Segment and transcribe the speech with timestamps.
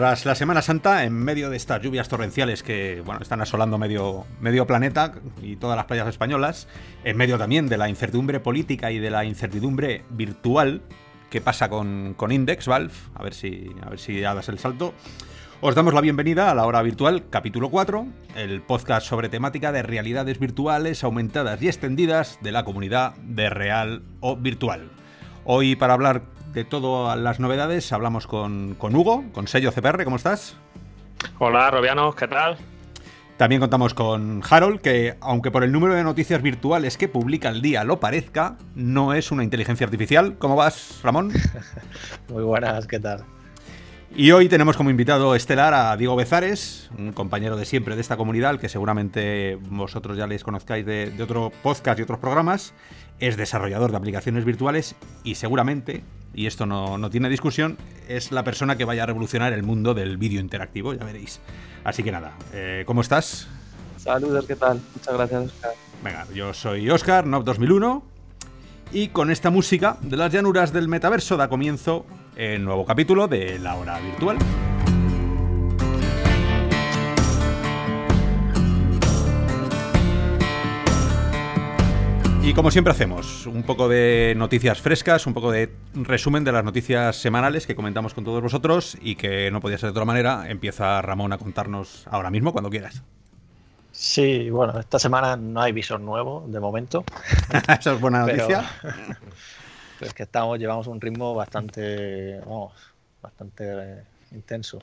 [0.00, 4.24] Tras la Semana Santa, en medio de estas lluvias torrenciales que bueno, están asolando medio,
[4.40, 6.68] medio planeta y todas las playas españolas,
[7.04, 10.80] en medio también de la incertidumbre política y de la incertidumbre virtual
[11.28, 14.94] que pasa con, con Index, Valve, a ver si, a ver si das el salto.
[15.60, 18.06] Os damos la bienvenida a la hora virtual, capítulo 4,
[18.36, 24.02] el podcast sobre temática de realidades virtuales aumentadas y extendidas de la comunidad de real
[24.20, 24.88] o virtual.
[25.44, 30.16] Hoy para hablar de todas las novedades hablamos con, con Hugo, con sello CPR, ¿cómo
[30.16, 30.56] estás?
[31.38, 32.56] Hola, Robiano, ¿qué tal?
[33.36, 37.62] También contamos con Harold, que aunque por el número de noticias virtuales que publica al
[37.62, 40.36] día lo parezca, no es una inteligencia artificial.
[40.38, 41.32] ¿Cómo vas, Ramón?
[42.28, 43.24] Muy buenas, ¿qué tal?
[44.14, 48.16] Y hoy tenemos como invitado estelar a Diego Bezares, un compañero de siempre de esta
[48.16, 52.74] comunidad, que seguramente vosotros ya les conozcáis de, de otro podcast y otros programas.
[53.20, 56.02] Es desarrollador de aplicaciones virtuales y seguramente,
[56.34, 57.76] y esto no, no, tiene discusión,
[58.08, 61.40] es la persona que vaya a revolucionar el mundo del vídeo interactivo, ya veréis.
[61.84, 63.46] Así que nada, eh, ¿cómo estás?
[63.98, 64.80] Saludos, ¿qué tal?
[64.94, 65.72] Muchas gracias, Oscar.
[66.02, 68.02] Venga, yo soy Oscar, Nob 2001,
[68.92, 73.58] y con esta música de las llanuras del metaverso da comienzo el nuevo capítulo de
[73.58, 74.38] La Hora Virtual.
[82.42, 86.64] Y como siempre hacemos, un poco de noticias frescas, un poco de resumen de las
[86.64, 90.48] noticias semanales que comentamos con todos vosotros y que no podía ser de otra manera.
[90.48, 93.02] Empieza Ramón a contarnos ahora mismo, cuando quieras.
[93.92, 97.04] Sí, bueno, esta semana no hay visor nuevo de momento.
[97.78, 98.64] Eso es buena noticia.
[98.80, 98.94] Pero,
[99.98, 102.72] pero es que estamos, llevamos un ritmo bastante, vamos,
[103.20, 104.78] bastante eh, intenso.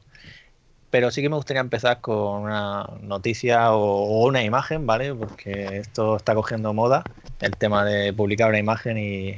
[0.97, 5.13] Pero sí que me gustaría empezar con una noticia o, o, una imagen, ¿vale?
[5.13, 7.03] Porque esto está cogiendo moda,
[7.39, 9.33] el tema de publicar una imagen y,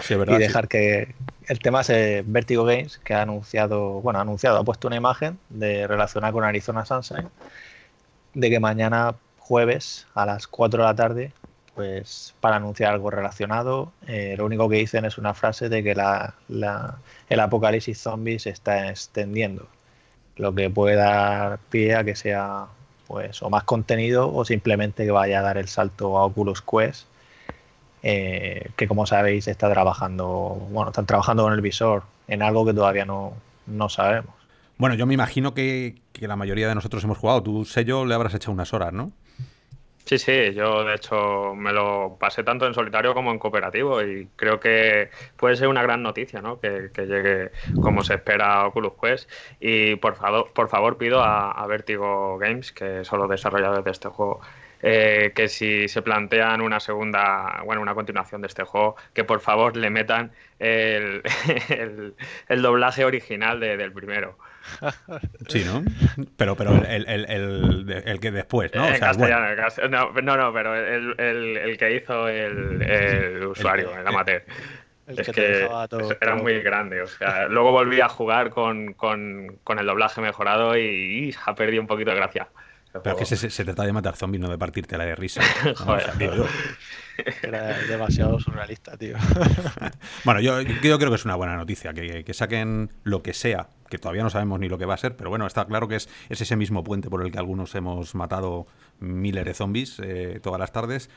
[0.00, 0.68] sí, verdad, y dejar sí.
[0.68, 1.14] que...
[1.46, 5.38] El tema es Vertigo Games, que ha anunciado, bueno, ha anunciado, ha puesto una imagen
[5.50, 7.28] de relacionada con Arizona Sunshine,
[8.32, 11.32] de que mañana jueves a las 4 de la tarde,
[11.74, 15.94] pues para anunciar algo relacionado, eh, lo único que dicen es una frase de que
[15.94, 16.96] la, la,
[17.28, 19.68] el apocalipsis zombie se está extendiendo
[20.36, 22.66] lo que puede dar pie a que sea
[23.06, 27.06] pues o más contenido o simplemente que vaya a dar el salto a Oculus Quest
[28.02, 30.28] eh, que como sabéis está trabajando
[30.70, 33.34] bueno están trabajando con el visor en algo que todavía no,
[33.66, 34.34] no sabemos
[34.78, 38.14] bueno yo me imagino que, que, la mayoría de nosotros hemos jugado tu sello le
[38.14, 39.12] habrás hecho unas horas ¿no?
[40.04, 44.28] Sí, sí, yo de hecho me lo pasé tanto en solitario como en cooperativo y
[44.36, 46.60] creo que puede ser una gran noticia, ¿no?
[46.60, 49.30] Que, llegue como se espera Oculus Quest.
[49.60, 54.08] Y por favor, por favor pido a, Vertigo Games, que son los desarrolladores de este
[54.08, 54.40] juego,
[54.82, 59.40] eh, que si se plantean una segunda, bueno, una continuación de este juego, que por
[59.40, 61.22] favor le metan el,
[62.62, 64.36] doblaje original de, del primero.
[65.48, 65.82] Sí, ¿no?
[66.36, 68.86] Pero, pero el, el, el, el que después, ¿no?
[68.86, 70.22] En sea, castellano, bueno.
[70.22, 74.44] no, no, pero el, el, que hizo el, usuario, el, amateur.
[75.06, 76.42] El es que, que todo, era todo.
[76.42, 77.02] muy grande.
[77.02, 81.54] O sea, luego volví a jugar con, con, con el doblaje mejorado y, y, ha
[81.54, 82.48] perdido un poquito de gracia.
[83.02, 85.40] Pero que se, se, trata de matar zombies, no de partirte la de risa.
[85.76, 86.50] Joder, o sea,
[87.42, 89.16] Era demasiado surrealista, tío.
[90.24, 93.68] bueno, yo, yo, creo que es una buena noticia, que, que, saquen lo que sea,
[93.88, 95.96] que todavía no sabemos ni lo que va a ser, pero bueno, está claro que
[95.96, 98.66] es, es ese mismo puente por el que algunos hemos matado
[99.00, 101.10] miles de zombies eh, todas las tardes,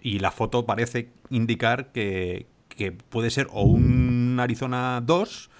[0.00, 5.50] y la foto parece indicar que, que puede ser o un Arizona 2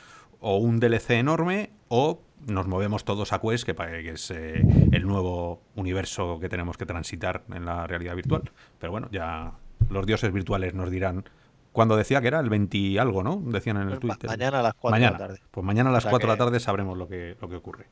[0.40, 5.06] o un DLC enorme o nos movemos todos a Quest, que, que es eh, el
[5.06, 8.42] nuevo universo que tenemos que transitar en la realidad virtual.
[8.78, 9.52] Pero bueno, ya
[9.90, 11.24] los dioses virtuales nos dirán.
[11.72, 13.42] Cuando decía que era el 20 y algo, ¿no?
[13.46, 14.28] Decían en el Twitter.
[14.28, 15.16] Mañana a las 4 mañana.
[15.16, 15.42] de la tarde.
[15.50, 17.56] Pues mañana a las o sea 4 de la tarde sabremos lo que, lo que
[17.56, 17.86] ocurre.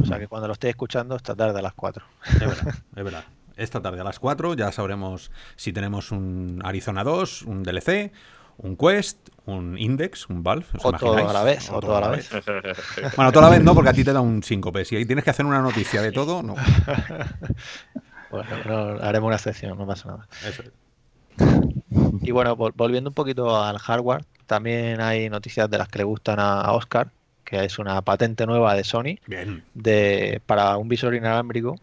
[0.00, 2.04] O sea que cuando lo estéis escuchando, esta tarde a las 4.
[2.24, 3.24] Es verdad, es verdad.
[3.56, 8.10] Esta tarde a las 4 ya sabremos si tenemos un Arizona 2, un DLC,
[8.58, 10.66] un Quest, un Index, un Valve.
[10.78, 12.30] ¿os o todo a la vez, o, todo a la vez.
[12.30, 13.16] vez.
[13.16, 14.84] bueno, toda la vez no, porque a ti te da un síncope.
[14.84, 16.54] Si tienes que hacer una noticia de todo, no.
[18.30, 20.28] bueno, no, haremos una excepción, no pasa nada.
[20.46, 20.62] Eso.
[22.22, 26.38] Y bueno, volviendo un poquito al hardware, también hay noticias de las que le gustan
[26.38, 27.10] a Oscar,
[27.44, 29.64] que es una patente nueva de Sony Bien.
[29.74, 31.76] De, para un visor inalámbrico.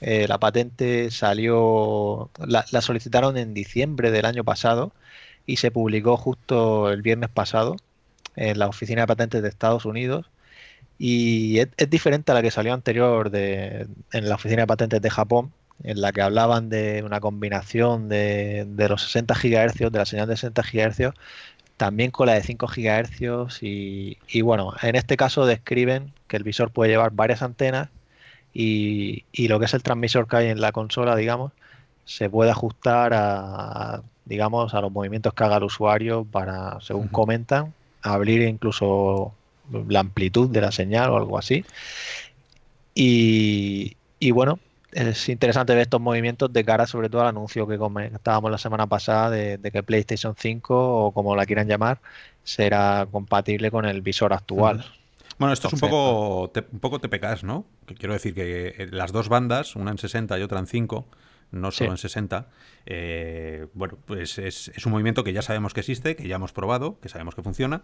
[0.00, 4.92] Eh, la patente salió, la, la solicitaron en diciembre del año pasado
[5.46, 7.76] y se publicó justo el viernes pasado
[8.36, 10.26] en la oficina de patentes de Estados Unidos.
[10.98, 15.10] Y es, diferente a la que salió anterior de, en la oficina de patentes de
[15.10, 15.52] Japón
[15.82, 20.28] en la que hablaban de una combinación de, de los 60 GHz, de la señal
[20.28, 21.14] de 60 GHz
[21.76, 26.44] también con la de 5 GHz y, y, bueno, en este caso describen que el
[26.44, 27.88] visor puede llevar varias antenas
[28.52, 31.52] y, y, lo que es el transmisor que hay en la consola, digamos,
[32.04, 37.74] se puede ajustar a, digamos, a los movimientos que haga el usuario para, según comentan,
[38.02, 39.32] abrir incluso
[39.88, 41.64] la amplitud de la señal o algo así.
[42.94, 44.58] Y, y bueno,
[44.92, 48.86] es interesante ver estos movimientos de cara sobre todo al anuncio que comentábamos la semana
[48.86, 51.98] pasada de, de, que PlayStation 5 o como la quieran llamar
[52.44, 54.84] será compatible con el visor actual.
[55.38, 57.64] Bueno, esto Entonces, es un poco, te, un poco TPKs, ¿no?
[57.86, 61.04] Que quiero decir que eh, las dos bandas, una en 60 y otra en 5,
[61.54, 61.92] no solo sí.
[61.92, 62.48] en 60,
[62.86, 66.52] eh, bueno, pues es, es, un movimiento que ya sabemos que existe, que ya hemos
[66.52, 67.82] probado, que sabemos que funciona.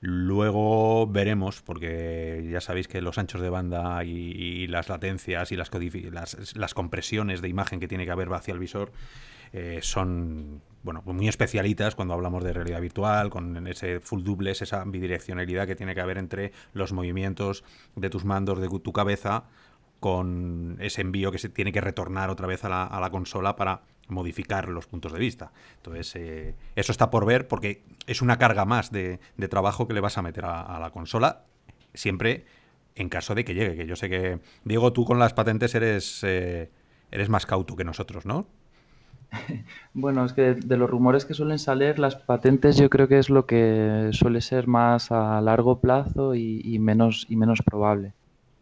[0.00, 5.56] Luego veremos, porque ya sabéis que los anchos de banda y, y las latencias y
[5.56, 8.92] las, las, las, compresiones de imagen que tiene que haber hacia el visor
[9.52, 14.84] eh, son bueno, muy especialitas cuando hablamos de realidad virtual, con ese full doubles, esa
[14.84, 17.64] bidireccionalidad que tiene que haber entre los movimientos
[17.96, 19.44] de tus mandos, de tu cabeza,
[20.00, 24.68] con ese envío que se tiene que retornar otra vez a la, consola para modificar
[24.68, 25.52] los puntos de vista.
[25.76, 29.18] Entonces, eh, eso está por ver porque es una carga más de,
[29.50, 31.42] trabajo que le vas a meter a, la consola,
[31.94, 32.44] siempre
[32.94, 33.76] en caso de que llegue.
[33.76, 36.70] Que yo sé que, Diego, tú con las patentes eres, eh,
[37.10, 38.46] eres más cauto que nosotros, ¿no?
[39.94, 43.30] Bueno, es que de los rumores que suelen salir, las patentes yo creo que es
[43.30, 48.14] lo que suele ser más a largo plazo y menos, y menos probable.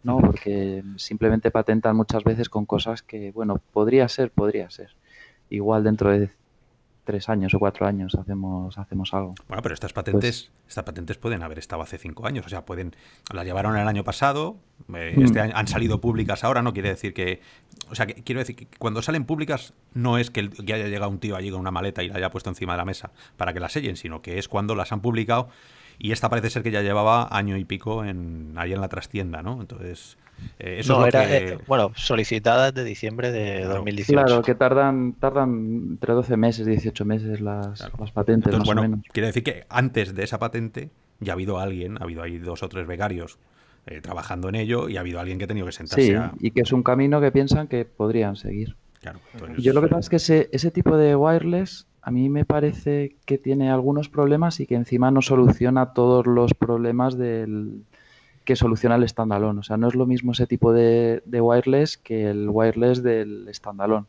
[0.07, 0.19] ¿No?
[0.19, 4.91] Porque simplemente patentan muchas veces con cosas que, bueno, podría ser, podría ser
[5.51, 6.31] igual dentro de
[7.05, 9.35] tres años o cuatro años hacemos hacemos algo.
[9.49, 12.65] Bueno, pero estas patentes pues, estas patentes pueden haber estado hace cinco años, o sea,
[12.65, 12.95] pueden
[13.33, 14.57] las llevaron el año pasado,
[14.95, 17.41] eh, este año, han salido públicas ahora, no quiere decir que,
[17.91, 20.89] o sea, que, quiero decir que cuando salen públicas no es que, el, que, haya
[20.89, 23.11] llegado un tío allí con una maleta y la haya puesto encima de la mesa
[23.37, 25.49] para que la sellen, sino que es cuando las han publicado
[25.99, 29.43] y esta parece ser que ya llevaba año y pico en ahí en la trastienda,
[29.43, 29.61] ¿no?
[29.61, 30.19] Entonces
[30.59, 31.49] eh, eso no, es lo era, que...
[31.55, 34.27] eh, bueno, solicitadas de diciembre de claro, 2018.
[34.27, 37.97] Claro, que tardan, tardan entre 12 meses, 18 meses las, claro.
[38.01, 39.05] las patentes, Entonces, más bueno, o menos.
[39.13, 40.91] Quiere decir que antes de esa patente
[41.21, 43.39] ya ha habido alguien, ha habido ahí dos o tres becarios
[43.87, 46.33] eh, trabajando en ello y ha habido alguien que ha tenido que sentarse sí, a...
[46.41, 48.77] y que es un camino que piensan que podrían seguir.
[49.01, 49.63] Claro, entonces...
[49.65, 53.17] Yo lo que pasa es que ese, ese tipo de wireless a mí me parece
[53.25, 57.83] que tiene algunos problemas y que encima no soluciona todos los problemas del,
[58.45, 59.59] que soluciona el standalone.
[59.59, 64.07] O sea, no es lo mismo ese tipo de, wireless que el wireless del standalone.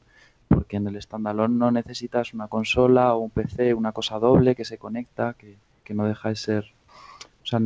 [0.47, 4.63] Porque en el standalone no necesitas una consola o un PC, una cosa doble que
[4.63, 5.57] se conecta, que,
[5.95, 6.65] no deja de ser.
[7.41, 7.59] O sea,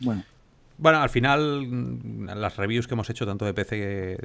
[0.00, 0.24] bueno.
[0.76, 3.76] Bueno, al final, las reviews que hemos hecho, tanto de PC,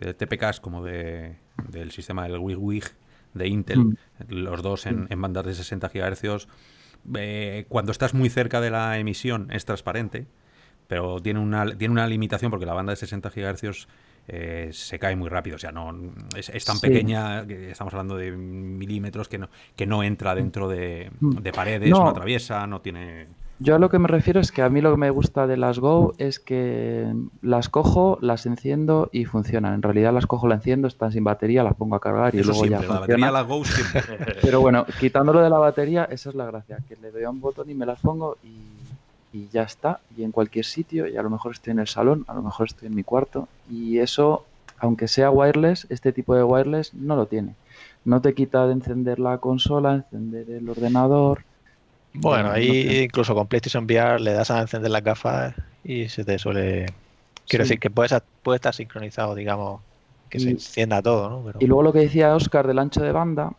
[0.02, 1.36] de TPKs como de,
[1.70, 2.92] del sistema del WIG-WIG
[3.34, 3.96] de Intel, mm.
[4.30, 6.48] los dos en, en, bandas de 60 GHz,
[7.16, 10.28] eh, cuando estás muy cerca de la emisión es transparente,
[10.88, 13.88] pero tiene una, tiene una limitación porque la banda de 60 GHz
[14.28, 16.88] eh, se cae muy rápido, o sea, no es, es tan sí.
[16.88, 21.90] pequeña que estamos hablando de milímetros que no, que no entra dentro de, de paredes,
[21.90, 22.00] no.
[22.00, 23.28] no atraviesa, no tiene...
[23.64, 25.56] Yo a lo que me refiero es que a mí lo que me gusta de
[25.56, 27.14] las Go es que
[27.44, 29.76] las cojo, las enciendo y funcionan.
[29.76, 32.50] En realidad las cojo, las enciendo, están sin batería, las pongo a cargar y Eso
[32.50, 33.28] luego siempre, ya la funciona.
[33.28, 34.02] batería la Go siempre.
[34.42, 37.40] Pero bueno, quitándolo de la batería, esa es la gracia, que le doy a un
[37.40, 40.00] botón y me las pongo y, y ya está.
[40.18, 42.66] Y en cualquier sitio, y a lo mejor estoy en el salón, a lo mejor
[42.66, 43.48] estoy en mi cuarto.
[43.70, 44.44] Y eso,
[44.80, 47.54] aunque sea wireless, este tipo de wireless no lo tiene.
[48.06, 51.44] No te quita de encender la consola, encender el ordenador,
[52.14, 53.04] bueno, ahí no sé.
[53.04, 56.88] incluso con PlayStation VR le das a encender las gafas y se te suele.
[57.48, 57.70] Quiero sí.
[57.70, 58.10] decir que puede,
[58.44, 59.82] puede, estar sincronizado, digamos,
[60.30, 61.44] que y, se encienda todo, ¿no?
[61.46, 61.60] Pero...
[61.62, 63.54] Y luego lo que decía Oscar del ancho de banda,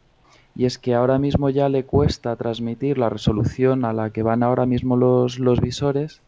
[0.55, 4.43] y es que ahora mismo ya le cuesta transmitir la resolución a la que van
[4.43, 6.21] ahora mismo los, los visores,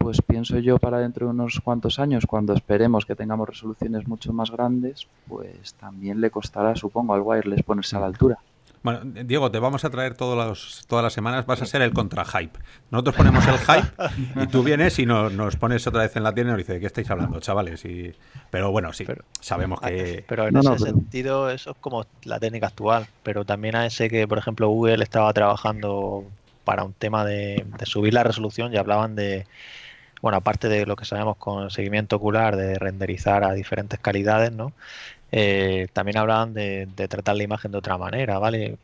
[0.00, 4.32] pues pienso yo para dentro de unos cuantos años, cuando esperemos que tengamos resoluciones mucho
[4.32, 8.38] más grandes, pues también le costará, supongo, al wireless ponerse a la altura.
[8.82, 11.92] Bueno, Diego, te vamos a traer todos los, todas las semanas, vas a ser el
[11.92, 12.58] contra-hype.
[12.90, 16.32] Nosotros ponemos el hype y tú vienes y nos, nos, pones otra vez en la
[16.32, 17.84] tienda y nos dices, ¿de qué estáis hablando, chavales?
[17.84, 18.14] Y,
[18.50, 20.24] pero bueno, sí, pero, sabemos que...
[20.26, 20.86] Pero en no, ese no, pero...
[20.86, 25.02] sentido eso es como la técnica actual, pero también a ese que, por ejemplo, Google
[25.04, 26.24] estaba trabajando
[26.64, 29.46] para un tema de, de subir la resolución y hablaban de,
[30.22, 34.72] bueno, aparte de lo que sabemos con seguimiento ocular, de renderizar a diferentes calidades, ¿no?
[35.32, 38.78] Eh, también hablaban de, de, tratar la imagen de otra manera, ¿vale?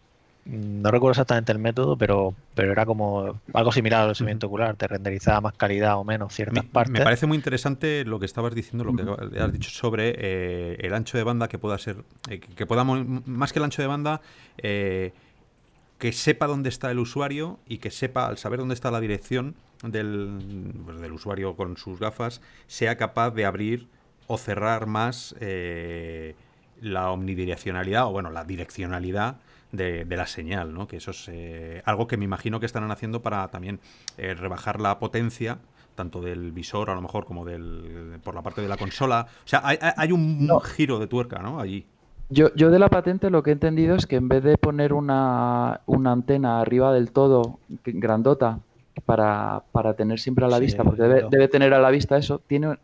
[0.46, 4.86] No recuerdo exactamente el método, pero, pero era como algo similar al seguimiento ocular, te
[4.86, 6.92] renderizaba más calidad o menos ciertas me, partes.
[6.92, 10.94] Me parece muy interesante lo que estabas diciendo, lo que has dicho sobre eh, el
[10.94, 11.96] ancho de banda que pueda ser,
[12.30, 14.20] eh, que podamos, más que el ancho de banda,
[14.58, 15.12] eh,
[15.98, 19.56] que sepa dónde está el usuario y que sepa, al saber dónde está la dirección
[19.82, 23.88] del, pues, del usuario con sus gafas, sea capaz de abrir
[24.26, 26.34] o cerrar más eh,
[26.80, 29.36] la omnidireccionalidad o bueno, la direccionalidad
[29.72, 30.86] de, la señal, ¿no?
[30.86, 33.80] Que eso es eh, algo que me imagino que estarán haciendo para también
[34.16, 35.58] eh, rebajar la potencia
[35.94, 39.26] tanto del visor a lo mejor como del por la parte de la consola.
[39.44, 41.58] O sea, hay, un giro de tuerca, ¿no?
[41.58, 41.86] Allí.
[42.28, 44.92] Yo, yo de la patente lo que he entendido es que en vez de poner
[44.92, 48.60] una, una antena arriba del todo grandota
[49.06, 52.40] para, para tener siempre a la vista, porque debe, debe, tener a la vista eso,
[52.46, 52.76] tiene,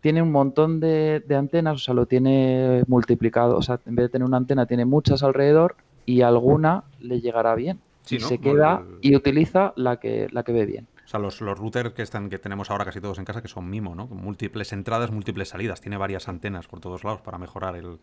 [0.00, 4.04] tiene un montón de, de, antenas, o sea, lo tiene multiplicado, o sea, en vez
[4.04, 5.76] de tener una antena, tiene muchas alrededor
[6.06, 7.80] y alguna le llegará bien.
[8.08, 10.86] y se queda y utiliza la que, la que ve bien.
[11.04, 13.48] O sea, los, los, routers que están que tenemos ahora casi todos en casa que
[13.48, 14.06] son Mimo, ¿no?
[14.06, 15.80] Múltiples entradas, múltiples salidas.
[15.80, 17.98] Tiene varias antenas por todos lados para mejorar el,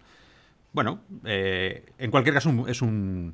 [0.76, 3.34] bueno, eh, en cualquier caso es un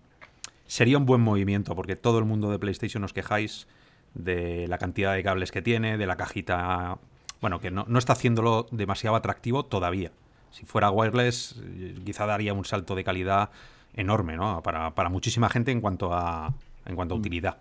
[0.67, 3.67] sería un buen movimiento porque todo el mundo de PlayStation os quejáis
[4.13, 6.99] de la cantidad de cables que tiene, de la cajita,
[7.41, 10.11] bueno, que no, está haciéndolo demasiado atractivo todavía.
[10.51, 13.49] Si fuera wireless, eh, quizá daría un salto de calidad
[13.95, 14.61] enorme, ¿no?
[14.61, 16.53] Para, muchísima gente en cuanto a
[16.85, 17.19] en cuanto a mm.
[17.19, 17.57] utilidad.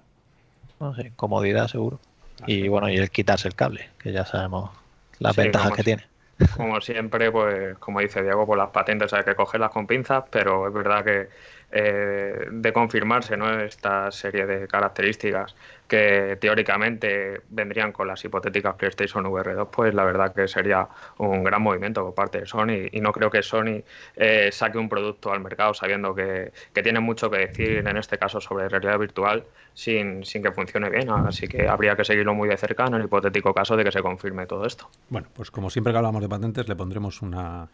[1.16, 1.99] comodidad seguro.
[2.46, 4.70] Y bueno, y el quitarse el cable, que ya sabemos
[5.18, 6.10] las ventajas que tiene
[6.56, 10.68] como siempre, pues como dice Diego, pues las patentes hay que cogerlas con pinzas, pero
[10.68, 11.28] es verdad que
[11.72, 13.60] eh, de confirmarse ¿no?
[13.60, 15.54] esta serie de características
[15.86, 21.62] que teóricamente vendrían con las hipotéticas PlayStation VR2, pues la verdad que sería un gran
[21.62, 23.82] movimiento por parte de Sony y no creo que Sony
[24.16, 28.40] eh, saque un producto al mercado sabiendo que, tiene mucho que decir en este caso
[28.40, 32.56] sobre realidad virtual sin, sin que funcione bien, así que habría que seguirlo muy de
[32.56, 34.88] cerca en el hipotético caso de que se confirme todo esto.
[35.08, 37.68] Bueno, pues como siempre que hablamos de patentes le pondremos una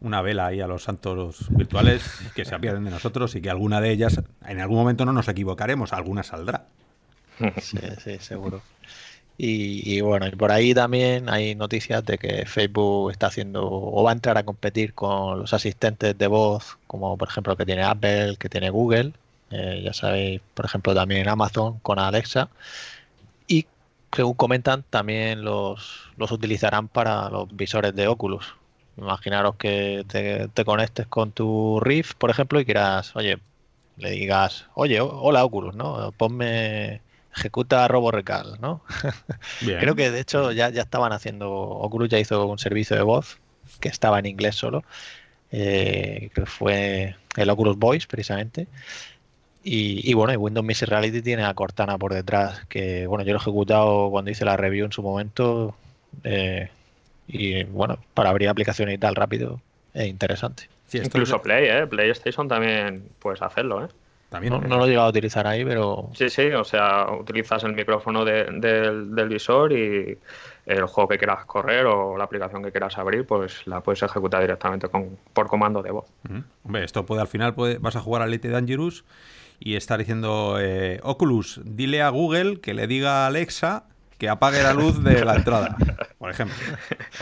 [0.00, 2.02] una vela ahí a los santos virtuales
[2.34, 5.28] que se apiaden de nosotros y que alguna de ellas, en algún momento no nos
[5.28, 6.66] equivocaremos, alguna saldrá.
[7.60, 8.62] Sí, sí, seguro.
[9.38, 14.10] Y, bueno, y por ahí también hay noticias de que Facebook está haciendo o va
[14.10, 18.36] a entrar a competir con los asistentes de voz, como por ejemplo que tiene Apple,
[18.38, 19.12] que tiene Google,
[19.50, 22.48] eh, ya sabéis, por ejemplo también Amazon con Alexa.
[23.46, 23.66] Y
[24.12, 28.54] según comentan, también los, los utilizarán para los visores de Oculus.
[28.96, 33.38] Imaginaros que te, conectes con tu Rift, por ejemplo, y quieras, oye,
[33.98, 36.12] le digas, oye, hola Oculus, ¿no?
[36.16, 37.02] Ponme,
[37.36, 38.82] ejecuta RoboRecal, ¿no?
[39.60, 43.38] Creo que de hecho ya, ya estaban haciendo, Oculus ya hizo un servicio de voz
[43.80, 44.84] que estaba en inglés solo,
[45.52, 48.66] eh, que fue el Oculus Voice precisamente.
[49.68, 53.40] Y, bueno, y Windows Mixed Reality tiene a Cortana por detrás, que bueno, yo lo
[53.40, 55.74] he ejecutado cuando hice la review en su momento.
[56.22, 56.68] Eh,
[57.28, 59.60] y bueno, para abrir aplicaciones y tal rápido
[59.94, 60.68] es interesante.
[60.92, 61.86] Incluso Play, ¿eh?
[61.86, 63.88] PlayStation también puedes hacerlo, ¿eh?
[64.28, 66.10] También, no, lo he llegado a utilizar ahí, pero...
[66.14, 70.18] Sí, sí, o sea, utilizas el micrófono del, visor y
[70.66, 74.40] el juego que quieras correr o la aplicación que quieras abrir, pues la puedes ejecutar
[74.40, 76.06] directamente con, por comando de voz.
[76.64, 79.04] Hombre, esto puede al final puede, vas a jugar a Elite Dangerous
[79.60, 83.84] y estar diciendo, eh, Oculus, dile a Google que le diga a Alexa
[84.18, 85.76] que apague la luz de la entrada,
[86.18, 86.56] por ejemplo.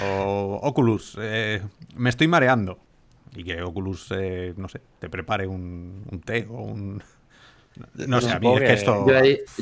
[0.03, 1.63] O Oculus, eh,
[1.97, 2.79] me estoy mareando.
[3.35, 7.03] Y que Oculus, eh, no sé, te prepare un, té o un...
[7.95, 9.07] No sé, a mí es que esto...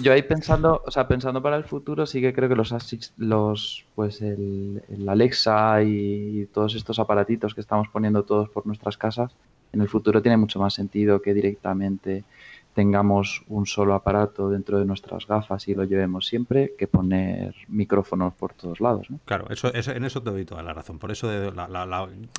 [0.02, 2.74] Yo ahí, pensando, o sea, pensando para el futuro, sí que creo que los
[3.16, 8.98] los, pues el, el Alexa y todos estos aparatitos que estamos poniendo todos por nuestras
[8.98, 9.32] casas,
[9.72, 12.24] en el futuro tiene mucho más sentido que directamente
[12.74, 18.32] tengamos un solo aparato dentro de nuestras gafas y lo llevemos siempre que poner micrófonos
[18.34, 19.10] por todos lados.
[19.10, 19.18] ¿no?
[19.24, 20.98] Claro, eso, en eso te doy toda la razón.
[20.98, 21.30] Por eso,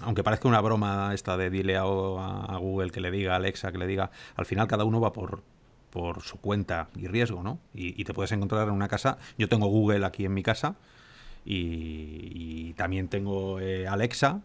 [0.02, 3.78] aunque parezca una broma esta de dile a, Google que le diga, a Alexa que
[3.78, 5.42] le diga, al final cada uno va por,
[5.92, 7.60] por su cuenta y riesgo, ¿no?
[7.74, 9.18] Y, te puedes encontrar en una casa.
[9.38, 10.75] Yo tengo Google aquí en mi casa
[11.46, 14.42] y, también tengo eh, Alexa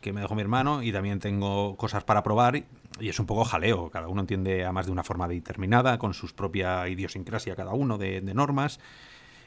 [0.00, 2.62] que me dejó mi hermano y también tengo cosas para probar
[3.00, 3.90] y es un poco jaleo.
[3.90, 7.98] Cada uno entiende a más de una forma determinada, con su propia idiosincrasia cada uno
[7.98, 8.80] de, normas.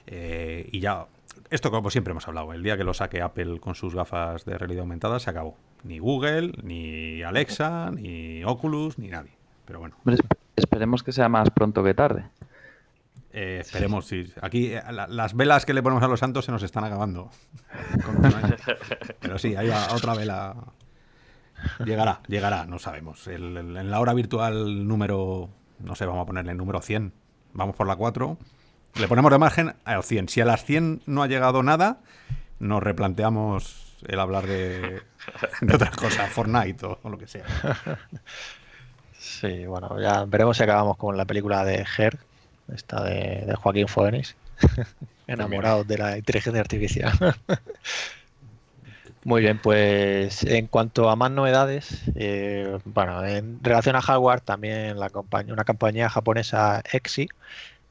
[0.08, 1.08] Eh, y ya,
[1.50, 4.58] esto como siempre hemos hablado, el día que lo saque Apple con sus gafas de
[4.58, 5.58] realidad aumentada se acabó.
[5.84, 9.31] Ni Google, ni Alexa, ni Oculus, ni nadie.
[9.65, 9.96] Pero bueno.
[10.55, 12.25] Esperemos que sea más pronto que tarde.
[13.34, 14.31] Eh, esperemos, sí.
[14.41, 17.29] Aquí eh, las velas que le ponemos a los santos se nos están acabando.
[19.20, 20.55] Pero sí, hay otra vela.
[21.86, 23.27] Llegará, llegará, no sabemos.
[23.27, 25.50] en la hora virtual número,
[25.80, 27.13] no sé, vamos a ponerle el número 100.
[27.53, 28.38] Vamos por la 4.
[28.96, 30.30] Le ponemos de margen a 100.
[30.30, 32.00] Si a las 100 no ha llegado nada,
[32.60, 35.01] nos replanteamos el hablar de,
[35.74, 37.46] otras cosas, Fortnite o, lo que sea.
[39.18, 42.18] Sí, bueno, ya veremos si acabamos con la película de Her,
[42.74, 44.36] esta de, de Joaquín Phoenix,
[45.27, 47.13] enamorados de la inteligencia artificial.
[49.23, 54.99] Muy bien, pues en cuanto a más novedades, eh, bueno, en relación a hardware, también
[54.99, 57.29] la compañía, una compañía japonesa Exi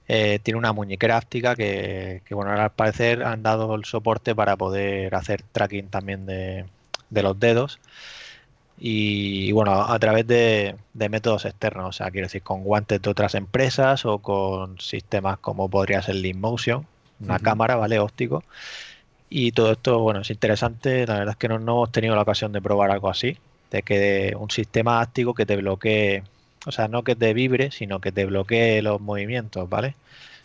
[0.08, 4.56] eh, tiene una muñequera áptica que, que, bueno, al parecer han dado el soporte para
[4.56, 6.66] poder hacer tracking también de,
[7.10, 7.78] de los dedos
[8.78, 13.10] y, bueno, a través de, de, métodos externos, o sea, quiero decir, con guantes de
[13.10, 16.87] otras empresas o con sistemas como podría ser Lean Motion,
[17.20, 17.42] una uh -huh.
[17.42, 17.99] cámara, ¿vale?
[18.00, 18.42] Óptico.
[19.30, 21.06] Y todo esto, bueno, es interesante.
[21.06, 23.38] La verdad es que no, no, hemos tenido la ocasión de probar algo así,
[23.70, 26.25] de que un sistema áptico que te bloquee,
[26.66, 29.94] o sea, no que te vibre, sino que te bloquee los movimientos, ¿vale?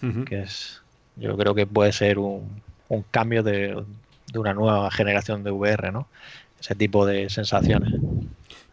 [0.03, 0.25] Uh -huh.
[0.25, 0.81] Que es,
[1.15, 3.83] yo creo que puede ser un, un cambio de,
[4.31, 6.07] de, una nueva generación de VR, ¿no?
[6.59, 7.93] Ese tipo de sensaciones.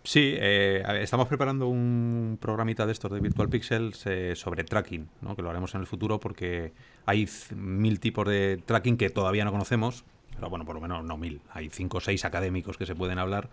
[0.04, 5.36] Sí, eh, estamos preparando un programita de estos de Virtual Pixels eh, sobre tracking, ¿no?
[5.36, 6.72] que lo haremos en el futuro porque
[7.06, 10.04] hay mil tipos de tracking que todavía no conocemos,
[10.34, 13.20] pero bueno, por lo menos no mil, hay cinco o seis académicos que se pueden
[13.20, 13.48] hablar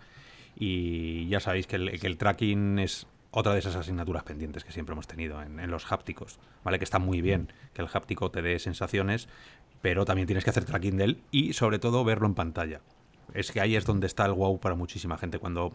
[0.56, 5.06] y ya sabéis que el, tracking es otra de esas asignaturas pendientes que siempre hemos
[5.06, 6.78] tenido en, en, los hápticos, ¿vale?
[6.78, 9.28] Que está muy bien que el háptico te dé sensaciones,
[9.82, 12.80] pero también tienes que hacer tracking de él y sobre todo verlo en pantalla
[13.34, 15.72] es que ahí es donde está el wow para muchísima gente, cuando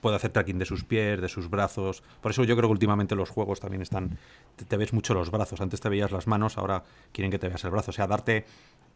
[0.00, 2.02] puede hacer tracking de sus pies, de sus brazos.
[2.20, 4.18] Por eso yo creo que últimamente los juegos también están...
[4.68, 7.64] Te, ves mucho los brazos, antes te veías las manos, ahora quieren que te veas
[7.64, 7.90] el brazo.
[7.90, 8.44] O sea, darte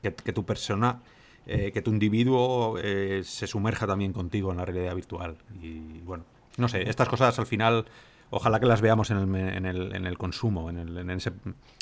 [0.02, 1.00] que, tu persona,
[1.46, 5.36] eh, que tu individuo eh, se sumerja también contigo en la realidad virtual.
[5.60, 6.24] Y bueno,
[6.56, 7.86] no sé, estas cosas al final...
[8.32, 11.32] Ojalá que las veamos en el, en el, en el consumo, en, el, en ese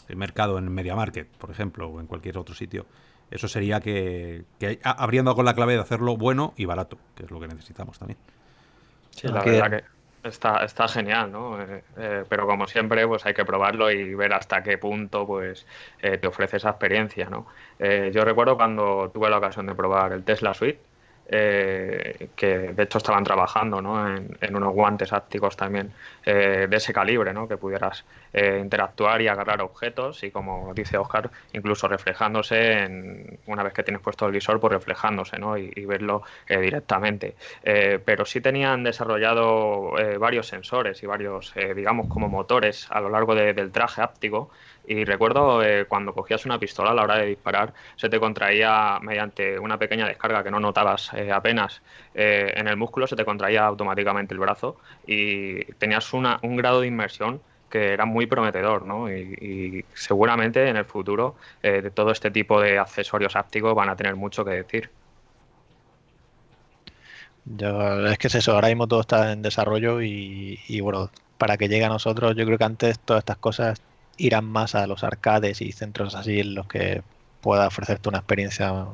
[0.09, 2.87] el mercado, en Media Market, por ejemplo, o en cualquier otro sitio
[3.31, 7.31] eso sería que, que abriendo con la clave de hacerlo bueno y barato, que es
[7.31, 8.19] lo que necesitamos también.
[9.11, 11.61] Sí, la verdad que está, está genial, ¿no?
[11.61, 15.67] Eh, eh, pero como siempre, pues hay que probarlo y ver hasta qué punto pues
[16.01, 17.47] eh, te ofrece esa experiencia, ¿no?
[17.79, 20.81] Eh, yo recuerdo cuando tuve la ocasión de probar el Tesla Suite,
[21.31, 24.09] eh, que de hecho estaban trabajando ¿no?
[24.09, 25.93] en, en, unos guantes ápticos también
[26.25, 27.47] eh, de ese calibre, ¿no?
[27.47, 33.63] que pudieras eh, interactuar y agarrar objetos y como dice Oscar, incluso reflejándose en, una
[33.63, 35.57] vez que tienes puesto el visor, pues reflejándose ¿no?
[35.57, 37.37] y, y verlo eh, directamente.
[37.63, 43.35] Eh, pero sí tenían desarrollado varios sensores y varios, digamos, como motores a lo largo
[43.35, 44.51] de, del traje áptico
[44.87, 49.59] y recuerdo cuando cogías una pistola a la hora de disparar, se te contraía mediante
[49.59, 51.83] una pequeña descarga que no notabas apenas
[52.15, 56.87] en el músculo, se te contraía automáticamente el brazo y tenías una, un grado de
[56.87, 59.11] inmersión que era muy prometedor, ¿no?
[59.11, 63.89] Y, y seguramente en el futuro eh, de todo este tipo de accesorios ápticos van
[63.89, 64.91] a tener mucho que decir.
[67.57, 71.69] Yo, es que es eso, ahora mismo todo está en desarrollo y, bueno, para que
[71.69, 73.81] llegue a nosotros, yo creo que antes todas estas cosas
[74.19, 77.03] irán más a los arcades y centros así en los que
[77.41, 78.87] pueda ofrecerte una experiencia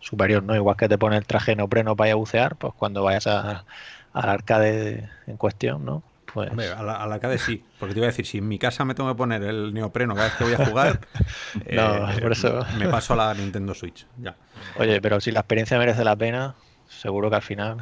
[0.00, 0.54] superior, ¿no?
[0.54, 3.64] Igual que te pone el traje neopreno para ir a bucear, pues cuando vayas al
[4.12, 6.02] arcade en cuestión, ¿no?
[6.34, 6.50] Pues...
[6.50, 8.84] Hombre, a la, al arcade sí, porque te iba a decir, si en mi casa
[8.84, 11.00] me tengo que poner el neopreno cada vez que voy a jugar,
[11.72, 12.64] no, eh, por eso...
[12.78, 14.36] me paso a la Nintendo Switch, ya.
[14.78, 16.54] Oye, pero si la experiencia merece la pena,
[16.88, 17.78] seguro que al final...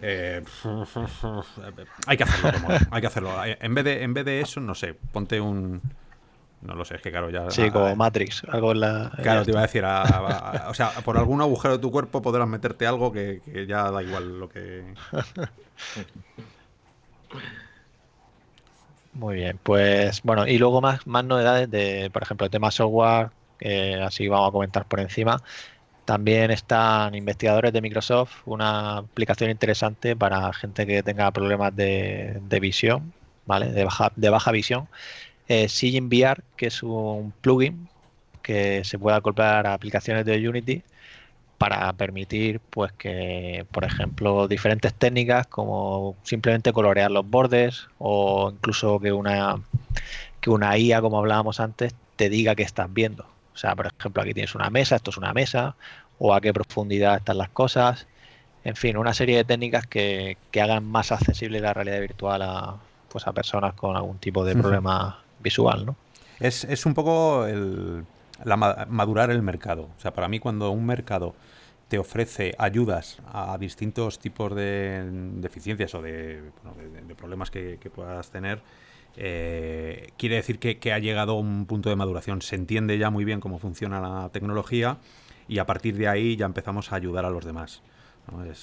[0.00, 0.42] Eh,
[2.06, 3.30] hay que hacerlo, como, hay que hacerlo.
[3.44, 5.82] En vez de, en vez de eso, no sé, ponte un.
[6.62, 7.50] No lo sé, es que claro, ya.
[7.50, 9.12] Sí, como Matrix, algo en la.
[9.22, 12.22] Claro, te iba a decir, a, a, o sea, por algún agujero de tu cuerpo
[12.22, 14.94] podrás meterte algo que, que ya da igual lo que.
[19.12, 23.30] Muy bien, pues bueno, y luego más, más novedades de, por ejemplo, el tema software,
[23.60, 25.40] eh, así vamos a comentar por encima.
[26.04, 33.14] También están investigadores de Microsoft, una aplicación interesante para gente que tenga problemas de, visión,
[33.46, 33.72] ¿vale?
[33.72, 34.88] De baja, de baja visión.
[35.48, 35.68] Eh,
[36.02, 37.88] VR, que es un plugin
[38.42, 40.84] que se puede acoplar a aplicaciones de Unity
[41.64, 49.00] para permitir pues que, por ejemplo, diferentes técnicas como simplemente colorear los bordes o incluso
[49.00, 49.56] que una,
[50.42, 53.24] que una IA, como hablábamos antes, te diga que estás viendo.
[53.54, 55.74] O sea, por ejemplo, aquí tienes una mesa, esto es una mesa,
[56.18, 58.06] o a qué profundidad están las cosas.
[58.62, 62.76] En fin, una serie de técnicas que, que hagan más accesible la realidad virtual a,
[63.08, 65.96] pues a personas con algún tipo de problema visual, ¿no?
[66.40, 68.04] Es, es un poco el,
[68.44, 69.88] la, madurar el mercado.
[69.96, 71.34] O sea, para mí cuando un mercado
[71.94, 76.76] te ofrece ayudas a distintos tipos de deficiencias o de, bueno,
[77.06, 78.62] de, problemas que, puedas tener,
[79.16, 82.42] eh, quiere decir que, que, ha llegado a un punto de maduración.
[82.42, 84.98] Se entiende ya muy bien cómo funciona la tecnología
[85.46, 87.80] y a partir de ahí ya empezamos a ayudar a los demás.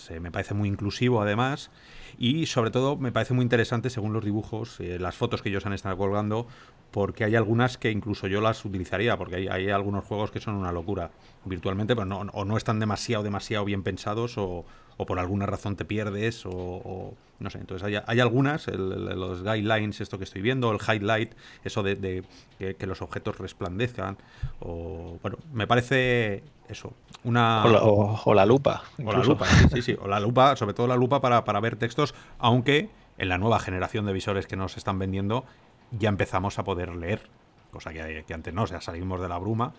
[0.10, 1.70] Eh, me parece muy inclusivo además
[2.18, 5.66] y sobre todo me parece muy interesante según los dibujos, eh, las fotos que ellos
[5.66, 6.48] han estado colgando,
[6.92, 10.56] porque hay algunas que incluso yo las utilizaría, porque hay, hay algunos juegos que son
[10.56, 11.12] una locura
[11.46, 14.66] virtualmente, pero no, o no están demasiado, demasiado bien pensados o,
[15.02, 17.58] o por alguna razón te pierdes o, no sé.
[17.58, 22.24] Entonces hay, hay algunas, los guidelines, esto que estoy viendo, el highlight, eso de,
[22.60, 24.18] que, los objetos resplandezcan,
[24.60, 27.64] o bueno, me parece eso, una...
[27.66, 28.84] O la, lupa.
[29.04, 31.78] O la lupa, sí, sí, o la lupa, sobre todo la lupa para, para ver
[31.78, 35.46] textos, aunque en la nueva generación de visores que nos están vendiendo
[35.92, 37.30] ya empezamos a poder leer,
[37.72, 39.74] cosa que, antes no, o sea, salimos de la bruma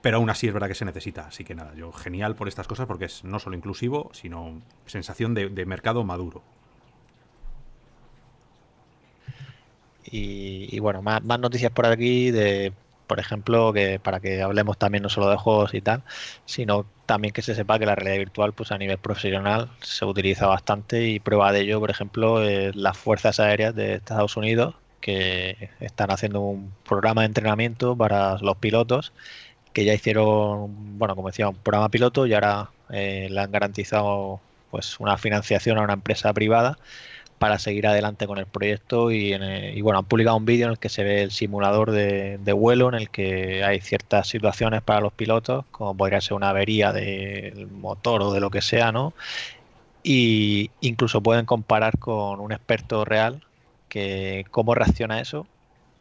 [0.00, 1.26] pero aún así es verdad que se necesita.
[1.26, 5.34] Así que nada, yo genial por estas cosas porque es no solo inclusivo, sino sensación
[5.34, 6.42] de, mercado maduro.
[10.12, 12.72] Y, bueno, más, noticias por aquí de,
[13.06, 16.02] por ejemplo, que para que hablemos también no solo de juegos y tal,
[16.46, 20.46] sino también que se sepa que la realidad virtual, pues a nivel profesional, se utiliza
[20.46, 22.40] bastante y prueba de ello, por ejemplo,
[22.72, 28.56] las fuerzas aéreas de Estados Unidos que están haciendo un programa de entrenamiento para los
[28.58, 29.12] pilotos
[29.72, 34.40] que ya hicieron, bueno, como decía, un programa piloto y ahora eh, le han garantizado
[34.70, 36.78] pues una financiación a una empresa privada
[37.38, 40.78] para seguir adelante con el proyecto y, y bueno, han publicado un vídeo en el
[40.78, 45.12] que se ve el simulador de, vuelo en el que hay ciertas situaciones para los
[45.12, 49.14] pilotos, como podría ser una avería del motor o de lo que sea, ¿no?
[50.02, 53.42] Y incluso pueden comparar con un experto real
[53.90, 55.46] que cómo reacciona eso.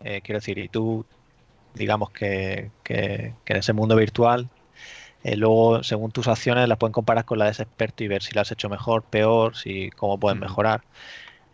[0.06, 1.06] Eh, quiero decir, y tú
[1.74, 4.50] digamos que, en ese mundo virtual,
[5.24, 8.24] eh, luego según tus acciones las pueden comparar con la de ese experto y ver
[8.24, 10.82] si lo has hecho mejor, peor, si cómo pueden mejorar.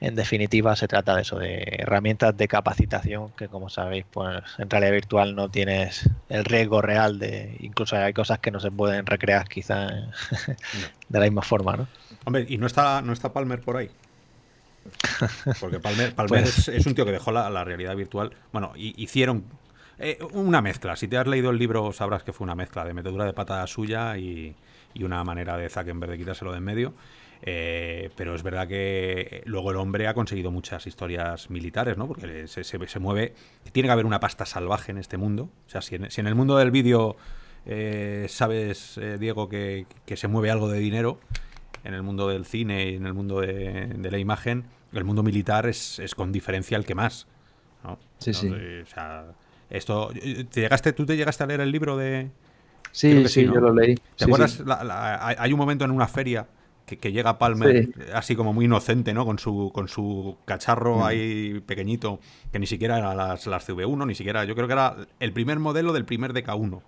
[0.02, 4.70] En definitiva, se trata de eso, de herramientas de capacitación que, como sabéis, pues en
[4.70, 9.06] realidad virtual no tienes el riesgo real de, incluso hay cosas que no se pueden
[9.06, 9.88] recrear quizá
[11.10, 11.88] de la misma forma, ¿no?
[12.26, 13.90] Hombre, ¿y no está, no está Palmer por ahí?
[15.60, 18.32] Porque Palmer, pues es, un tío que dejó la, la realidad virtual.
[18.52, 19.46] Bueno, hicieron
[19.98, 20.96] eh, una mezcla.
[20.96, 23.66] Si te has leído el libro sabrás que fue una mezcla de metedura de pata
[23.68, 24.56] suya y,
[25.00, 26.94] una manera de Zuckerberg de quitárselo de en medio.
[27.42, 32.08] Eh, pero es verdad que luego el hombre ha conseguido muchas historias militares, ¿no?
[32.08, 33.34] Porque se, se, mueve.
[33.72, 35.50] Tiene que haber una pasta salvaje en este mundo.
[35.68, 37.18] O sea, si en, el mundo del vídeo
[37.66, 41.20] eh, sabes, Diego, que, se mueve algo de dinero,
[41.86, 45.68] en el mundo del cine y en el mundo de, la imagen, el mundo militar
[45.68, 47.28] es, con diferencia el que más.
[47.84, 48.00] ¿no?
[48.18, 48.50] Sí, sí.
[48.50, 49.26] O sea,
[49.70, 52.30] esto, ¿te llegaste, ¿Tú te llegaste a leer el libro de...?
[52.92, 53.96] Sí, sí, yo lo leí.
[54.18, 54.64] ¿Te acuerdas?
[54.68, 56.48] hay un momento en una feria
[56.86, 59.26] que, llega Palmer así como muy inocente, ¿no?
[59.26, 61.04] Con su, con su cacharro mm.
[61.04, 62.20] ahí pequeñito,
[62.52, 64.46] que ni siquiera era las, las CV1, ni siquiera...
[64.46, 66.82] Yo creo que era el primer modelo del primer DK1.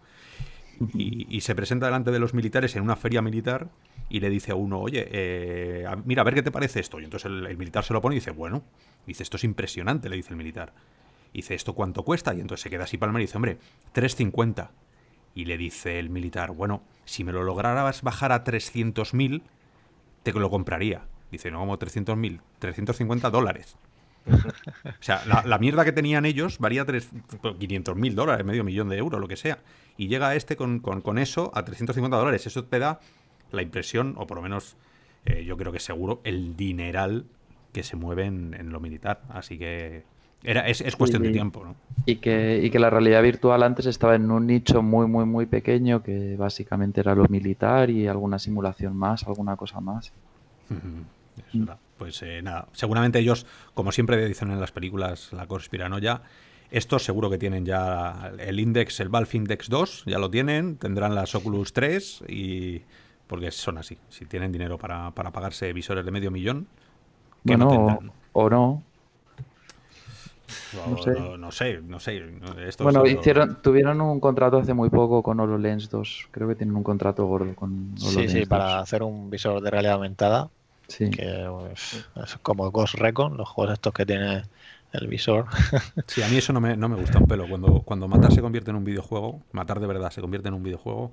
[0.94, 3.70] Y, se presenta delante de los militares en una feria militar
[4.10, 7.00] y le dice a uno, oye, eh, mira, a ver qué te parece esto.
[7.00, 8.64] Y entonces el, militar se lo pone y dice, bueno,
[9.06, 10.74] dice, esto es impresionante, le dice el militar
[11.34, 12.34] dice, ¿esto cuánto cuesta?
[12.34, 13.60] Y entonces se queda así Palmer y dice, hombre,
[13.94, 14.70] 3.50.
[15.36, 19.44] Y le dice el militar, bueno, si me lo lograras bajar a 300.000,
[20.24, 21.04] te lo compraría.
[21.32, 23.78] Dice, no, como 300.000, 350 dólares.
[24.28, 29.28] o sea, la, mierda que tenían ellos varía 500.000 dólares, medio millón de euros, lo
[29.28, 29.60] que sea.
[29.98, 32.46] Y llega este con, eso a 350 dólares.
[32.46, 33.00] Eso te da
[33.52, 34.78] la impresión, o por lo menos
[35.26, 37.26] eh, yo creo que seguro, el dineral
[37.74, 39.22] que se mueve en lo militar.
[39.30, 40.04] Así que
[40.44, 41.76] era, es, cuestión de tiempo, ¿no?
[42.06, 45.46] Y que, y que la realidad virtual antes estaba en un nicho muy, muy, muy
[45.46, 50.14] pequeño, que básicamente era lo militar y alguna simulación más, alguna cosa más.
[51.98, 56.22] Pues eh, nada, seguramente ellos, como siempre dicen en las películas, la conspiranoia,
[56.72, 61.16] estos seguro que tienen ya el Index, el Valve Index 2, ya lo tienen, tendrán
[61.16, 62.82] las Oculus 3 y...
[63.28, 66.66] Porque son así, si tienen dinero para, para pagarse visores de medio millón,
[67.46, 68.00] que no
[68.32, 68.84] o no,
[70.76, 71.82] no, sé.
[71.82, 72.24] no, sé,
[72.80, 76.30] bueno, hicieron, tuvieron un contrato hace muy poco con HoloLens 2.
[76.32, 79.70] Creo que tienen un contrato gordo con HoloLens Sí, sí, para hacer un visor de
[79.70, 80.50] realidad aumentada.
[80.88, 81.10] Sí.
[81.10, 84.44] Que pues, es como Ghost Recon, los juegos estos que tiene
[84.94, 85.46] el visor.
[86.08, 87.48] Sí, a mí eso no me, no me gusta un pelo.
[87.48, 90.64] Cuando, cuando matar se convierte en un videojuego, matar de verdad se convierte en un
[90.64, 91.12] videojuego,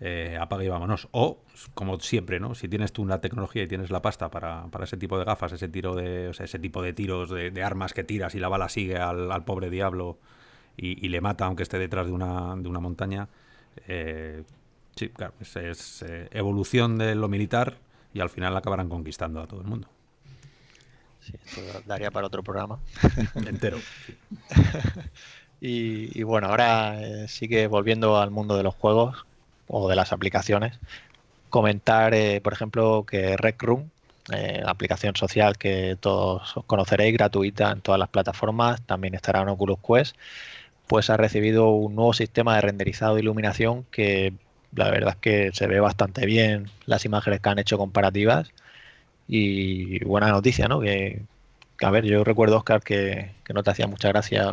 [0.00, 1.08] eh, apaga y vámonos.
[1.12, 1.38] O,
[1.74, 2.54] como siempre, ¿no?
[2.54, 5.68] Si tienes tú una tecnología y tienes la pasta para, ese tipo de gafas, ese
[5.68, 9.44] tiro de, ese tipo de tiros de, armas que tiras y la bala sigue al,
[9.44, 10.18] pobre diablo
[10.76, 13.28] y, le mata aunque esté detrás de una, de una montaña.
[13.86, 14.42] Eh,
[14.96, 17.78] sí, claro, es, eh, evolución de lo militar
[18.14, 19.88] y al final acabarán conquistando a todo el mundo.
[21.22, 22.78] Sí, esto daría para otro programa.
[23.46, 23.78] Entero.
[25.60, 29.24] y, y, bueno, ahora sigue volviendo al mundo de los juegos
[29.68, 30.78] o de las aplicaciones.
[31.50, 33.90] comentar, eh, por ejemplo, que Rec Room,
[34.32, 39.78] eh, aplicación social que todos conoceréis, gratuita en todas las plataformas, también estará en Oculus
[39.86, 40.16] Quest,
[40.86, 44.34] pues ha recibido un nuevo sistema de renderizado de iluminación que
[44.74, 48.52] la verdad es que se ve bastante bien las imágenes que han hecho comparativas
[49.34, 50.78] y buena noticia, ¿no?
[50.80, 51.22] Que,
[51.80, 54.52] a ver, yo recuerdo, Oscar, que, no te hacía mucha gracia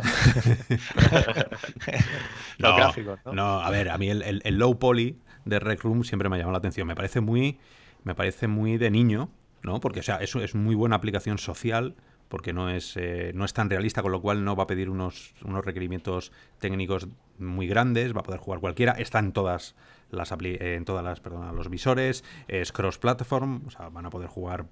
[2.58, 3.32] los gráficos, ¿no?
[3.34, 6.52] No, a ver, a mí el, low poly de Rec Room siempre me ha llamado
[6.52, 6.86] la atención.
[6.86, 7.58] Me parece muy,
[8.04, 9.28] me parece muy de niño,
[9.62, 9.80] ¿no?
[9.80, 11.94] Porque, o sea, eso es muy buena aplicación social,
[12.30, 14.88] porque no es, eh, no es tan realista, con lo cual no va a pedir
[14.88, 18.92] unos, unos requerimientos técnicos muy grandes, va a poder jugar cualquiera.
[18.92, 19.74] Está en todas
[20.12, 24.66] las en todas las, perdón, los visores, es cross-platform, o sea, van a poder jugar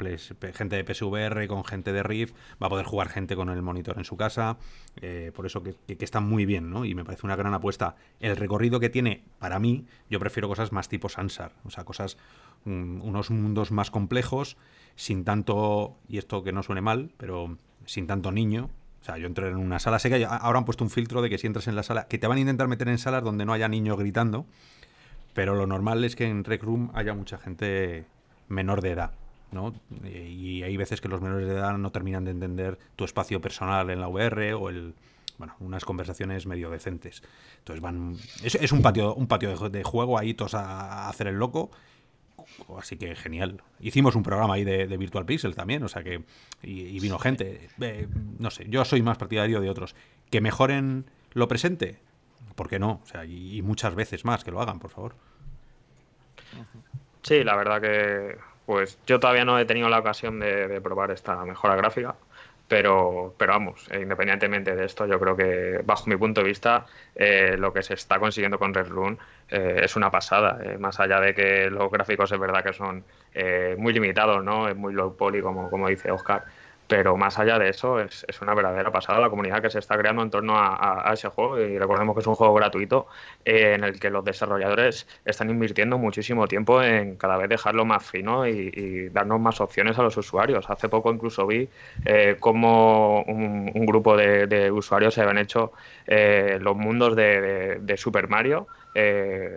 [0.54, 3.98] gente de PSVR con gente de Rift, va a poder jugar gente con el monitor
[3.98, 4.58] en su casa,
[5.00, 6.84] eh, por eso que, está muy bien, ¿no?
[6.84, 7.96] Y me parece una gran apuesta.
[8.20, 12.16] El recorrido que tiene, para mí, yo prefiero cosas más tipo Sansar, o sea, cosas,
[12.64, 14.56] mm, unos mundos más complejos,
[14.96, 18.70] sin tanto, y esto que no suene mal, pero sin tanto niño,
[19.00, 21.30] o sea, yo entré en una sala, sé que ahora han puesto un filtro de
[21.30, 23.44] que si entras en la sala, que te van a intentar meter en salas donde
[23.44, 24.46] no haya niños gritando,
[25.34, 28.06] pero lo normal es que en Rec Room haya mucha gente
[28.48, 29.12] menor de edad.
[29.52, 29.72] ¿no?
[30.04, 33.88] Y hay veces que los menores de edad no terminan de entender tu espacio personal
[33.90, 34.94] en la VR o el,
[35.38, 37.22] bueno, unas conversaciones medio decentes.
[37.58, 38.16] Entonces van.
[38.42, 41.70] Es, un patio, un patio de, juego ahí todos a, hacer el loco.
[42.76, 43.62] Así que genial.
[43.80, 46.22] Hicimos un programa ahí de, Virtual Pixel también, o sea que.
[46.62, 47.68] Y, vino gente.
[47.80, 48.08] Eh,
[48.38, 49.94] no sé, yo soy más partidario de otros.
[50.30, 52.00] Que mejoren lo presente,
[52.54, 53.00] ¿por qué no?
[53.02, 55.14] O sea, y, muchas veces más que lo hagan, por favor.
[57.22, 61.42] Sí, la verdad que pues yo todavía no he tenido la ocasión de, probar esta
[61.44, 62.16] mejora gráfica,
[62.68, 66.84] pero, pero vamos, eh, independientemente de esto, yo creo que bajo mi punto de vista
[67.14, 69.16] eh, lo que se está consiguiendo con Red Rune
[69.48, 73.04] eh, es una pasada, más allá de que los gráficos es verdad que son
[73.78, 74.68] muy limitados, ¿no?
[74.68, 76.44] Es muy low poly, como, como dice Oscar
[76.88, 80.22] pero más allá de eso, es, una verdadera pasada la comunidad que se está creando
[80.22, 81.60] en torno a, ese juego.
[81.60, 83.06] Y recordemos que es un juego gratuito
[83.44, 88.04] eh, en el que los desarrolladores están invirtiendo muchísimo tiempo en cada vez dejarlo más
[88.04, 90.70] fino y, darnos más opciones a los usuarios.
[90.70, 91.68] Hace poco incluso vi
[92.06, 95.72] eh, cómo un, grupo de, usuarios se habían hecho
[96.06, 98.66] eh, los mundos de, Super Mario.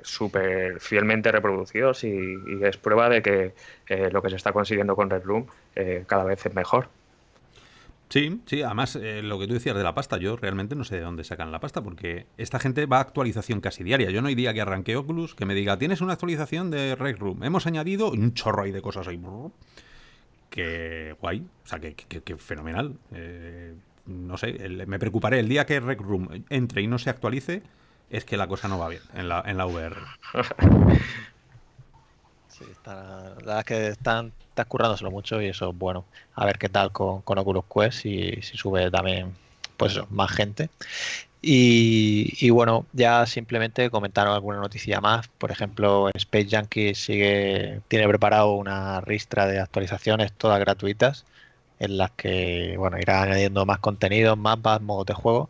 [0.04, 3.54] súper fielmente reproducidos y, es prueba de que
[4.12, 5.48] lo que se está consiguiendo con Red Room
[6.08, 6.90] cada vez es mejor.
[8.12, 10.98] Sí, sí, además eh, lo que tú decías de la pasta, yo realmente no sé
[10.98, 14.12] de dónde sacan la pasta, porque esta gente va a actualización casi diaria.
[14.12, 17.18] Yo no hay día que arranque Oculus que me diga, tienes una actualización de Rec
[17.18, 19.18] Room, hemos añadido un chorro ahí de cosas ahí.
[20.50, 22.98] Que guay, o sea, que, fenomenal.
[23.14, 23.76] Eh,
[24.08, 27.64] no sé, me preocuparé el día que Rec Room entre y no se actualice,
[28.10, 29.96] es que la cosa no va bien en la, en la VR.
[32.86, 36.06] la verdad es que están, están currándoselo mucho y eso es bueno.
[36.36, 39.34] A ver qué tal con, con Oculus Quest y si sube también
[39.78, 40.70] pues más gente.
[41.44, 45.28] Y, bueno, ya simplemente comentaron alguna noticia más.
[45.28, 51.26] Por ejemplo, Space Junkie sigue, tiene preparado una ristra de actualizaciones todas gratuitas
[51.80, 55.50] en las que bueno irá añadiendo más contenido, más modos de juego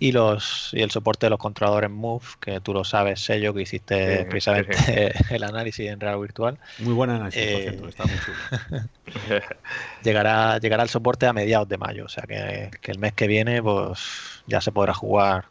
[0.00, 3.62] y los y el soporte de los controladores Move, que tú lo sabes, sello que
[3.62, 6.58] hiciste precisamente el análisis en real virtual.
[6.78, 9.42] Muy buen análisis, por cierto, está muy chulo.
[10.02, 13.26] llegará, llegará el soporte a mediados de mayo, o sea que, que, el mes que
[13.26, 15.44] viene pues ya se podrá jugar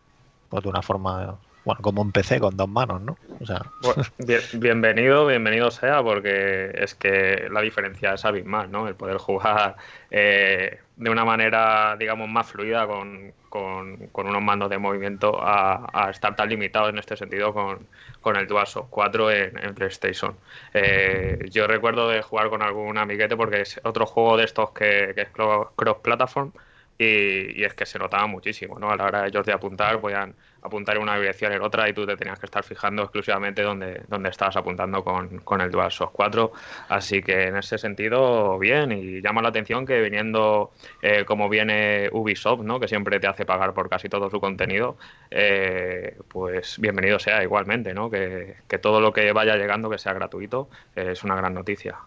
[0.49, 3.17] pues, de una forma bueno, como un PC con dos manos, ¿no?
[3.39, 3.61] O sea...
[4.53, 8.87] bienvenido, bienvenido sea, porque es que la diferencia es abismal, ¿no?
[8.87, 9.75] El poder jugar
[10.09, 16.49] eh, de una manera, digamos, más fluida con, unos mandos de movimiento a, estar tan
[16.49, 17.87] limitado en este sentido con,
[18.21, 20.35] con el DualShock 4 en, PlayStation.
[20.73, 25.11] Eh, yo recuerdo de jugar con algún amiguete porque es otro juego de estos que,
[25.15, 26.51] que es cross-platform
[26.99, 28.91] y, es que se notaba muchísimo, ¿no?
[28.91, 31.93] A la hora de ellos de apuntar, podían apuntar en una dirección en otra y
[31.93, 36.11] tú te tenías que estar fijando exclusivamente donde, donde estabas apuntando con, con el DualShock
[36.11, 36.51] 4.
[36.89, 42.09] Así que en ese sentido, bien, y llama la atención que viniendo eh, como viene
[42.11, 42.81] Ubisoft, ¿no?
[42.81, 44.97] Que siempre te hace pagar por casi todo su contenido,
[45.31, 48.09] eh, pues bienvenido sea igualmente, ¿no?
[48.09, 51.97] Que, que, todo lo que vaya llegando, que sea gratuito, es una gran noticia.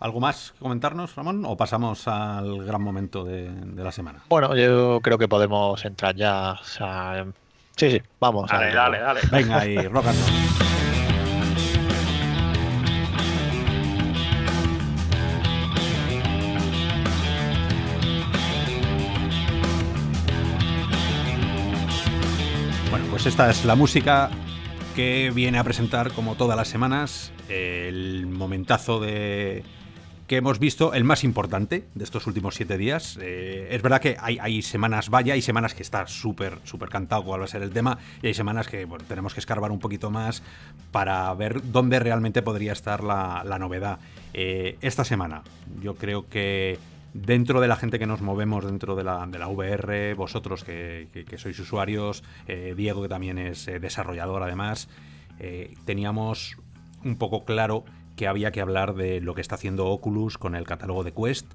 [0.00, 1.44] ¿Algo más que comentarnos, Ramón?
[1.44, 4.22] ¿O pasamos al gran momento de, la semana?
[4.30, 6.58] Bueno, yo creo que podemos entrar ya.
[7.76, 8.50] sí, sí, vamos.
[8.50, 9.20] Dale, dale, dale.
[9.30, 10.06] Venga, y rock
[22.90, 24.30] Bueno, pues esta es la música
[24.96, 29.62] que viene a presentar, como todas las semanas, el momentazo de
[30.30, 33.18] que hemos visto, el más importante de estos últimos siete días.
[33.20, 37.40] Eh, es verdad que hay, semanas, vaya, hay semanas que está súper, súper cantado cuál
[37.40, 40.44] va a ser el tema, y hay semanas que tenemos que escarbar un poquito más
[40.92, 43.98] para ver dónde realmente podría estar la, novedad.
[44.32, 45.42] Eh, esta semana,
[45.82, 46.78] yo creo que
[47.12, 51.08] dentro de la gente que nos movemos dentro de la, de la VR, vosotros que,
[51.38, 54.88] sois usuarios, eh, Diego que también es desarrollador además,
[55.84, 56.56] teníamos
[57.02, 57.84] un poco claro
[58.20, 61.46] que había que hablar de lo que está haciendo Oculus con el catálogo de Quest,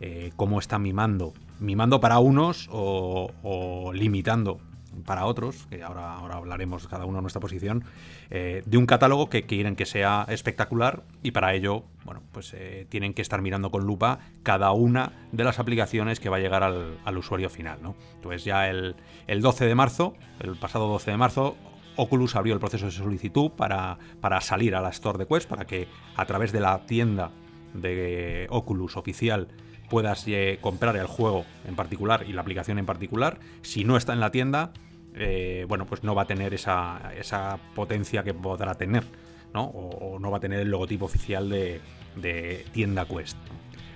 [0.00, 4.58] eh, cómo está mimando, mimando para unos o, limitando
[5.06, 7.84] para otros, que ahora, ahora hablaremos cada uno de nuestra posición,
[8.30, 12.84] eh, de un catálogo que quieren que sea espectacular y para ello, bueno, pues eh,
[12.88, 16.64] tienen que estar mirando con lupa cada una de las aplicaciones que va a llegar
[16.64, 17.94] al, usuario final, ¿no?
[18.16, 18.96] Entonces ya el,
[19.28, 21.56] el 12 de marzo, el pasado 12 de marzo,
[21.98, 25.66] Oculus abrió el proceso de solicitud para, para salir a la Store de Quest, para
[25.66, 27.32] que a través de la tienda
[27.74, 29.48] de Oculus oficial
[29.90, 33.38] puedas eh, comprar el juego en particular y la aplicación en particular.
[33.62, 34.72] Si no está en la tienda,
[35.14, 39.04] eh, bueno, pues no va a tener esa, potencia que podrá tener,
[39.52, 39.64] ¿no?
[39.64, 43.36] O, no va a tener el logotipo oficial de, tienda Quest.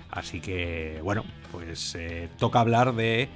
[0.09, 3.29] Así que, bueno, pues eh, toca hablar de,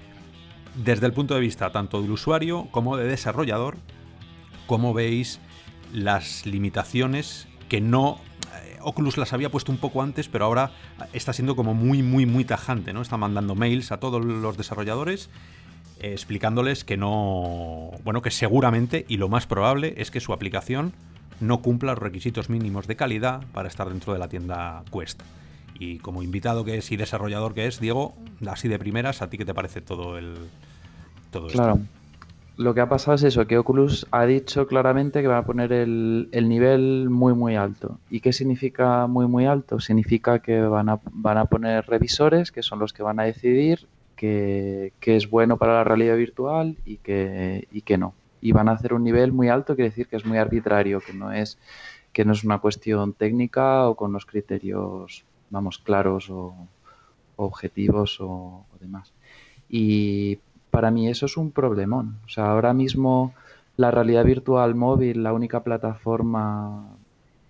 [0.75, 3.77] desde el punto de vista tanto del usuario como de desarrollador,
[4.67, 5.39] cómo veis
[5.93, 8.19] las limitaciones que no
[8.63, 10.71] eh, Oculus las había puesto un poco antes, pero ahora
[11.13, 13.01] está siendo como muy, muy, muy tajante, ¿no?
[13.01, 15.30] Está mandando mails a todos los desarrolladores
[15.99, 20.93] eh, explicándoles que no, bueno, que seguramente y lo más probable es que su aplicación
[21.39, 25.21] no cumpla los requisitos mínimos de calidad para estar dentro de la tienda Quest.
[25.80, 28.15] Y como invitado que es y desarrollador que es, Diego,
[28.47, 30.36] así de primeras, ¿a ti qué te parece todo el
[31.30, 31.80] todo claro
[32.58, 35.72] lo que ha pasado es eso, que Oculus ha dicho claramente que va a poner
[35.72, 38.00] el, nivel muy muy alto.
[38.10, 39.80] ¿Y qué significa muy muy alto?
[39.80, 43.88] Significa que van a, van a poner revisores, que son los que van a decidir
[44.15, 48.13] que, es bueno para la realidad virtual y que, y que no.
[48.41, 51.13] Y van a hacer un nivel muy alto, quiere decir que es muy arbitrario, que
[51.13, 51.60] no es,
[52.12, 56.56] que no es una cuestión técnica o con los criterios, vamos, claros o,
[57.36, 59.13] objetivos o demás.
[59.70, 60.39] Y
[60.77, 62.19] para mí eso es un problemón.
[62.27, 63.33] O sea, ahora mismo
[63.77, 66.85] la realidad virtual móvil, la única plataforma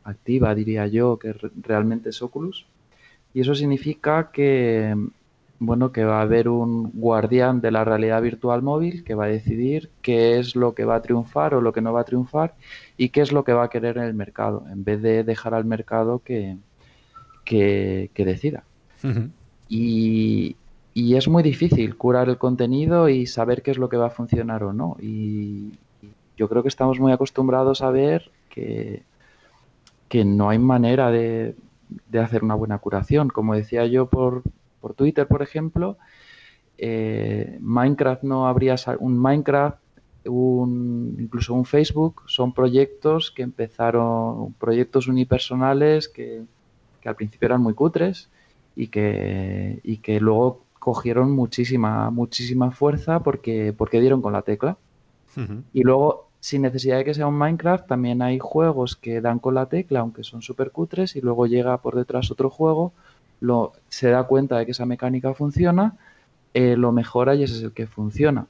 [0.06, 2.66] activa, diría yo, que realmente es Oculus.
[3.34, 4.96] Y eso significa que,
[5.60, 9.28] bueno, que va a haber un guardián de la realidad virtual móvil que va a
[9.28, 12.56] decidir qué es lo que va a triunfar o lo que no va a triunfar
[12.96, 15.54] y qué es lo que va a querer en el mercado, en vez de dejar
[15.54, 16.56] al mercado que,
[17.44, 18.64] que, decida.
[19.68, 20.56] Y,
[20.98, 24.10] y es muy difícil curar el contenido y saber qué es lo que va a
[24.10, 24.98] funcionar o no.
[25.00, 25.74] Y
[26.36, 29.04] yo creo que estamos muy acostumbrados a ver que,
[30.10, 31.54] que no hay manera de,
[32.20, 33.30] hacer una buena curación.
[33.30, 34.42] Como decía yo por,
[34.82, 36.00] por Twitter, por ejemplo,
[36.80, 39.78] eh, Minecraft no habría un Minecraft,
[40.26, 46.42] un, incluso un Facebook, son proyectos que empezaron, proyectos unipersonales que,
[47.02, 48.30] que al principio eran muy cutres
[48.76, 54.78] y que, y que luego cogieron muchísima, muchísima fuerza porque, porque dieron con la tecla.
[55.74, 59.54] Y luego, sin necesidad de que sea un Minecraft, también hay juegos que dan con
[59.54, 62.94] la tecla, aunque son súper cutres, y luego llega por detrás otro juego,
[63.42, 65.98] lo, se da cuenta de que esa mecánica funciona,
[66.54, 68.48] eh, lo mejora y ese es el que funciona.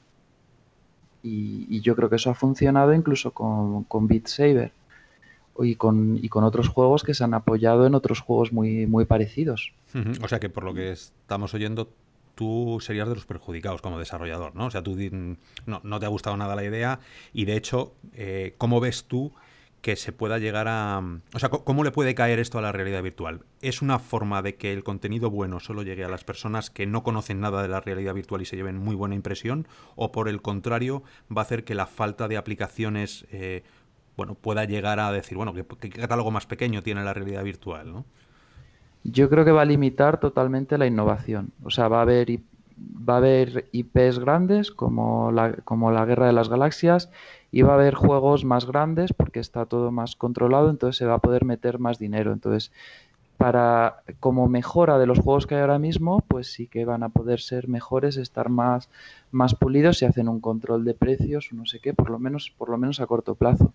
[1.24, 4.70] Y, yo creo que eso ha funcionado incluso con, con Beat Saber
[5.58, 9.06] y con, y con otros juegos que se han apoyado en otros juegos muy, muy
[9.06, 9.72] parecidos.
[10.22, 11.88] O sea que por lo que estamos oyendo,
[12.38, 14.66] tú serías de los perjudicados como desarrollador, ¿no?
[14.66, 14.96] O sea, tú
[15.66, 17.00] no, te ha gustado nada la idea
[17.32, 19.32] y de hecho, eh, ¿cómo ves tú
[19.80, 21.02] que se pueda llegar a...
[21.34, 23.40] O sea, ¿cómo le puede caer esto a la realidad virtual?
[23.60, 27.02] ¿Es una forma de que el contenido bueno solo llegue a las personas que no
[27.02, 29.66] conocen nada de la realidad virtual y se lleven muy buena impresión?
[29.96, 31.02] ¿O por el contrario
[31.36, 33.26] va a hacer que la falta de aplicaciones...
[33.32, 33.64] Eh,
[34.16, 37.92] bueno, pueda llegar a decir, bueno, ¿qué, ¿qué, catálogo más pequeño tiene la realidad virtual?
[37.92, 38.04] ¿no?
[39.10, 41.52] Yo creo que va a limitar totalmente la innovación.
[41.64, 42.40] O sea, va a haber,
[42.78, 47.10] va a haber IPs grandes como la, como la Guerra de las Galaxias
[47.50, 51.14] y va a haber juegos más grandes porque está todo más controlado, entonces se va
[51.14, 52.32] a poder meter más dinero.
[52.32, 52.70] Entonces,
[53.38, 57.08] para como mejora de los juegos que hay ahora mismo, pues sí que van a
[57.08, 58.88] poder ser mejores, estar más,
[59.58, 62.76] pulidos y hacen un control de precios, no sé qué, por lo menos, por lo
[62.76, 63.72] menos a corto plazo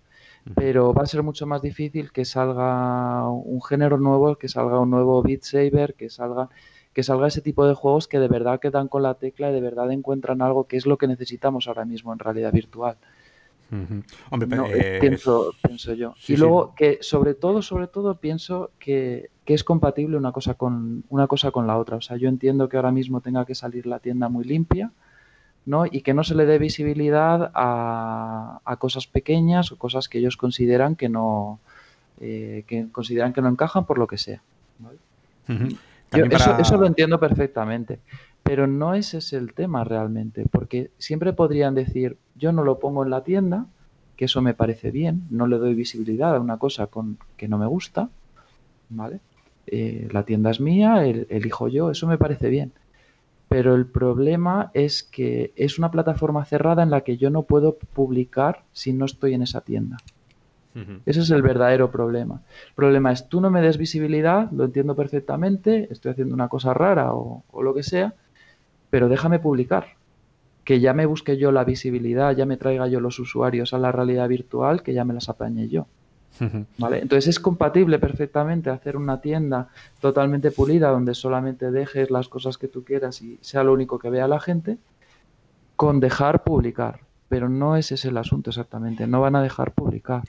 [0.56, 4.90] pero va a ser mucho más difícil que salga un género nuevo, que salga un
[4.90, 6.50] nuevo Beat Saber, que salga
[6.94, 9.62] que salga ese tipo de juegos que de verdad quedan con la tecla y de
[9.62, 12.98] verdad encuentran algo que es lo que necesitamos ahora mismo en realidad virtual.
[14.30, 16.14] Hombre, eh, pienso, pienso yo.
[16.28, 21.28] y luego que sobre todo, sobre todo pienso que, es compatible una cosa con una
[21.28, 21.98] cosa con la otra.
[21.98, 24.92] O sea, yo entiendo que ahora mismo tenga que salir la tienda muy limpia,
[25.66, 25.86] ¿no?
[25.86, 30.38] Y que no se le dé visibilidad a, a cosas pequeñas o cosas que ellos
[30.38, 31.60] consideran que no
[32.22, 34.42] eh, que consideran que no encajan por lo que sea.
[36.12, 38.00] eso, eso lo entiendo perfectamente.
[38.44, 43.04] Pero no ese es el tema realmente, porque siempre podrían decir, yo no lo pongo
[43.04, 43.66] en la tienda,
[44.16, 47.58] que eso me parece bien, no le doy visibilidad a una cosa con, que no
[47.58, 48.10] me gusta,
[48.90, 49.20] ¿vale?
[49.68, 52.74] Eh, la tienda es mía, el, elijo yo, eso me parece bien.
[53.54, 57.76] Pero el problema es que es una plataforma cerrada en la que yo no puedo
[57.76, 59.98] publicar si no estoy en esa tienda.
[61.06, 62.42] Ese es el verdadero problema.
[62.70, 66.74] El problema es tú no me des visibilidad, lo entiendo perfectamente, estoy haciendo una cosa
[66.74, 68.16] rara o lo que sea,
[68.90, 69.98] pero déjame publicar.
[70.64, 73.92] Que ya me busque yo la visibilidad, ya me traiga yo los usuarios a la
[73.92, 75.86] realidad virtual, que ya me las apañe yo.
[76.78, 77.00] ¿Vale?
[77.00, 79.70] Entonces es compatible perfectamente hacer una tienda
[80.02, 84.10] totalmente pulida donde solamente dejes las cosas que tú quieras y sea lo único que
[84.10, 84.78] vea la gente
[85.76, 87.02] con dejar publicar.
[87.30, 90.24] Pero no ese es el asunto exactamente, no van a dejar publicar.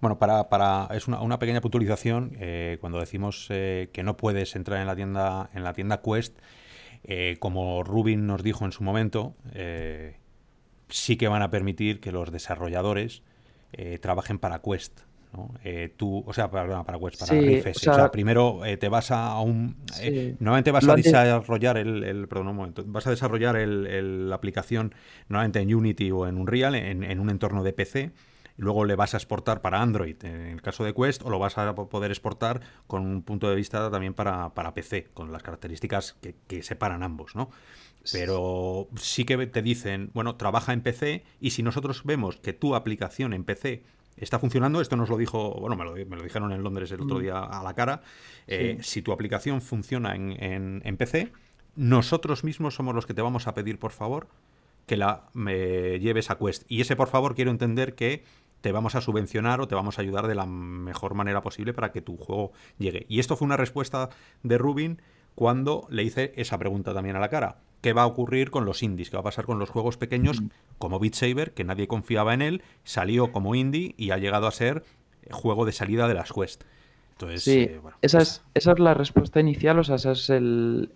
[0.00, 2.36] Bueno, para, para es una, una pequeña puntualización.
[2.38, 6.38] Eh, cuando decimos eh, que no puedes entrar en la tienda en la tienda Quest,
[7.04, 9.34] eh, como Rubin nos dijo en su momento,
[10.88, 13.22] sí que van a permitir que los desarrolladores
[14.00, 15.00] trabajen para Quest.
[15.36, 15.54] ¿No?
[15.96, 19.76] tú, o sea, para, para Quest, para Riff O, sea, primero te vas a un.
[20.38, 24.94] normalmente vas a desarrollar el, el, perdón, un momento, vas a desarrollar el, la aplicación
[25.28, 28.12] normalmente en Unity o en Unreal, en, en un entorno de PC
[28.56, 31.58] luego le vas a exportar para Android en el caso de Quest o lo vas
[31.58, 36.16] a poder exportar con un punto de vista también para, PC, con las características
[36.46, 37.50] que, separan ambos, ¿no?
[38.12, 42.74] Pero sí que te dicen, bueno, trabaja en PC y si nosotros vemos que tu
[42.74, 43.82] aplicación en PC
[44.16, 47.00] está funcionando, esto nos lo dijo, bueno, me lo, me lo dijeron en Londres el
[47.00, 47.22] otro mm.
[47.22, 48.02] día a la cara,
[48.46, 51.32] eh, si tu aplicación funciona en, en, PC,
[51.74, 54.28] nosotros mismos somos los que te vamos a pedir, por favor,
[54.86, 56.64] que la me lleves a Quest.
[56.68, 58.24] Y ese, por favor, quiero entender que
[58.60, 61.92] te vamos a subvencionar o te vamos a ayudar de la mejor manera posible para
[61.92, 63.06] que tu juego llegue.
[63.08, 64.08] Y esto fue una respuesta
[64.42, 65.02] de Rubin
[65.34, 67.58] cuando le hice esa pregunta también a la cara.
[67.86, 69.10] ¿Qué va a ocurrir con los indies?
[69.10, 70.42] ¿Qué va a pasar con los juegos pequeños
[70.76, 74.50] como Beat Saber, que nadie confiaba en él, salió como indie y ha llegado a
[74.50, 74.82] ser
[75.30, 76.64] juego de salida de las Quest?
[77.12, 80.90] Entonces, sí, eh, esa, es, esa es la respuesta inicial, o sea, esa es el,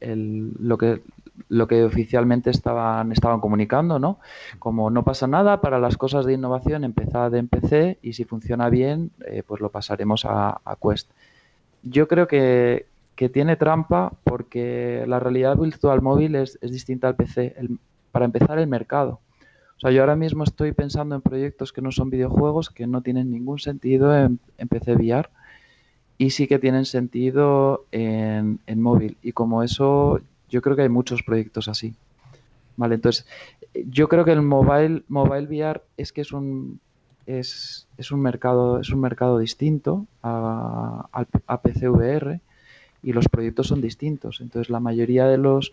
[0.58, 1.00] lo, que,
[1.48, 4.18] lo que oficialmente estaban, estaban comunicando, ¿no?
[4.58, 8.68] Como no pasa nada, para las cosas de innovación empezad en PC y si funciona
[8.68, 11.08] bien, eh, pues lo pasaremos a, Quest.
[11.84, 12.86] Yo creo que,
[13.28, 17.54] tiene trampa porque la realidad virtual móvil es, distinta al PC.
[18.12, 19.20] para empezar, el mercado.
[19.76, 23.02] O sea, yo ahora mismo estoy pensando en proyectos que no son videojuegos, que no
[23.02, 25.28] tienen ningún sentido en, PC VR
[26.18, 29.16] y sí que tienen sentido en, en, móvil.
[29.22, 31.94] Y como eso, yo creo que hay muchos proyectos así.
[32.76, 33.26] Vale, entonces,
[33.74, 36.80] yo creo que el mobile, mobile VR es que es un,
[37.26, 42.40] es, un, mercado, es un mercado distinto a, a, PCVR
[43.02, 44.40] y los proyectos son distintos.
[44.40, 45.72] Entonces, la mayoría de los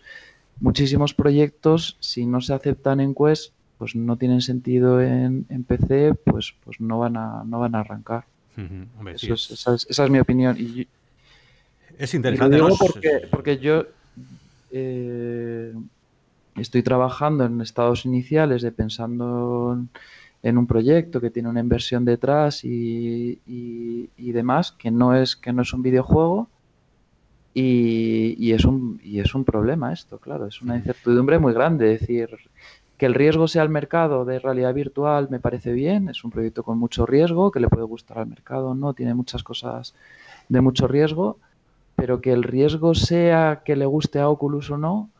[0.60, 6.54] muchísimos proyectos, si no se aceptan en Quest, pues no tienen sentido en, PC, pues,
[6.64, 8.24] pues no van a, no van a arrancar.
[9.14, 10.56] esa, es, mi opinión.
[10.58, 10.88] Y,
[11.96, 12.58] es interesante.
[12.78, 13.84] porque, porque yo,
[14.72, 15.72] eh,
[16.56, 19.80] estoy trabajando en estados iniciales de pensando
[20.42, 23.38] en un proyecto que tiene una inversión detrás y,
[24.16, 26.48] demás, que no es, que no es un videojuego.
[27.60, 31.94] Y, es un, y es un problema esto, claro, es una incertidumbre muy grande.
[31.94, 32.30] Es decir,
[32.96, 36.62] que el riesgo sea el mercado de realidad virtual me parece bien, es un proyecto
[36.62, 39.94] con mucho riesgo, que le puede gustar al mercado, no, tiene muchas cosas
[40.48, 41.38] de mucho riesgo,
[41.96, 45.10] pero que el riesgo sea que le guste a Oculus o no,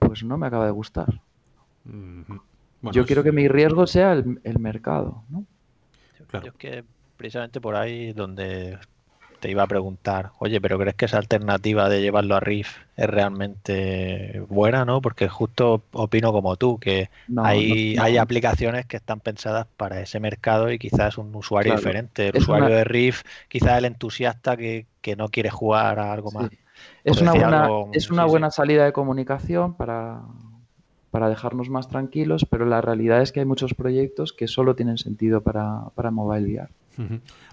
[0.00, 1.20] pues no me acaba de gustar.
[2.92, 5.44] Yo quiero que mi riesgo sea el, mercado, ¿no?
[6.32, 6.84] Yo es que
[7.16, 8.78] precisamente por ahí donde
[9.46, 13.06] te iba a preguntar, oye, pero ¿crees que esa alternativa de llevarlo a Riff es
[13.06, 15.00] realmente buena, no?
[15.00, 20.72] Porque justo opino como tú, que hay, hay aplicaciones que están pensadas para ese mercado
[20.72, 22.30] y quizás un usuario diferente.
[22.30, 24.86] El usuario de Riff, quizás el entusiasta que,
[25.16, 26.50] no quiere jugar a algo más.
[27.04, 30.22] Es una, buena, es una buena salida de comunicación para,
[31.10, 34.98] para dejarnos más tranquilos, pero la realidad es que hay muchos proyectos que solo tienen
[34.98, 36.70] sentido para, para mobile VR.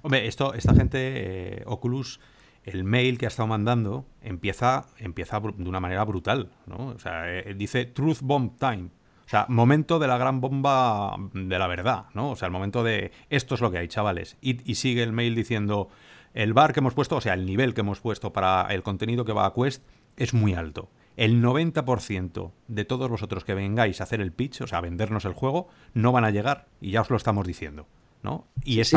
[0.01, 2.19] Hombre, esto, esta gente, eh, Oculus,
[2.63, 6.87] el mail que ha estado mandando empieza, empieza de una manera brutal, ¿no?
[6.87, 8.89] O sea, eh, dice Truth Bomb Time.
[9.25, 12.31] O sea, momento de la gran bomba de la verdad, ¿no?
[12.31, 14.37] O sea, el momento de esto es lo que hay, chavales.
[14.41, 15.89] Y, y sigue el mail diciendo
[16.33, 19.25] el bar que hemos puesto, o sea, el nivel que hemos puesto para el contenido
[19.25, 19.83] que va a Quest
[20.17, 20.89] es muy alto.
[21.15, 25.25] El 90% de todos vosotros que vengáis a hacer el pitch, o sea, a vendernos
[25.25, 27.85] el juego, no van a llegar y ya os lo estamos diciendo.
[28.23, 28.47] ¿no?
[28.63, 28.93] Y, es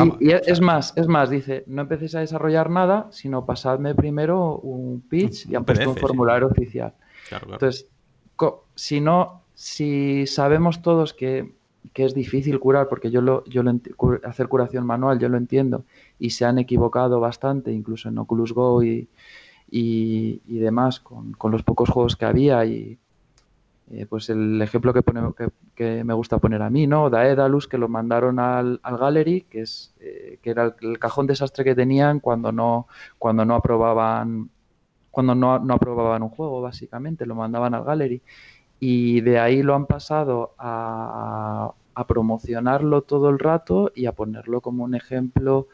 [0.61, 5.55] más, es más, dice, no empecéis a desarrollar nada, sino pasadme primero un pitch y
[5.55, 6.93] han puesto un formulario oficial.
[7.29, 7.87] Entonces,
[8.75, 11.55] si no, si sabemos todos que,
[11.93, 13.73] es difícil curar, porque yo lo, yo lo
[14.23, 15.83] hacer curación manual, yo lo entiendo,
[16.19, 19.09] y se han equivocado bastante, incluso en Oculus Go y,
[19.69, 22.97] y, demás, con, los pocos juegos que había y,
[23.91, 25.03] eh, pues el ejemplo que,
[25.75, 27.09] que, me gusta poner a mí, ¿no?
[27.09, 31.63] Daedalus, que lo mandaron al, al Gallery, que es eh, que era el, cajón desastre
[31.63, 32.87] que tenían cuando no,
[33.17, 34.49] cuando no aprobaban
[35.11, 38.21] cuando no, no, aprobaban un juego, básicamente, lo mandaban al Gallery.
[38.79, 44.61] Y de ahí lo han pasado a, a promocionarlo todo el rato y a ponerlo
[44.61, 45.67] como un ejemplo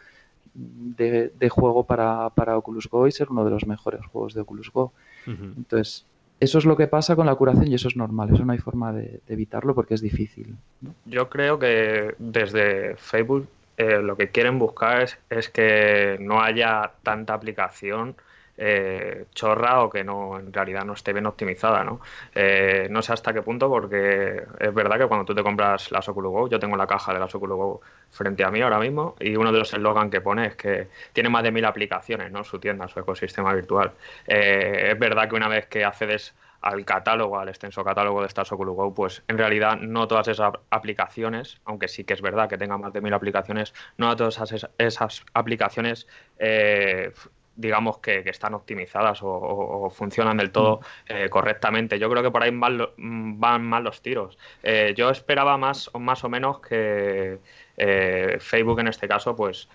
[0.54, 4.42] de, de juego para, para, Oculus Go y ser uno de los mejores juegos de
[4.42, 4.94] Oculus Go.
[5.26, 6.06] Entonces,
[6.40, 8.60] eso es lo que pasa con la curación y eso es normal, eso no hay
[8.60, 10.56] forma de, evitarlo porque es difícil.
[11.06, 13.48] Yo creo que desde Facebook
[13.78, 18.16] eh, lo que quieren buscar es, que no haya tanta aplicación
[18.58, 22.02] eh, chorra o que no en realidad no esté bien optimizada, ¿no?
[22.36, 26.08] Eh, no sé hasta qué punto porque es verdad que cuando tú te compras las
[26.10, 27.82] Oculus Go, yo tengo la caja de las Oculus Go
[28.12, 31.30] frente a mí ahora mismo y uno de los eslogans que pone es que tiene
[31.30, 32.44] más de mil aplicaciones, ¿no?
[32.44, 33.92] Su tienda, su ecosistema virtual.
[34.28, 38.52] Eh, es verdad que una vez que accedes al catálogo, al extenso catálogo de estas
[38.52, 42.58] Oculus Go, pues en realidad no todas esas aplicaciones, aunque sí que es verdad que
[42.58, 46.08] tengan más de mil aplicaciones, no todas esas, esas aplicaciones
[46.40, 47.12] eh,
[47.56, 51.14] digamos que, están optimizadas o, funcionan del todo mm.
[51.14, 52.00] eh, correctamente.
[52.00, 54.38] Yo creo que por ahí van, van mal los tiros.
[54.64, 57.40] Eh, yo esperaba más, más o menos que
[57.78, 59.70] eh, Facebook en este caso, pues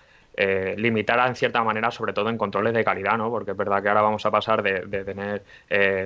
[0.77, 3.29] limitara en cierta manera, sobre todo en controles de calidad, ¿no?
[3.29, 5.43] Porque es verdad que ahora vamos a pasar de, tener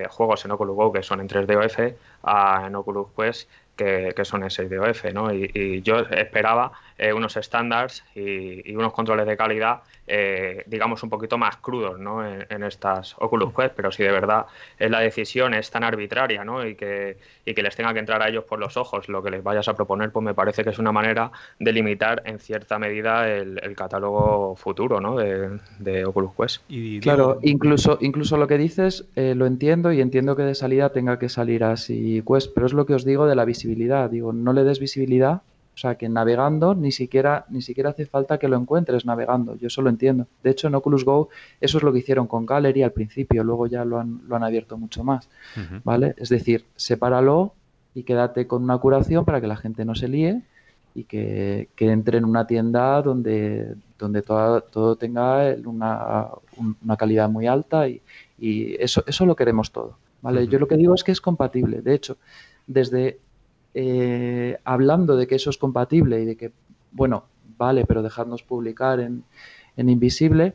[0.09, 4.49] juegos en Oculus Go que son en 3D F a en Oculus Quest que, son
[4.49, 5.34] SDOF, ¿no?
[5.34, 6.71] Y, yo esperaba
[7.15, 12.28] unos estándares y, y, unos controles de calidad eh, digamos, un poquito más crudos ¿no?
[12.28, 14.47] en, estas Oculus Quest, pero si de verdad
[14.78, 16.67] es la decisión es tan arbitraria ¿no?
[16.67, 19.32] y, que, y que les tenga que entrar a ellos por los ojos lo que
[19.32, 22.78] les vayas a proponer, pues me parece que es una manera de limitar en cierta
[22.80, 25.15] medida el, catálogo futuro ¿no?
[25.15, 26.63] de, Oculus Quest.
[26.67, 30.91] Y, claro, incluso, incluso lo que dices eh, lo entiendo y entiendo que de salida
[30.91, 34.09] tenga que salir así Quest, pero es lo que os digo de la visibilidad.
[34.09, 35.41] Digo, no le des visibilidad
[35.76, 39.55] o sea, que navegando ni siquiera, ni siquiera hace falta que lo encuentres navegando.
[39.55, 40.28] Yo eso lo entiendo.
[40.43, 43.43] De hecho, en Oculus Go eso es lo que hicieron con Gallery al principio.
[43.43, 45.28] Luego ya lo han, lo han abierto mucho más.
[45.84, 46.14] ¿Vale?
[46.18, 47.53] Es decir, sepáralo
[47.95, 50.43] y quédate con una curación para que la gente no se líe
[50.93, 56.28] y que, entre en una tienda donde, donde todo, todo tenga una,
[56.84, 57.99] una, calidad muy alta y,
[58.38, 59.97] y, eso, eso lo queremos todo.
[60.22, 60.47] ¿vale?
[60.47, 61.82] Yo lo que digo es que es compatible.
[61.82, 62.18] De hecho,
[62.68, 63.20] desde
[63.74, 66.51] eh, hablando de que eso es compatible y de que,
[66.91, 67.26] bueno,
[67.57, 69.24] vale, pero dejarnos publicar en,
[69.76, 70.53] Invisible,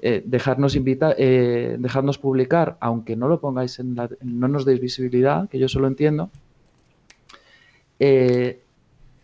[0.00, 4.80] eh, dejarnos, invita, eh, dejarnos publicar, aunque no lo pongáis en la, no nos deis
[4.80, 6.30] visibilidad, que yo solo entiendo.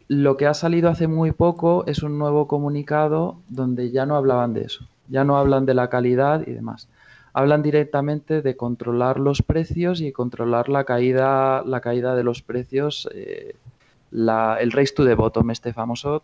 [0.09, 4.53] lo que ha salido hace muy poco es un nuevo comunicado donde ya no hablaban
[4.53, 6.89] de eso, ya no hablan de la calidad y demás
[7.33, 13.09] hablan directamente de controlar los precios y controlar la caída, la caída de los precios,
[13.15, 13.55] eh,
[14.13, 16.23] el race to the bottom, este famoso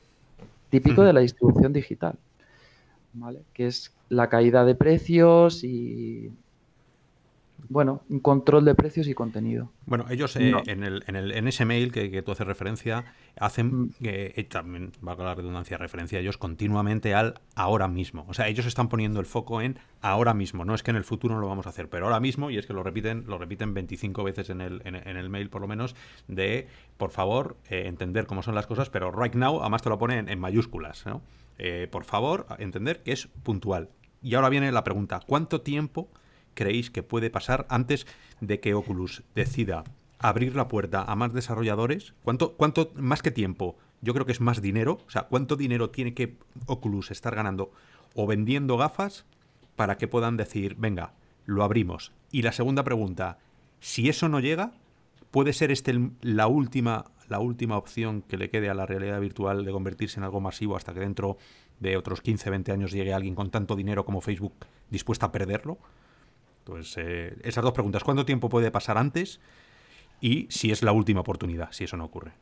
[0.70, 2.14] típico de la distribución digital,
[3.12, 3.40] ¿vale?
[3.54, 6.30] que es la caída de precios y
[7.68, 9.72] bueno, un control de precios y contenido.
[9.86, 13.04] Bueno, ellos eh, en, el, en, el, en, ese mail que, tú haces referencia,
[13.38, 13.94] hacen, mm.
[14.02, 18.24] eh, también va a la redundancia, referencia ellos continuamente al ahora mismo.
[18.28, 20.64] O sea, ellos están poniendo el foco en ahora mismo.
[20.64, 22.58] No es que en el futuro no lo vamos a hacer, pero ahora mismo, y
[22.58, 25.68] es que lo repiten, lo repiten 25 veces en el, en, el mail por lo
[25.68, 25.94] menos,
[26.28, 29.98] de por favor eh, entender cómo son las cosas, pero right now, además te lo
[29.98, 31.22] ponen en, mayúsculas, ¿no?
[31.90, 33.88] por favor, entender que es puntual.
[34.20, 36.10] Y ahora viene la pregunta, ¿cuánto tiempo
[36.56, 38.08] creéis que puede pasar antes
[38.40, 39.84] de que Oculus decida
[40.18, 42.14] abrir la puerta a más desarrolladores?
[42.24, 43.76] ¿Cuánto, cuánto más que tiempo?
[44.00, 44.98] Yo creo que es más dinero.
[45.06, 46.36] O sea, ¿cuánto dinero tiene que
[46.66, 47.70] Oculus estar ganando
[48.14, 49.24] o vendiendo gafas
[49.76, 51.12] para que puedan decir, venga,
[51.44, 52.12] lo abrimos?
[52.32, 53.38] Y la segunda pregunta,
[53.78, 54.72] si eso no llega,
[55.30, 59.64] ¿puede ser este la última, la última opción que le quede a la realidad virtual
[59.64, 61.36] de convertirse en algo masivo hasta que dentro
[61.78, 64.54] de otros 15, 20 años llegue alguien con tanto dinero como Facebook
[64.90, 65.78] dispuesta a perderlo?
[66.66, 68.04] Pues esas dos preguntas.
[68.04, 69.40] ¿Cuánto tiempo puede pasar antes?
[70.20, 72.32] y si es la última oportunidad, si eso no ocurre.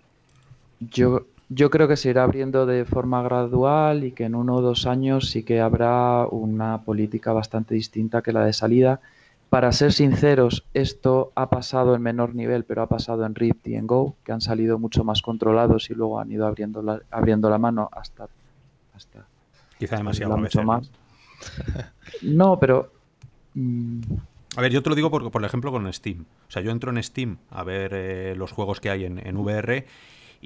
[0.81, 4.61] Yo, yo creo que se irá abriendo de forma gradual y que en uno o
[4.61, 9.01] dos años sí que habrá una política bastante distinta que la de salida.
[9.51, 13.77] Para ser sinceros, esto ha pasado en menor nivel, pero ha pasado en Rift y
[13.77, 17.49] en Go, que han salido mucho más controlados y luego han ido abriendo la, abriendo
[17.51, 18.29] la mano hasta...
[18.95, 19.27] hasta
[19.79, 20.91] Quizá demasiado mucho más.
[22.23, 22.91] No, pero...
[23.55, 24.01] Mm,
[24.57, 26.27] a ver, yo te lo digo por, por ejemplo con Steam.
[26.49, 29.37] O sea, yo entro en Steam a ver eh, los juegos que hay en, en
[29.37, 29.87] VR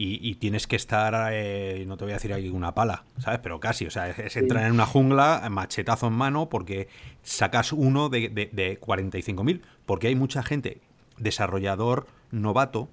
[0.00, 3.40] y, tienes que estar, eh, no te voy a decir aquí una pala, ¿sabes?
[3.42, 6.86] Pero casi, o sea, es, entrar en una jungla, machetazo en mano, porque
[7.24, 10.80] sacas uno de, de, 45.000, porque hay mucha gente,
[11.16, 12.88] desarrollador novato,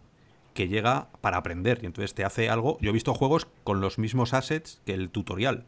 [0.56, 2.80] que llega para aprender y entonces te hace algo.
[2.82, 5.66] Yo he visto juegos con los mismos assets que el tutorial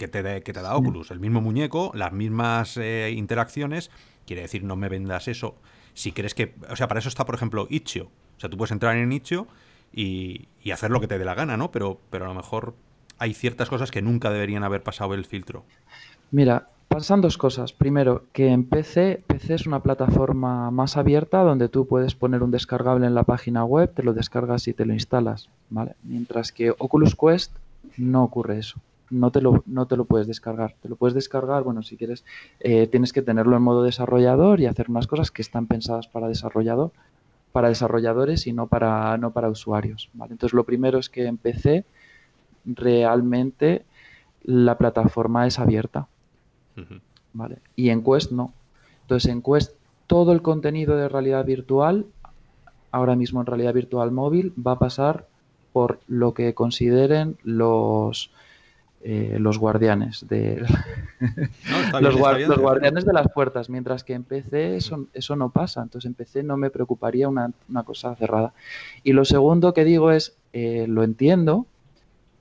[0.00, 3.90] que te, que te da Oculus, el mismo muñeco, las mismas eh, interacciones.
[4.26, 5.56] Quiere decir, no me vendas eso.
[5.92, 6.54] Si crees que.
[6.70, 8.04] O sea, para eso está, por ejemplo, Itch.io.
[8.04, 9.46] O sea, tú puedes entrar en Itch.io
[9.92, 11.70] y, hacer lo que te dé la gana, ¿no?
[11.70, 12.74] Pero, pero a lo mejor
[13.18, 15.64] hay ciertas cosas que nunca deberían haber pasado el filtro.
[16.30, 17.74] Mira, pasan dos cosas.
[17.74, 22.50] Primero, que en PC, PC es una plataforma más abierta donde tú puedes poner un
[22.50, 25.96] descargable en la página web, te lo descargas y te lo instalas, ¿vale?
[26.02, 27.52] Mientras que Oculus Quest
[27.98, 28.80] no ocurre eso.
[29.10, 30.76] No te, lo, no te lo puedes descargar.
[30.80, 32.24] Te lo puedes descargar, bueno, si quieres,
[32.60, 36.28] eh, tienes que tenerlo en modo desarrollador y hacer unas cosas que están pensadas para
[36.28, 36.92] desarrollador,
[37.52, 40.10] para desarrolladores y no para, no para usuarios.
[40.14, 41.84] Entonces, lo primero es que en PC
[42.64, 43.84] realmente
[44.44, 46.06] la plataforma es abierta.
[47.32, 47.58] ¿vale?
[47.76, 48.52] Y en Quest no.
[49.02, 49.74] Entonces, en Quest
[50.06, 52.06] todo el contenido de realidad virtual,
[52.90, 55.26] ahora mismo en realidad virtual móvil, va a pasar
[55.72, 58.30] por lo que consideren los
[59.02, 60.62] eh, los guardianes de
[62.00, 66.14] los, guardianes de las puertas, mientras que en PC eso, eso no pasa, entonces en
[66.14, 67.52] PC no me preocuparía una,
[67.84, 68.52] cosa cerrada.
[69.02, 71.66] Y lo segundo que digo es, eh, lo entiendo,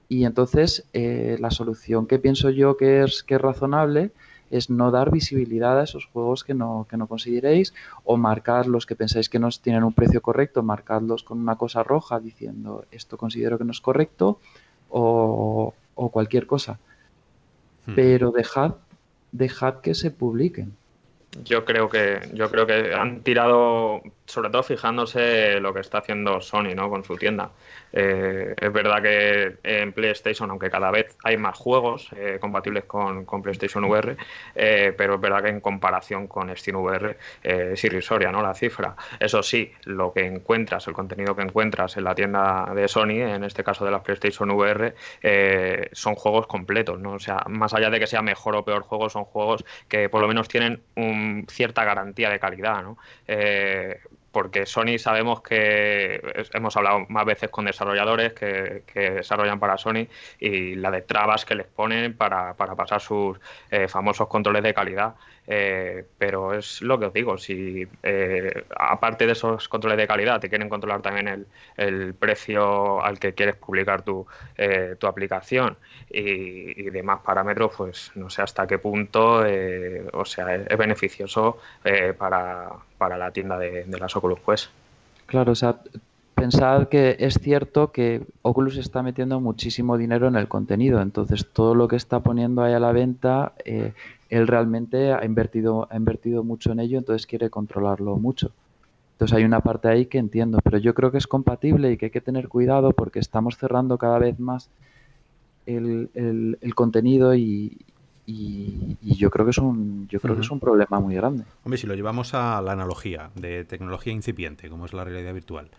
[0.10, 4.12] y entonces eh, la solución que pienso yo que es, que es razonable
[4.51, 8.86] es no dar visibilidad a esos juegos que no, que no consideréis o marcar los
[8.86, 13.18] que pensáis que no tienen un precio correcto, marcarlos con una cosa roja diciendo esto
[13.18, 14.39] considero que no es correcto
[14.89, 16.80] o, o cualquier cosa.
[17.86, 17.95] Hmm.
[17.95, 18.76] Pero dejad,
[19.32, 20.74] dejad que se publiquen.
[21.43, 26.39] Yo creo que yo creo que han tirado, sobre todo fijándose lo que está haciendo
[26.41, 26.89] Sony, ¿no?
[26.89, 27.51] Con su tienda.
[27.91, 33.25] Eh, es verdad que en PlayStation, aunque cada vez hay más juegos eh, compatibles con,
[33.41, 34.17] PlayStation VR,
[34.55, 38.41] eh, pero es verdad que en comparación con Steam VR es irrisoria ¿no?
[38.41, 38.95] la cifra.
[39.19, 43.43] Eso sí, lo que encuentras, el contenido que encuentras en la tienda de Sony, en
[43.43, 44.93] este caso de la PlayStation VR,
[45.93, 46.99] son juegos completos.
[46.99, 47.13] ¿no?
[47.13, 50.21] O sea, más allá de que sea mejor o peor juego, son juegos que por
[50.21, 52.84] lo menos tienen un, cierta garantía de calidad.
[52.84, 52.97] ¿no?
[54.32, 56.21] Porque Sony sabemos que
[56.53, 60.07] hemos hablado más veces con desarrolladores que, desarrollan para Sony
[60.39, 63.39] y la de trabas que les ponen para, pasar sus
[63.71, 65.15] eh, famosos controles de calidad.
[65.52, 70.39] Eh, pero es lo que os digo, si eh, aparte de esos controles de calidad
[70.39, 75.76] te quieren controlar también el, precio al que quieres publicar tu, eh, tu aplicación
[76.08, 79.43] y, demás parámetros, pues no sé hasta qué punto
[80.14, 81.58] o sea, es, beneficioso
[82.20, 82.70] para,
[83.00, 84.70] para, la tienda de, de las Oculus Quest.
[85.26, 85.80] Claro, o sea,
[86.40, 91.76] pensad que es cierto que Oculus está metiendo muchísimo dinero en el contenido, entonces todo
[91.76, 93.54] lo que está poniendo ahí a la venta
[94.30, 98.52] él realmente ha invertido, ha invertido mucho en ello, entonces quiere controlarlo mucho.
[99.14, 102.06] Entonces hay una parte ahí que entiendo, pero yo creo que es compatible y que
[102.06, 104.70] hay que tener cuidado porque estamos cerrando cada vez más
[105.66, 107.78] el, contenido y,
[108.26, 111.44] yo creo que es un yo creo que es un problema muy grande.
[111.64, 115.70] Hombre, si lo llevamos a la analogía de tecnología incipiente, como es la realidad virtual,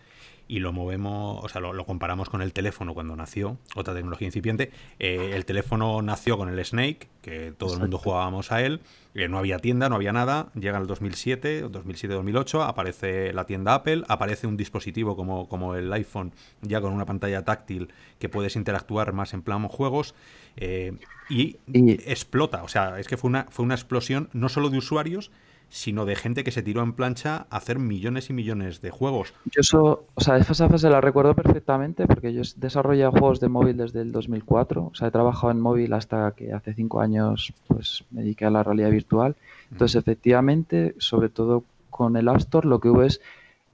[0.51, 4.73] y lo movemos, o sea, lo, comparamos con el teléfono cuando nació, otra tecnología incipiente.
[4.99, 8.81] Eh, el teléfono nació con el Snake, que todo el mundo jugábamos a él,
[9.15, 14.03] eh, no había tienda, no había nada, llega el 2007, 2007-2008, aparece la tienda Apple,
[14.09, 16.33] aparece un dispositivo como, como el iPhone,
[16.63, 20.17] ya con una pantalla táctil que puedes interactuar más en plan juegos,
[20.57, 20.99] eh,
[21.29, 24.79] y, y, explota, o sea, es que fue una, fue una explosión no solo de
[24.79, 25.31] usuarios,
[25.71, 29.33] sino de gente que se tiró en plancha a hacer millones y millones de juegos.
[29.47, 33.49] Yo eso, o sea, esa fase la recuerdo perfectamente porque yo he desarrollado juegos de
[33.49, 37.55] móvil desde el 2004, o sea, he trabajado en móvil hasta que hace cinco años
[37.69, 39.37] pues me dediqué a la realidad virtual.
[39.71, 43.21] Entonces, efectivamente, sobre todo con el App Store, lo que hubo es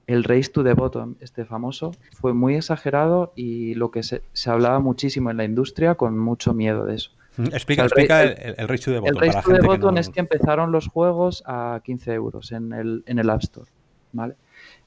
[0.05, 4.49] el race to the bottom, este famoso, fue muy exagerado y lo que se, se
[4.49, 7.11] hablaba muchísimo en la industria con mucho miedo de eso.
[7.37, 9.23] Explica, el, explica el, el, the Bottom.
[9.23, 13.19] El to the Bottom es que empezaron los juegos a 15 euros en el, en
[13.19, 13.69] el App Store.
[14.11, 14.35] ¿vale?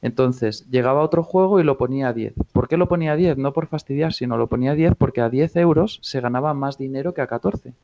[0.03, 2.35] Entonces, llegaba otro juego y lo ponía a 10.
[2.53, 3.37] ¿Por qué lo ponía a 10?
[3.37, 6.79] No por fastidiar, sino lo ponía a 10 porque a 10 euros se ganaba más
[6.79, 7.75] dinero que a 14.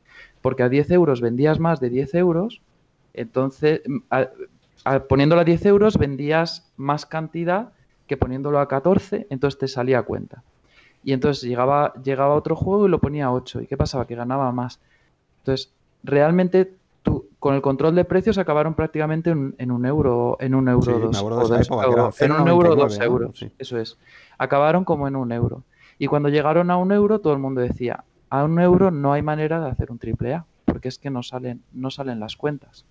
[0.41, 2.61] Porque a 10 euros vendías más de 10 euros,
[3.13, 3.81] entonces,
[5.07, 7.69] poniéndolo a 10 euros vendías más cantidad
[8.07, 10.43] que poniéndolo a 14, entonces te salía a cuenta.
[11.07, 13.61] Y entonces llegaba, llegaba otro juego y lo ponía a 8.
[13.61, 14.05] ¿Y qué pasaba?
[14.05, 14.81] Que ganaba más.
[15.37, 15.71] Entonces,
[16.03, 16.73] realmente
[17.39, 22.33] con el control de precios acabaron prácticamente en, un euro, en un euro dos, en
[22.33, 23.97] un euro dos euros, eso es.
[24.37, 25.63] Acabaron como en un euro.
[25.97, 29.21] Y cuando llegaron a un euro, todo el mundo decía, a un euro no hay
[29.21, 32.83] manera de hacer un triple A, porque es que no salen, no salen las cuentas.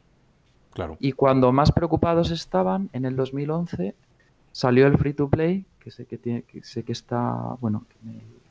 [0.73, 0.97] Claro.
[1.01, 3.95] Y cuando más preocupados estaban, en el 2011
[4.53, 7.85] salió el free to play, que sé que tiene, que sé que está, bueno,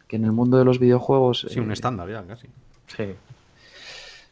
[0.08, 1.46] que en el, mundo de los videojuegos.
[1.50, 2.48] Sí, un eh, estándar ya, casi.
[2.88, 3.08] Sí.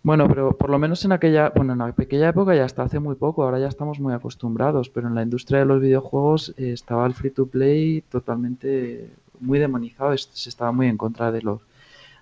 [0.03, 3.15] Bueno, pero por lo menos en aquella, bueno, en aquella época ya hasta hace muy
[3.15, 7.05] poco, ahora ya estamos muy acostumbrados, pero en la industria de los videojuegos eh, estaba
[7.05, 9.09] el free to play totalmente
[9.41, 11.59] muy demonizado, se estaba muy en contra de los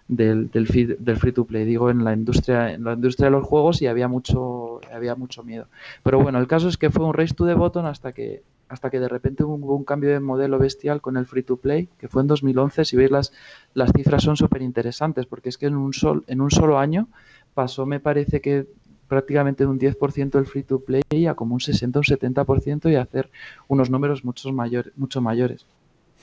[0.08, 3.84] del, del, free to play, digo en la industria, en la industria de los juegos
[3.84, 5.68] y había mucho, había mucho miedo.
[6.02, 8.42] Pero bueno, el caso es que fue un race to the bottom hasta que
[8.72, 11.90] hasta que de repente hubo un cambio de modelo bestial con el free to play,
[12.00, 12.86] que fue en 2011.
[12.86, 13.34] Si veis las,
[13.74, 17.10] las cifras son súper interesantes, porque es que en un, sol, en un solo año
[17.54, 18.68] pasó, me parece que
[19.10, 22.90] prácticamente de un 10% el free to play a como un 60 o un 70%
[22.90, 23.30] y hacer
[23.68, 25.66] unos números mucho, mayor, mucho mayores.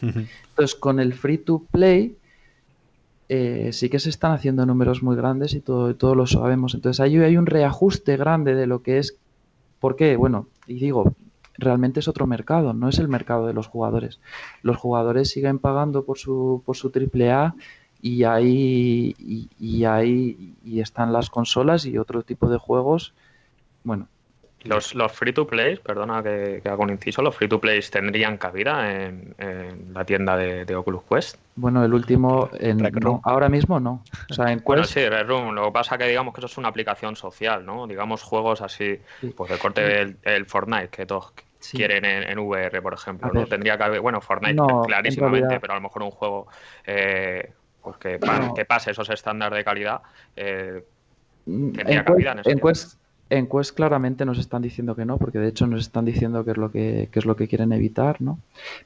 [0.00, 2.16] Entonces, con el free to play
[3.28, 6.74] eh, sí que se están haciendo números muy grandes y todo, todo lo sabemos.
[6.74, 9.18] Entonces, ahí hay un reajuste grande de lo que es.
[9.80, 10.16] ¿Por qué?
[10.16, 11.14] Bueno, y digo,
[11.58, 14.20] realmente es otro mercado, no es el mercado de los jugadores.
[14.62, 17.54] Los jugadores siguen pagando por su, por su AAA
[18.00, 19.16] y ahí,
[19.58, 23.12] y, ahí y están las consolas y otro tipo de juegos.
[23.82, 24.08] Bueno.
[24.64, 28.36] Los, los free to play, perdona que, hago un inciso, los free to play tendrían
[28.38, 29.34] cabida en,
[29.92, 31.36] la tienda de, Oculus Quest.
[31.54, 32.80] Bueno, el último, en,
[33.22, 34.02] ahora mismo no.
[34.28, 35.54] O sea, en Bueno, sí, Red Room.
[35.54, 37.86] Lo que pasa que digamos que eso es una aplicación social, ¿no?
[37.86, 38.98] Digamos juegos así,
[39.36, 41.32] pues de corte el, Fortnite, que todos
[41.72, 43.30] quieren en, VR, por ejemplo.
[43.32, 43.46] ¿no?
[43.46, 46.48] Tendría que haber, bueno, Fortnite clarísimamente, pero a lo mejor un juego
[46.86, 47.52] eh,
[47.82, 48.18] pues que,
[48.64, 50.02] pase esos estándares de calidad,
[50.36, 50.84] eh,
[51.46, 52.98] mm, en, cabida en, Quest,
[53.30, 56.52] en Quest claramente nos están diciendo que no, porque de hecho nos están diciendo que
[56.52, 58.38] es lo que, es lo que quieren evitar, ¿no?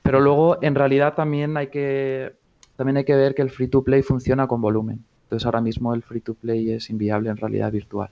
[0.02, 2.34] Pero luego, en realidad, también hay que
[2.76, 5.04] también hay que ver que el free to play funciona con volumen.
[5.24, 8.10] Entonces ahora mismo el free to play es inviable en realidad virtual.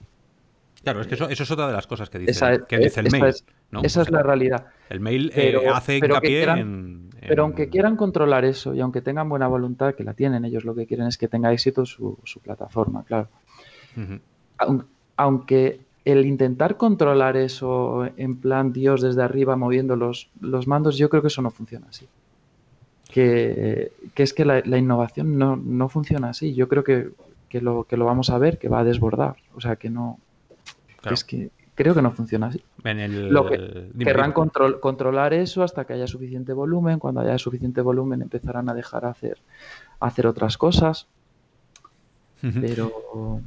[0.83, 3.35] Claro, es que eso, es otra de las cosas que dice, que dice el mail.
[3.83, 4.65] Esa es la realidad.
[4.89, 9.47] El mail eh, hace hincapié en, Pero aunque quieran controlar eso y aunque tengan buena
[9.47, 13.29] voluntad, que la tienen, ellos lo que quieren es que tenga éxito su, plataforma, claro.
[15.17, 21.09] Aunque el intentar controlar eso en plan Dios desde arriba moviendo los, los mandos, yo
[21.09, 22.07] creo que eso no funciona así.
[23.11, 26.53] Que, es que la, innovación no, funciona así.
[26.53, 27.11] Yo creo que,
[27.59, 29.35] lo, que lo vamos a ver, que va a desbordar.
[29.53, 30.17] O sea, que no...
[31.09, 32.63] Es que creo que no funciona así.
[32.83, 36.99] Lo que querrán controlar eso hasta que haya suficiente volumen.
[36.99, 39.39] Cuando haya suficiente volumen empezarán a dejar hacer,
[39.99, 41.07] hacer otras cosas.
[42.41, 43.41] Pero...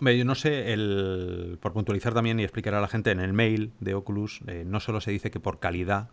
[0.00, 3.72] yo no sé, el, por puntualizar también y explicar a la gente, en el mail
[3.80, 6.08] de Oculus eh, no solo se dice que por calidad,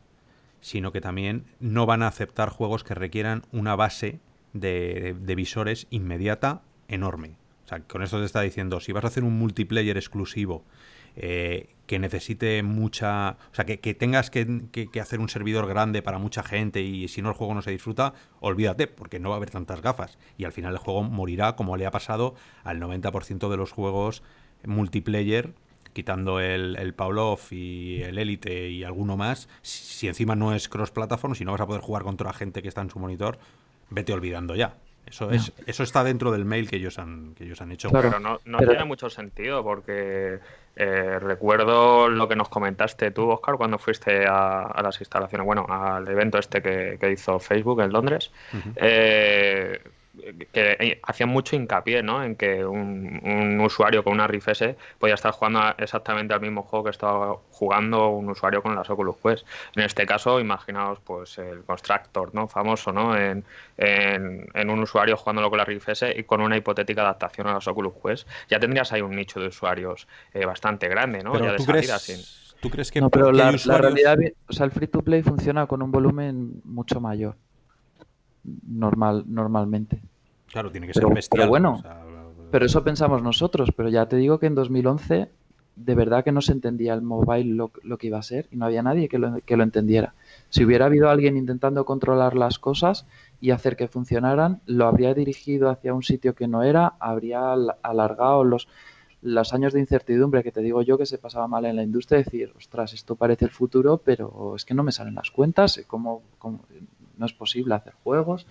[0.62, 4.20] sino que también no van a aceptar juegos que requieran una base
[4.54, 7.36] de, de visores inmediata enorme.
[7.68, 10.64] O sea, con esto te está diciendo, si vas a hacer un multiplayer exclusivo
[11.18, 13.32] eh, que necesite mucha.
[13.52, 17.28] O sea, que, tengas que, hacer un servidor grande para mucha gente y si no
[17.28, 20.18] el juego no se disfruta, olvídate, porque no va a haber tantas gafas.
[20.38, 24.24] Y al final el juego morirá, como le ha pasado al 90% de los juegos
[24.66, 25.54] multiplayer,
[25.92, 29.50] quitando el, el Pavlov y el Elite y alguno más.
[29.62, 32.82] Si, encima no es cross-platform, si no vas a poder jugar contra gente que está
[32.82, 33.40] en su monitor,
[33.90, 34.78] vete olvidando ya.
[35.08, 37.90] Eso, es, eso está dentro del mail que ellos han, que ellos han hecho.
[37.92, 40.40] Pero no, no tiene mucho sentido porque
[40.76, 46.08] eh, recuerdo lo que nos comentaste tú, Oscar, cuando fuiste a, las instalaciones, bueno, al
[46.08, 48.32] evento este que, hizo Facebook en Londres
[50.52, 52.24] que hacían mucho hincapié ¿no?
[52.24, 56.86] en que un, usuario con una Rift S podía estar jugando exactamente al mismo juego
[56.86, 59.46] que estaba jugando un usuario con las Oculus Quest.
[59.76, 62.48] En este caso, imaginaos pues el Constructor ¿no?
[62.48, 63.18] famoso ¿no?
[63.18, 63.44] En,
[63.78, 67.68] en, un usuario jugándolo con la Rift S y con una hipotética adaptación a las
[67.68, 68.28] Oculus Quest.
[68.50, 71.38] Ya tendrías ahí un nicho de usuarios eh, bastante grande, ¿no?
[71.40, 71.98] ya de salida
[72.60, 75.84] ¿Tú crees que no, pero la, realidad, o sea, el free to play funciona con
[75.84, 77.36] un volumen mucho mayor
[78.68, 80.02] normal, normalmente.
[80.48, 81.42] Claro, tiene que ser bestial.
[81.42, 81.84] Pero bueno,
[82.52, 83.72] pero eso pensamos nosotros.
[83.76, 85.30] Pero ya te digo que en 2011
[85.78, 88.58] de verdad que no se entendía el mobile lo, lo que iba a ser y
[88.58, 90.16] no había nadie que lo, que lo entendiera.
[90.50, 93.06] Si hubiera habido alguien intentando controlar las cosas
[93.40, 98.44] y hacer que funcionaran, lo habría dirigido hacia un sitio que no era, habría alargado
[98.44, 98.68] los,
[99.22, 102.24] los años de incertidumbre que te digo yo que se pasaba mal en la industria,
[102.24, 106.24] decir, ostras, esto parece el futuro, pero es que no me salen las cuentas, ¿cómo,
[106.40, 106.62] cómo
[107.18, 108.48] no es posible hacer juegos?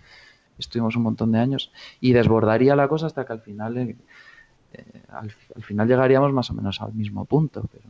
[0.58, 3.96] Estuvimos un montón de años y desbordaría la cosa hasta que al final, eh,
[4.72, 7.68] eh, al, al, final llegaríamos más o menos al mismo punto.
[7.70, 7.88] Pero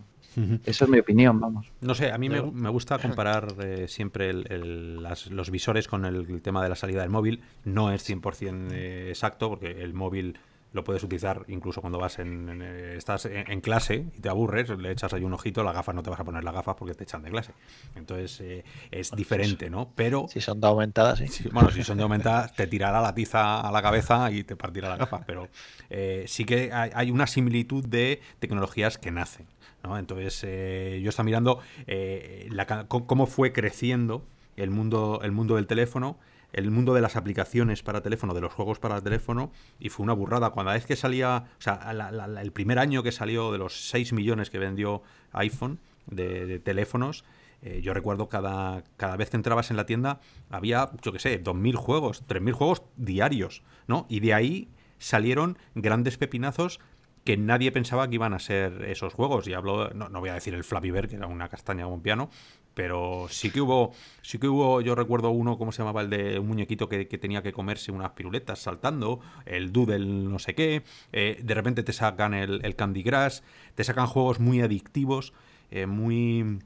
[0.67, 1.73] esa es mi opinión, vamos.
[1.81, 5.89] No sé, a mí me, me gusta comparar eh, siempre el, el, las, los visores
[5.89, 7.43] con el, el, tema de la salida del móvil.
[7.65, 10.39] No es 100% eh, exacto porque el móvil
[10.77, 14.69] lo puedes utilizar incluso cuando vas en, en estás en, en, clase y te aburres,
[14.69, 16.95] le echas ahí un ojito, las gafas no te vas a poner las gafas porque
[16.95, 17.53] te echan de clase.
[17.97, 19.91] Entonces eh, es bueno, diferente, ¿no?
[19.97, 21.27] Pero si son de aumentadas, sí.
[21.27, 24.55] Si, bueno, si son de aumentadas te tirará la tiza a la cabeza y te
[24.55, 25.49] partirá las gafas, pero
[25.91, 29.47] eh, sí que hay, hay, una similitud de tecnologías que nacen.
[29.83, 29.99] ¿no?
[29.99, 34.25] Entonces eh, yo estaba mirando eh, la, cómo fue creciendo
[34.57, 36.19] el mundo, el mundo del teléfono
[36.53, 40.13] el mundo de las aplicaciones para teléfono, de los juegos para teléfono, y fue una
[40.13, 40.51] burrada.
[40.51, 43.89] Cuando vez que salía, o sea, la, la, el primer año que salió de los
[43.91, 47.25] 6 millones que vendió iPhone de, de teléfonos,
[47.63, 50.21] eh, yo recuerdo cada, cada vez que entrabas en la tienda
[50.51, 54.07] había, yo qué sé, 2.000 juegos, 3.000 juegos diarios, ¿no?
[54.09, 54.69] Y de ahí
[54.99, 56.81] salieron grandes pepinazos
[57.25, 59.49] que nadie pensaba que iban a ser esos juegos.
[59.49, 61.97] Y hablo, no, no voy a decir el Flappy Bird, que era una castaña como
[61.97, 62.31] un piano,
[62.77, 66.03] pero sí que hubo, sí que hubo, yo recuerdo uno, ¿cómo se llamaba?
[66.03, 70.39] El de un muñequito que, que tenía que comerse unas piruletas saltando, el Doodle no
[70.39, 73.41] sé qué, eh, de repente te sacan el, el, Candy Crush,
[73.75, 75.33] te sacan juegos muy adictivos,
[75.71, 76.59] eh, muy,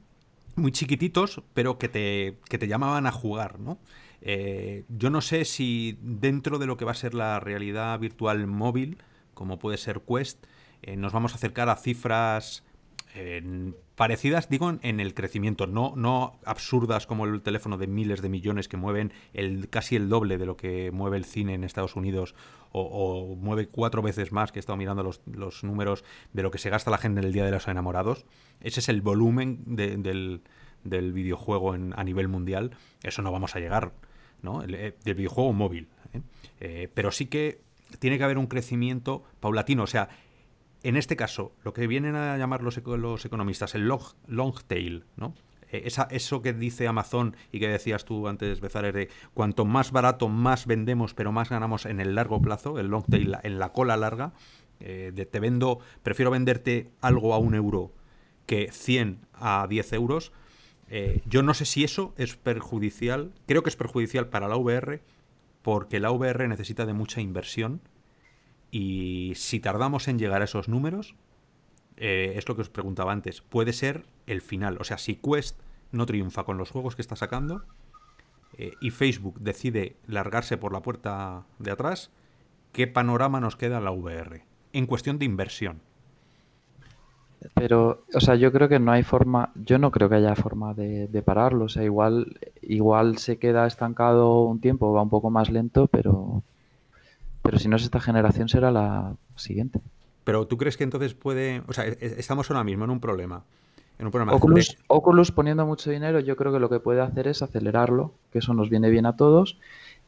[0.57, 3.79] muy chiquititos, pero que te, que te llamaban a jugar, ¿no?
[4.21, 8.47] Eh, yo no sé si dentro de lo que va a ser la realidad virtual
[8.47, 8.97] móvil,
[9.33, 10.45] como puede ser Quest,
[10.97, 12.65] nos vamos a acercar a cifras
[14.01, 18.67] parecidas, digo, en el crecimiento, no, no absurdas como el teléfono de miles de millones
[18.67, 22.33] que mueven el, casi el doble de lo que mueve el cine en Estados Unidos
[22.71, 26.57] o, mueve cuatro veces más, que he estado mirando los, los, números de lo que
[26.57, 28.25] se gasta la gente en el Día de los Enamorados.
[28.59, 30.41] Ese es el volumen de, del,
[30.83, 32.71] del, videojuego en, a nivel mundial.
[33.03, 33.91] Eso no vamos a llegar,
[34.41, 34.63] ¿no?
[34.63, 35.89] El, el, del videojuego móvil.
[36.13, 36.21] ¿eh?
[36.59, 37.61] Eh, pero sí que
[37.99, 40.09] tiene que haber un crecimiento paulatino, o sea,
[40.83, 45.33] en este caso, lo que vienen a llamar los, economistas el long, tail, ¿no?
[45.71, 50.27] Eh, eso que dice Amazon y que decías tú antes, Bezares, de cuanto más barato,
[50.27, 53.95] más vendemos, pero más ganamos en el largo plazo, el long tail, en la cola
[53.95, 54.33] larga,
[54.79, 57.93] eh, de te vendo, prefiero venderte algo a un euro
[58.47, 60.31] que 100 a 10 euros.
[60.89, 65.01] Eh, yo no sé si eso es perjudicial, creo que es perjudicial para la VR,
[65.61, 67.81] porque la VR necesita de mucha inversión
[68.71, 71.15] y si tardamos en llegar a esos números,
[71.97, 74.77] eh, es lo que os preguntaba antes, puede ser el final.
[74.79, 75.59] O sea, si Quest
[75.91, 77.63] no triunfa con los juegos que está sacando
[78.57, 82.11] eh, y Facebook decide largarse por la puerta de atrás,
[82.71, 84.45] ¿qué panorama nos queda en la VR?
[84.71, 85.81] En cuestión de inversión.
[87.55, 90.73] Pero, o sea, yo creo que no hay forma, yo no creo que haya forma
[90.75, 91.65] de, de, pararlo.
[91.65, 96.43] O sea, igual, igual se queda estancado un tiempo, va un poco más lento, pero,
[97.41, 99.79] pero si no es esta generación, será la siguiente.
[100.23, 101.63] Pero tú crees que entonces puede.
[101.67, 103.43] O sea, estamos ahora mismo en un problema.
[103.97, 104.83] En un problema Oculus, de...
[104.87, 108.53] Oculus, poniendo mucho dinero, yo creo que lo que puede hacer es acelerarlo, que eso
[108.53, 109.59] nos viene bien a todos,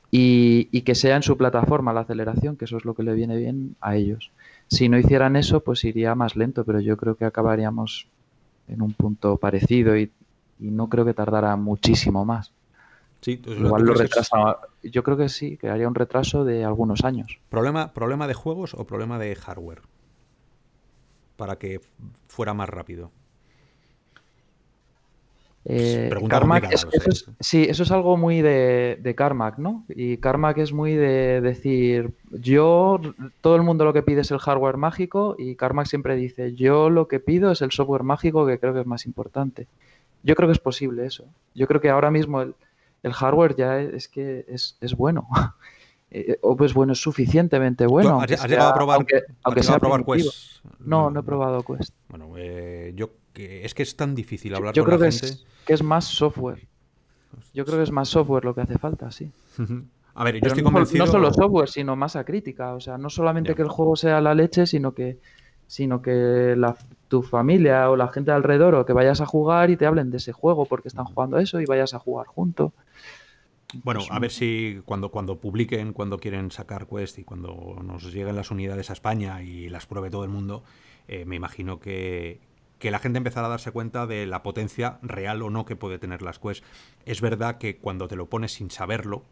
[0.10, 3.14] y, y, que sea en su plataforma la aceleración, que eso es lo que le
[3.14, 4.32] viene bien a ellos.
[4.68, 8.08] Si no hicieran eso, pues iría más lento, pero yo creo que acabaríamos
[8.68, 10.12] en un punto parecido y,
[10.60, 12.52] y no creo que tardara muchísimo más.
[13.24, 14.59] Sí, Igual lo retrasa.
[14.82, 14.91] Es...
[14.91, 17.39] Yo creo que sí, que haría un retraso de algunos años.
[17.49, 19.82] ¿Problema, ¿Problema de juegos o problema de hardware?
[21.38, 21.80] Para que
[22.28, 23.11] fuera más rápido.
[25.65, 29.86] Eh, Carmack, es, eso es, sí, eso es algo muy de, de, Carmack, ¿no?
[29.88, 32.99] Y Carmack es muy de decir, yo,
[33.39, 36.89] todo el mundo lo que pide es el hardware mágico y Carmack siempre dice, yo
[36.89, 39.67] lo que pido es el software mágico que creo que es más importante.
[40.24, 41.24] Yo creo que es posible eso.
[41.55, 42.55] Yo creo que ahora mismo el,
[43.04, 45.28] el hardware ya es que es, es bueno.
[46.12, 48.22] eh, o pues bueno, es suficientemente bueno.
[48.22, 50.64] ¿Has, has llegado a probar, aunque, aunque sea a probar Quest?
[50.80, 51.93] No, no he probado Quest.
[52.08, 55.12] Bueno, eh, yo que es que es tan difícil hablar yo con creo la que
[55.12, 55.28] gente.
[55.28, 56.68] Es, que es más software.
[57.54, 59.32] Yo creo que es más software lo que hace falta, sí.
[60.16, 61.06] A ver, yo Pero estoy no, convencido.
[61.06, 62.76] No solo software, sino masa crítica.
[62.76, 63.56] O sea, no solamente yeah.
[63.56, 65.18] que el juego sea la leche, sino que,
[65.66, 66.78] sino que la,
[67.08, 70.18] tu familia o la gente alrededor o que vayas a jugar y te hablen de
[70.18, 72.74] ese juego porque están jugando eso y vayas a jugar junto.
[73.84, 78.36] Bueno, a ver si cuando, cuando publiquen, cuando quieren sacar Quest y cuando nos lleguen
[78.36, 80.63] las unidades a España y las pruebe todo el mundo,
[81.07, 82.39] eh, me imagino que,
[82.80, 85.99] que la gente empezara a darse cuenta de la potencia real o no que puede
[85.99, 86.63] tener las Quest.
[87.05, 89.24] Es verdad que cuando te lo pones sin saberlo,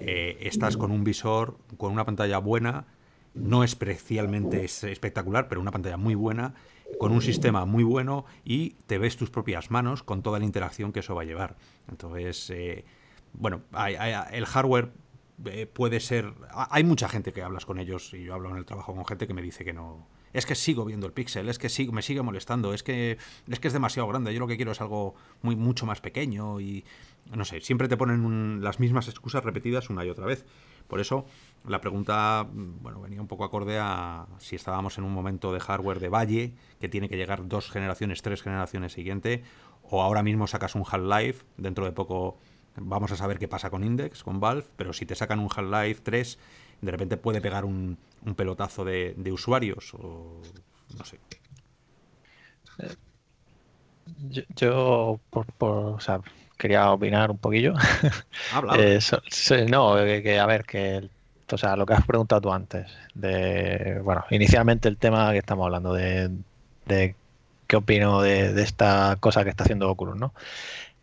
[0.00, 2.86] eh, estás con un visor, con una pantalla buena,
[3.34, 6.54] no especialmente espectacular, pero una pantalla muy buena,
[6.98, 10.92] con un sistema muy bueno y te ves tus propias manos con toda la interacción
[10.92, 11.56] que eso va a llevar.
[11.88, 12.84] Entonces, eh,
[13.32, 13.62] bueno,
[14.32, 14.92] el hardware
[15.46, 16.32] eh, puede ser...
[16.52, 19.26] Hay mucha gente que hablas con ellos y yo hablo en el trabajo con gente
[19.26, 20.06] que me dice que no...
[20.32, 23.18] Es que sigo viendo el pixel, es que sigo, me sigue molestando, es que,
[23.48, 26.60] es que es demasiado grande, yo lo que quiero es algo muy, mucho más pequeño
[26.60, 26.84] y
[27.34, 30.46] no sé, siempre te ponen las mismas excusas repetidas una y otra vez.
[30.86, 31.26] Por eso
[31.66, 35.98] la pregunta, bueno, venía un poco acorde a si estábamos en un momento de hardware
[35.98, 39.42] de valle, que tiene que llegar dos generaciones, tres generaciones siguiente,
[39.82, 42.38] o ahora mismo sacas un Half-Life, dentro de poco
[42.80, 46.00] vamos a saber qué pasa con Index, con Valve, pero si te sacan un Half-Life
[46.02, 46.38] 3,
[46.80, 47.96] de repente puede pegar un,
[48.36, 50.40] pelotazo de, usuarios, o
[50.96, 51.18] no sé.
[54.56, 56.20] Yo, por, o sea,
[56.56, 57.74] quería opinar un poquillo.
[58.76, 58.98] Eh,
[59.68, 61.08] no, que, a ver, que
[61.52, 65.64] o sea, lo que has preguntado tú antes, de, bueno, inicialmente el tema que estamos
[65.64, 66.30] hablando de,
[67.66, 70.32] qué opino de, esta cosa que está haciendo Oculus, ¿no?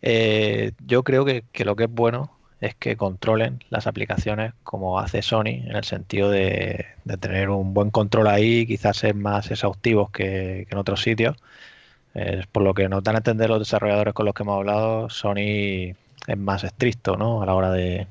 [0.02, 2.32] Eh, yo creo que, lo que es bueno
[2.62, 6.86] es que controlen las aplicaciones como hace Sony, en el sentido de,
[7.20, 11.36] tener un buen control ahí, quizás ser más exhaustivos que en otros sitios
[12.52, 15.94] por lo que nos dan a entender los desarrolladores con los que hemos hablado, Sony
[16.28, 17.42] es más estricto ¿no?
[17.42, 18.08] a la hora de,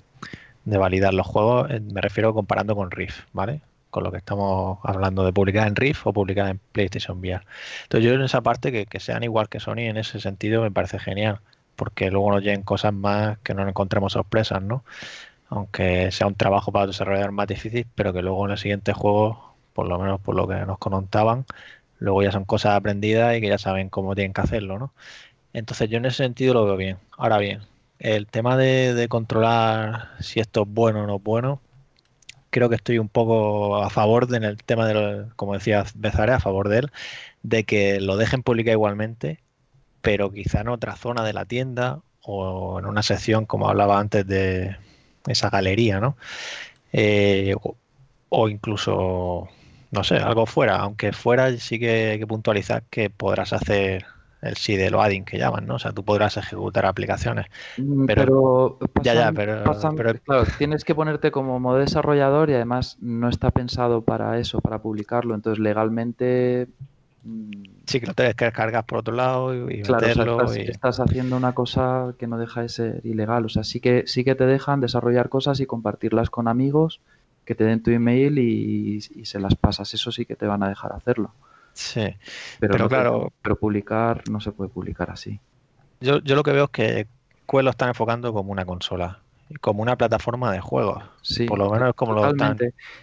[0.64, 1.70] validar los juegos.
[1.70, 3.60] Eh, me refiero comparando con Rift, ¿vale?
[3.90, 7.44] Con lo que estamos hablando de publicar en Rift o publicar en PlayStation VR.
[7.84, 10.98] Entonces yo en esa parte que sean igual que Sony en ese sentido me parece
[10.98, 11.40] genial,
[11.76, 14.84] porque luego nos lleguen cosas más que no encontremos sorpresas, ¿no?
[15.48, 18.92] Aunque sea un trabajo para el desarrollador más difícil, pero que luego en el siguiente
[18.92, 21.46] juego, por lo menos por lo que nos contaban,
[21.98, 24.92] luego ya son cosas aprendidas y que ya saben cómo tienen que hacerlo, ¿no?
[25.52, 26.98] Entonces yo en ese sentido lo veo bien.
[27.16, 27.62] Ahora bien,
[27.98, 31.60] el tema de, controlar si esto es bueno o no es bueno,
[32.50, 36.32] creo que estoy un poco a favor de, en el tema de, como decía Bezare,
[36.32, 36.90] a favor de él,
[37.42, 39.40] de que lo dejen publicar igualmente,
[40.06, 44.24] pero quizá en otra zona de la tienda o en una sección, como hablaba antes,
[44.24, 44.76] de
[45.26, 46.16] esa galería, ¿no?
[46.92, 47.56] Eh,
[48.28, 49.48] o incluso
[49.90, 54.04] no sé, algo fuera, aunque fuera sí que hay que puntualizar que podrás hacer
[54.42, 55.74] el sí de loading que llaman, ¿no?
[55.74, 57.46] O sea, tú podrás ejecutar aplicaciones.
[57.76, 59.64] Mm, pero, ya, ya, pero,
[60.24, 64.78] claro, tienes que ponerte como modo desarrollador y además no está pensado para eso, para
[64.78, 65.34] publicarlo.
[65.34, 66.68] Entonces, legalmente.
[67.26, 71.36] Mm, sí, que lo tienes que descargar por otro lado y claro, estás, estás, haciendo
[71.36, 73.44] una cosa que no deja de ser ilegal.
[73.44, 77.00] O sea, sí que, sí que te dejan desarrollar cosas y compartirlas con amigos
[77.44, 79.92] que te den tu email y, se las pasas.
[79.92, 81.32] Eso sí que te van a dejar hacerlo.
[81.72, 82.14] Sí,
[82.60, 83.32] pero, claro.
[83.42, 85.40] pero publicar no se puede publicar así.
[86.00, 87.06] Yo, yo lo que veo es que
[87.48, 89.20] Quest lo están enfocando como una consola,
[89.60, 91.02] como una plataforma de juegos.
[91.22, 92.56] Sí, por lo menos como lo están.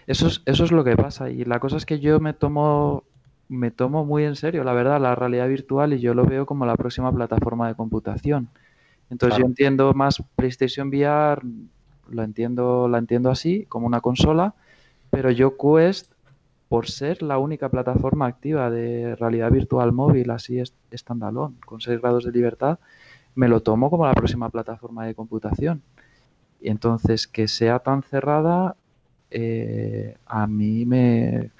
[0.06, 1.30] Eso es, eso es lo que pasa.
[1.30, 3.04] Y la cosa es que yo me tomo
[3.48, 6.66] me tomo muy en serio, la verdad, la realidad virtual y yo lo veo como
[6.66, 8.48] la próxima plataforma de computación.
[9.10, 11.42] Entonces yo entiendo más PlayStation VR,
[12.10, 14.54] la entiendo, la entiendo así, como una consola,
[15.10, 16.12] pero yo Quest,
[16.68, 22.00] por ser la única plataforma activa de realidad virtual móvil, así es standalone, con 6
[22.00, 22.78] grados de libertad,
[23.34, 25.82] me lo tomo como la próxima plataforma de computación.
[26.60, 28.76] Y entonces, que sea tan cerrada,
[29.30, 31.50] eh, a mí me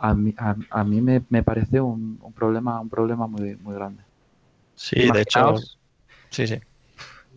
[0.00, 4.02] a mí, a, mí me, me, parece un, un, problema un problema muy, muy grande.
[4.74, 5.56] Sí, de hecho,
[6.30, 6.58] sí, sí.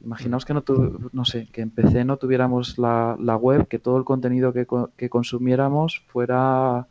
[0.03, 0.63] Imaginaos que no,
[1.11, 4.65] no sé, que en PC no tuviéramos la, web, que todo el contenido que,
[4.97, 6.87] que, consumiéramos fuera,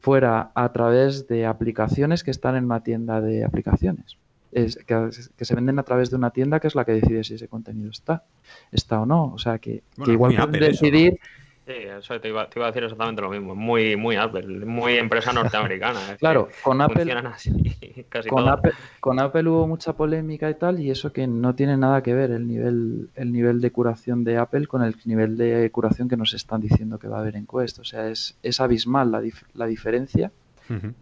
[0.00, 4.16] fuera a través de aplicaciones que están en una tienda de aplicaciones.
[4.50, 7.34] Es, que, se venden a través de una tienda que es la que decide si
[7.34, 8.24] ese contenido está,
[8.72, 9.32] está o no.
[9.32, 11.20] O sea, que, igual pueden decidir
[11.68, 13.54] Sí, eso te iba, a decir exactamente lo mismo.
[13.54, 16.00] Muy, muy Apple, muy empresa norteamericana.
[16.18, 17.04] claro, con Apple,
[18.30, 22.02] con Apple, con Apple hubo mucha polémica y tal, y eso que no tiene nada
[22.02, 26.08] que ver el nivel, el nivel de curación de Apple con el nivel de curación
[26.08, 27.80] que nos están diciendo que va a haber en Quest.
[27.80, 30.32] O sea, es, es abismal la, la diferencia.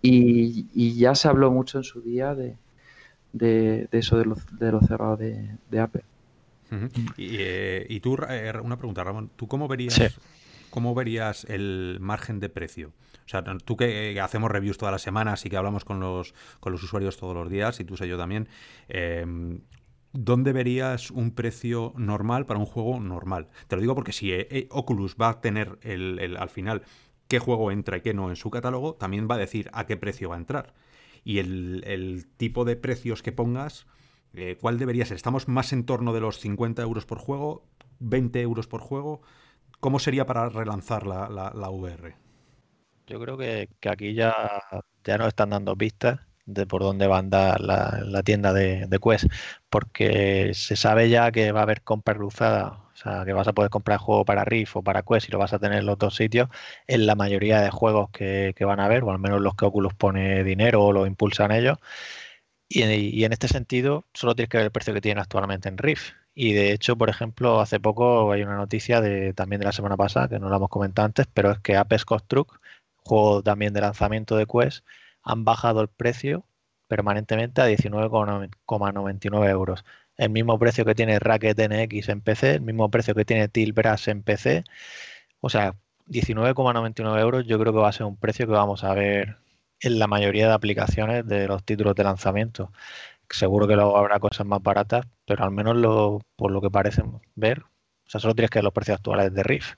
[0.02, 2.56] y, ya se habló mucho en su día de,
[3.32, 6.02] de, eso de lo, de lo cerrado de, Apple.
[7.16, 10.00] y, eh, y, tú, eh, una pregunta, Ramón, ¿tú cómo verías
[10.76, 12.92] ¿cómo verías el margen de precio?
[13.24, 16.70] O sea, tú que hacemos reviews todas las semanas y que hablamos con los, con
[16.70, 18.46] los usuarios todos los días, y tú sé yo también,
[18.88, 19.62] em,
[20.12, 23.48] ¿dónde verías un precio normal para un juego normal?
[23.68, 26.82] Te lo digo porque si eh, eh, Oculus va a tener el, al final
[27.26, 29.96] qué juego entra y qué no en su catálogo, también va a decir a qué
[29.96, 30.74] precio va a entrar.
[31.24, 33.86] y el, tipo de precios que pongas,
[34.34, 35.16] eh, ¿cuál debería ser?
[35.16, 37.64] ¿Estamos más en torno de los 50 euros por juego?
[37.98, 39.22] ¿20 euros por juego?
[39.80, 42.16] ¿Cómo sería para relanzar la, VR?
[43.06, 44.34] Yo creo que, aquí ya,
[45.04, 49.26] ya nos están dando pistas de por dónde va a andar la, tienda de, Quest,
[49.68, 53.52] porque se sabe ya que va a haber compra cruzada, o sea, que vas a
[53.52, 55.98] poder comprar juego para Rift o para Quest y lo vas a tener en los
[55.98, 56.48] dos sitios,
[56.86, 59.94] en la mayoría de juegos que, van a haber, o al menos los que Oculus
[59.94, 61.78] pone dinero o lo impulsan ellos.
[62.68, 65.78] Y, y, en este sentido, solo tienes que ver el precio que tiene actualmente en
[65.78, 66.14] Rift.
[66.38, 69.96] Y de hecho, por ejemplo, hace poco hay una noticia de, también de la semana
[69.96, 72.52] pasada, que no la hemos comentado antes, pero es que Apex Construct,
[72.96, 74.84] juego también de lanzamiento de Quest,
[75.22, 76.44] han bajado el precio
[76.88, 79.84] permanentemente a 19,99 euros.
[80.16, 84.08] El mismo precio que tiene Racket NX en PC, el mismo precio que tiene Tilbras
[84.08, 84.64] en PC.
[85.40, 85.74] O sea,
[86.08, 89.36] 19,99 euros yo creo que va a ser un precio que vamos a ver
[89.80, 92.72] en la mayoría de aplicaciones de los títulos de lanzamiento.
[93.30, 97.20] Seguro que luego habrá cosas más baratas, pero al menos lo, por lo que parecen
[97.34, 99.74] ver, o sea, solo tienes que ver los precios actuales de Rift.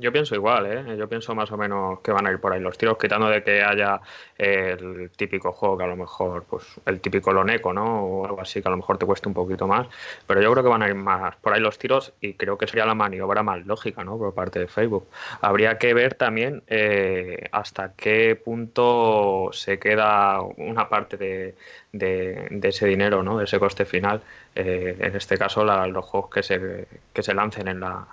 [0.00, 0.96] Yo pienso igual, ¿eh?
[0.96, 3.42] yo pienso más o menos que van a ir por ahí los tiros, quitando de
[3.42, 4.00] que haya
[4.36, 8.04] el típico juego que a lo mejor, pues el típico Loneco, ¿no?
[8.04, 9.88] O algo así que a lo mejor te cueste un poquito más,
[10.24, 12.68] pero yo creo que van a ir más por ahí los tiros y creo que
[12.68, 14.16] sería la maniobra más lógica, ¿no?
[14.18, 15.08] Por parte de Facebook.
[15.40, 21.56] Habría que ver también eh, hasta qué punto se queda una parte de,
[22.62, 23.38] ese dinero, ¿no?
[23.38, 24.22] De ese coste final,
[24.54, 28.06] eh, en este caso los juegos que se, que se lancen en la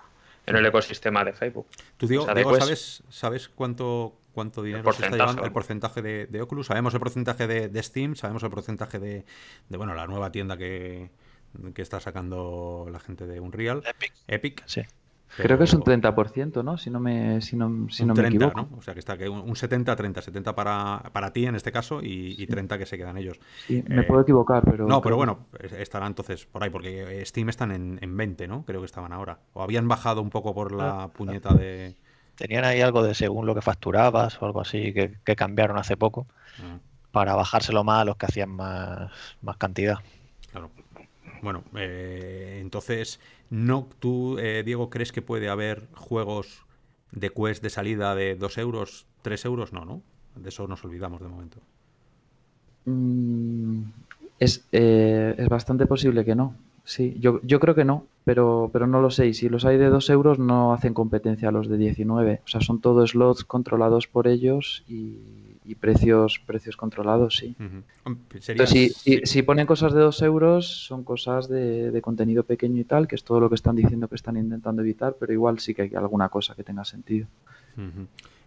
[0.46, 1.68] en el ecosistema de Facebook.
[1.98, 6.68] Tú, digo, ¿sabes, ¿sabes cuánto, cuánto dinero se está llevando el porcentaje de, Oculus?
[6.68, 9.26] Sabemos el porcentaje de, Steam, sabemos el porcentaje de,
[9.70, 11.10] bueno, la nueva tienda que,
[11.74, 13.84] que está sacando la gente de Unreal.
[13.86, 14.14] Epic.
[14.28, 14.64] Epic.
[14.66, 14.82] Sí.
[15.38, 16.78] Creo que es un 30%, ¿no?
[16.78, 18.70] Si no me, si no, si no me equivoco.
[18.78, 20.22] O sea, que está que un 70-30.
[20.22, 23.40] 70 para, para ti en este caso y, 30 que se quedan ellos.
[23.68, 24.88] Sí, me puedo equivocar, pero...
[24.88, 25.48] No, pero bueno,
[25.78, 28.64] estará entonces por ahí, porque Steam están en, en 20, ¿no?
[28.66, 29.40] Creo que estaban ahora.
[29.54, 31.96] O habían bajado un poco por la ah, puñeta de...
[32.36, 35.98] Tenían ahí algo de según lo que facturabas o algo así que, que cambiaron hace
[35.98, 36.28] poco
[36.62, 36.80] ah.
[37.12, 39.12] para bajárselo más a los que hacían más,
[39.42, 40.00] más cantidad.
[40.52, 40.70] Claro.
[41.46, 43.20] Bueno, eh, entonces,
[43.52, 46.66] no, ¿tú, eh, Diego, crees que puede haber juegos
[47.12, 49.72] de Quest de salida de 2 euros, 3 euros?
[49.72, 50.02] No, ¿no?
[50.36, 51.60] De eso nos olvidamos de momento.
[52.86, 53.84] Mm,
[54.40, 56.56] es, eh, es bastante posible que no.
[56.84, 59.28] Sí, yo, yo creo que no, pero, pero no lo sé.
[59.28, 62.42] Y si los hay de 2 euros, no hacen competencia a los de 19.
[62.44, 65.20] O sea, son todos slots controlados por ellos y
[65.66, 67.56] y precios precios controlados, sí.
[68.66, 68.90] si,
[69.24, 73.24] si, ponen cosas de 2 euros, son cosas de, contenido pequeño y tal, que es
[73.24, 76.30] todo lo que están diciendo que están intentando evitar, pero igual sí que hay alguna
[76.30, 77.28] cosa que tenga sentido.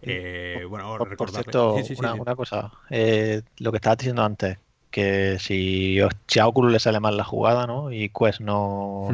[0.02, 4.58] Eh, bueno, por, cierto, una, cosa, eh, lo que estabas diciendo antes,
[4.90, 7.92] que si, a Oculus le sale mal la jugada, ¿no?
[7.92, 9.08] Y Quest no,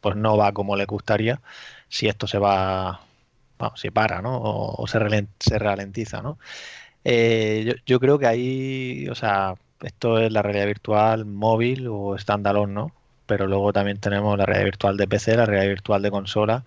[0.00, 1.40] pues no va como le gustaría,
[1.88, 3.00] si esto se va,
[3.58, 4.38] bueno, si para, ¿no?
[4.42, 4.98] O, se,
[5.38, 6.38] se ralentiza, ¿no?
[7.04, 12.72] Eh, yo, creo que ahí, o sea, esto es la realidad virtual móvil o standalone,
[12.72, 12.92] ¿no?
[13.26, 16.64] Pero luego también tenemos la realidad virtual de PC, la realidad virtual de consola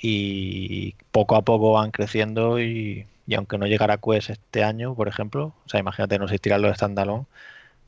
[0.00, 3.06] y poco a poco van creciendo y,
[3.36, 7.26] aunque no llegara Quest este año, por ejemplo, o sea, imagínate no existirán los standalone,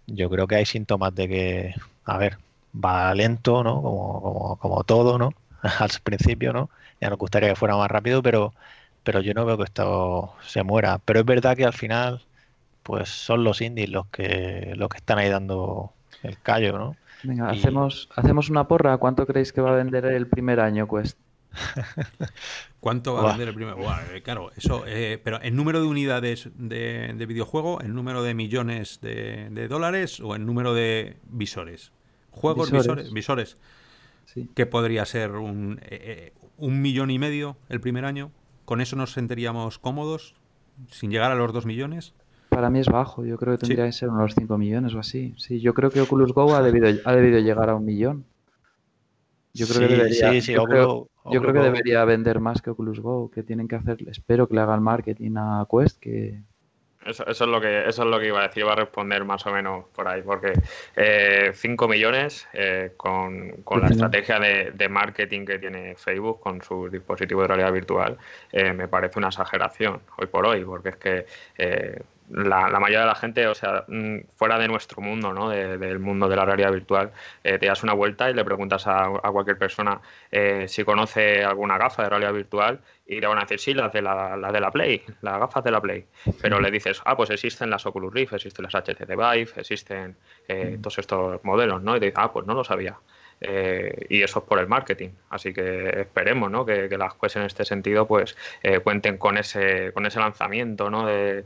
[0.06, 1.74] yo creo que hay síntomas de que,
[2.04, 2.38] a ver,
[2.74, 3.82] va lento, ¿no?
[3.82, 5.34] Como, como, como todo, ¿no?
[5.62, 6.70] Al principio, ¿no?
[7.00, 8.54] Ya nos gustaría que fuera más rápido, pero
[9.04, 10.98] pero yo no veo que esto se muera.
[11.04, 12.22] Pero es verdad que al final,
[12.82, 16.96] pues son los indies los que, los que están ahí dando el callo, ¿no?
[17.22, 18.96] Venga, hacemos, hacemos una porra.
[18.98, 21.18] ¿Cuánto creéis que va a vender el primer año, Quest?
[22.80, 23.76] ¿Cuánto va a vender el primer?
[24.12, 24.84] Eh, claro, eso.
[24.86, 30.34] Eh, pero ¿en número de unidades de, videojuego, en número de millones de, dólares o
[30.34, 31.92] en número de visores?
[32.30, 33.56] Juegos, visores, visores.
[34.26, 34.50] Sí.
[34.54, 38.32] ¿Qué podría ser un, eh, un millón y medio el primer año?
[38.64, 40.34] ¿Con eso nos sentiríamos cómodos
[40.90, 42.14] sin llegar a los 2 millones?
[42.48, 45.34] Para mí es bajo, yo creo que tendría que ser unos 5 millones o así.
[45.38, 48.24] Sí, yo creo que Oculus Go ha debido, ha debido llegar a un millón.
[49.52, 53.68] Yo creo que debería, yo, creo, que debería vender más que Oculus Go, que tienen
[53.68, 56.42] que hacer, espero que le hagan marketing a Quest, que,
[57.06, 59.46] eso, es lo que, eso es lo que iba a decir, iba a responder más
[59.46, 60.52] o menos por ahí, porque
[61.54, 67.42] 5 eh, millones eh, con, la estrategia de, marketing que tiene Facebook con su dispositivo
[67.42, 68.18] de realidad virtual
[68.52, 71.26] eh, me parece una exageración hoy por hoy, porque es que
[72.30, 75.48] la, mayoría de la gente, o sea, mm, fuera de nuestro mundo, ¿no?
[75.50, 79.08] del mundo de la realidad virtual, eh, te das una vuelta y le preguntas a,
[79.32, 83.60] cualquier persona eh, si conoce alguna gafa de realidad virtual y le van a decir,
[83.60, 86.06] sí, las de la, de la Play, las gafas de la Play.
[86.40, 90.16] Pero le dices, ah, pues existen las Oculus Rift, existen las HTC Vive, existen
[90.48, 91.96] eh, todos estos modelos, ¿no?
[91.96, 92.96] Y te dices, ah, pues no lo sabía.
[93.40, 95.10] Eh, y eso es por el marketing.
[95.30, 100.06] Así que esperemos que, las Quest en este sentido pues eh, cuenten con ese, con
[100.06, 101.06] ese lanzamiento ¿no?
[101.06, 101.44] de,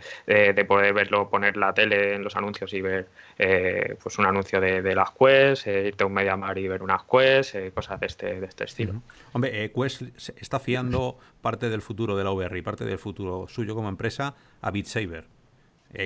[0.67, 3.09] poder verlo, poner la tele en los anuncios y ver
[3.39, 7.57] eh, pues un anuncio de, las Quest, irte a un Mediamar y ver unas Quest,
[7.75, 9.03] cosas de este, de este estilo.
[9.33, 10.03] Hombre, Quest
[10.37, 14.35] está fiando parte del futuro de la VR y parte del futuro suyo como empresa
[14.61, 15.25] a Beat Saber.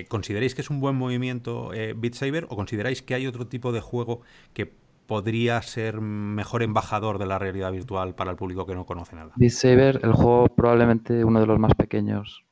[0.09, 1.73] ¿Consideráis que es un buen movimiento
[2.13, 4.23] Saber o consideráis que hay otro tipo de juego
[4.55, 4.71] que
[5.13, 9.33] podría ser mejor embajador de la realidad virtual para el público que no conoce nada.
[9.37, 12.47] Beat Saber, el juego probablemente uno de los más pequeños.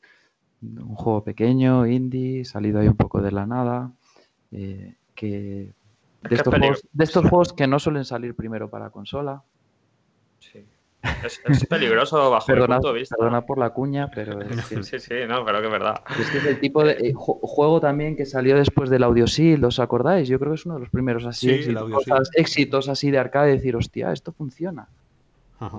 [0.60, 3.92] Un juego pequeño, indie, salido ahí un poco de la nada.
[4.52, 5.72] Eh, que
[6.28, 9.42] de, estos juegos, de estos juegos que no suelen salir primero para consola.
[10.40, 10.62] Sí.
[11.02, 13.16] Es, peligroso bajo perdona, el punto de vista.
[13.16, 16.02] Perdona por la cuña, pero es Sí, sí, no, pero que es verdad.
[16.18, 19.64] Es que es el tipo de eh, juego también que salió después del Audio Shield,
[19.64, 20.28] ¿os acordáis?
[20.28, 21.50] Yo creo que es uno de los primeros así
[22.34, 24.88] éxitos, así de arcade, decir, hostia, esto funciona.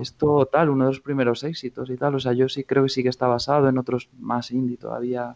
[0.00, 2.14] Esto tal, uno de los primeros éxitos y tal.
[2.14, 5.34] O sea, yo sí creo que sí que está basado en otros más indie todavía.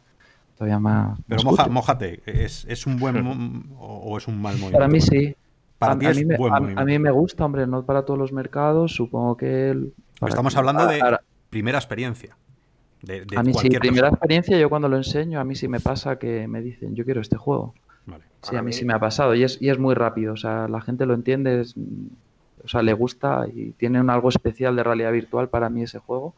[0.56, 1.18] Todavía más.
[1.28, 3.16] Pero moja, mojate, ¿es, ¿es, un buen
[3.78, 4.78] o es un mal movimiento?
[4.78, 5.34] Para mí sí
[5.80, 9.76] a, mí me, gusta, hombre, no para todos los mercados, supongo que...
[10.26, 11.00] Estamos hablando de
[11.50, 12.36] primera experiencia.
[13.36, 16.48] a mí sí, primera experiencia, yo cuando lo enseño, a mí sí me pasa que
[16.48, 17.74] me dicen, yo quiero este juego.
[18.42, 20.68] Sí, a mí, sí me ha pasado y es, y es muy rápido, o sea,
[20.68, 21.64] la gente lo entiende,
[22.62, 25.98] o sea, le gusta y tiene un algo especial de realidad virtual para mí ese
[25.98, 26.34] juego.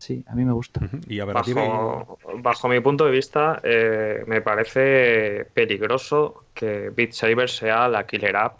[0.00, 0.80] Sí, a mí me gusta.
[1.06, 7.86] y bajo, bajo, mi punto de vista, eh, me parece peligroso que Beat Saber sea
[7.86, 8.56] la killer app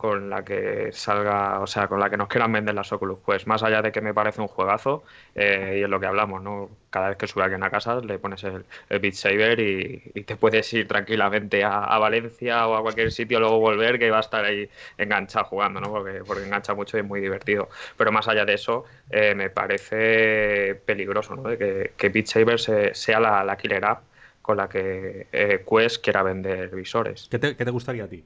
[0.00, 3.18] con la que salga, o sea, con la que nos quieran vender las Oculus.
[3.22, 5.04] Pues más allá de que me parece un juegazo,
[5.34, 6.70] eh, y es lo que hablamos, ¿no?
[6.88, 10.72] Cada vez que sube alguien a casa le pones el, Beat Saber y, te puedes
[10.72, 14.68] ir tranquilamente a, Valencia o a cualquier sitio, luego volver, que va a estar ahí
[14.96, 15.90] enganchado jugando, ¿no?
[15.90, 17.68] Porque, porque engancha mucho y es muy divertido.
[17.98, 21.42] Pero más allá de eso, eh, me parece peligroso, ¿no?
[21.42, 24.09] De que, que Beat Saber sea la, la app
[24.42, 27.28] con la que eh, Quest quiera vender visores.
[27.30, 28.24] ¿Qué te, gustaría a ti?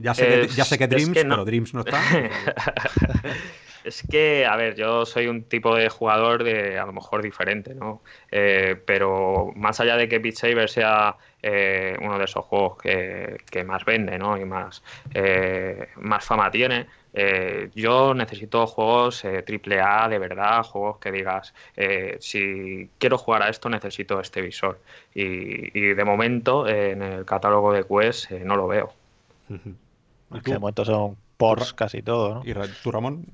[0.00, 2.00] ya, sé que, ya sé que Dreams, pero Dreams no está.
[3.84, 7.74] es que, a ver, yo soy un tipo de jugador de a lo mejor diferente,
[7.74, 8.02] ¿no?
[8.30, 11.16] Eh, pero más allá de que Beat Saber sea
[11.46, 14.36] eh, uno de esos juegos que, que más vende, ¿no?
[14.38, 14.82] Y más,
[15.96, 21.54] más fama tiene, eh, yo necesito juegos eh, triple A de verdad, juegos que digas,
[21.76, 24.80] eh, si quiero jugar a esto necesito este visor.
[25.14, 28.92] Y, de momento en el catálogo de Quest no lo veo.
[29.48, 32.42] de momento son ports casi todo, ¿no?
[32.44, 32.52] ¿Y
[32.82, 33.26] tú, Ramón?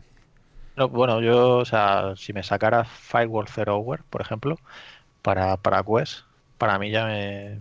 [0.90, 4.58] bueno, yo, o sea, si me sacara Firewall Zero Hour, por ejemplo,
[5.22, 6.24] para, para Quest,
[6.60, 7.08] para mí ya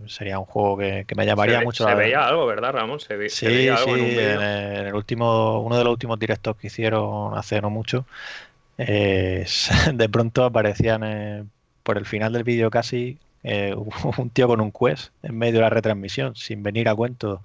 [0.07, 2.99] sería un juego que, me llamaría mucho se veía algo, ¿verdad, Ramón?
[2.99, 4.41] Se, sí, veía algo en, un en,
[4.87, 8.05] el último, uno de los últimos directos que hicieron hace no mucho,
[8.77, 11.45] de pronto aparecían eh,
[11.81, 13.73] por el final del vídeo casi eh,
[14.17, 17.41] un tío con un quest en medio de la retransmisión, sin venir a cuento.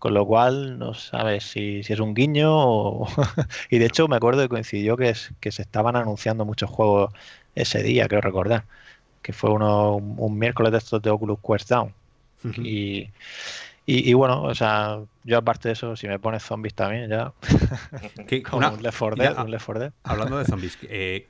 [0.00, 3.08] Con lo cual no sabes si, es un guiño o...
[3.70, 7.14] y de hecho me acuerdo que coincidió que, que se estaban anunciando muchos juegos
[7.54, 8.64] ese día, creo recordar
[9.26, 11.92] que fue uno, un, miércoles de estos de Oculus Quest Down.
[12.58, 13.10] y,
[13.84, 17.32] y, bueno, o sea, yo aparte de eso, si me pones zombies también, ya.
[18.48, 19.16] Como un Left 4
[19.80, 21.26] Dead, Hablando de zombies, eh,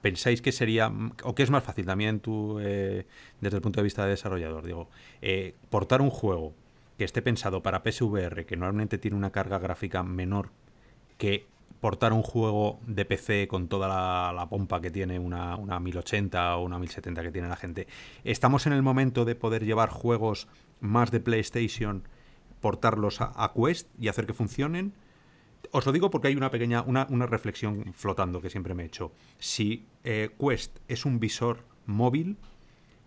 [0.00, 0.90] ¿pensáis que sería,
[1.22, 3.04] o que es más fácil también tú, eh,
[3.42, 4.88] desde el punto de vista de desarrollador, digo,
[5.20, 6.54] eh, portar un juego
[6.96, 10.48] que esté pensado para PSVR, que normalmente tiene una carga gráfica menor
[11.18, 11.44] que
[11.80, 16.78] portar un juego de PC con toda la, pompa que tiene una, 1080 o una
[16.78, 17.86] 1070 que tiene la gente.
[18.22, 20.46] Estamos en el momento de poder llevar juegos
[20.80, 22.06] más de PlayStation,
[22.60, 24.92] portarlos a, Quest y hacer que funcionen.
[25.72, 29.12] Os lo digo porque hay una pequeña, una, reflexión flotando que siempre me he hecho.
[29.38, 32.36] Si eh, Quest es un visor móvil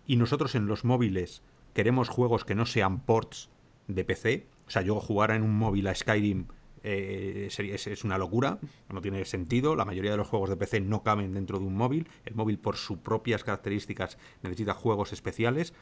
[0.06, 1.42] y nosotros en los móviles
[1.74, 3.50] queremos juegos que no sean ports
[3.86, 6.46] de PC, o sea, yo jugar en un móvil a Skyrim
[6.86, 8.58] eh, es, una locura,
[8.92, 9.74] no tiene sentido.
[9.74, 12.06] La mayoría de los juegos de PC no caben dentro de un móvil.
[12.26, 15.72] El móvil, por sus propias características, necesita juegos especiales.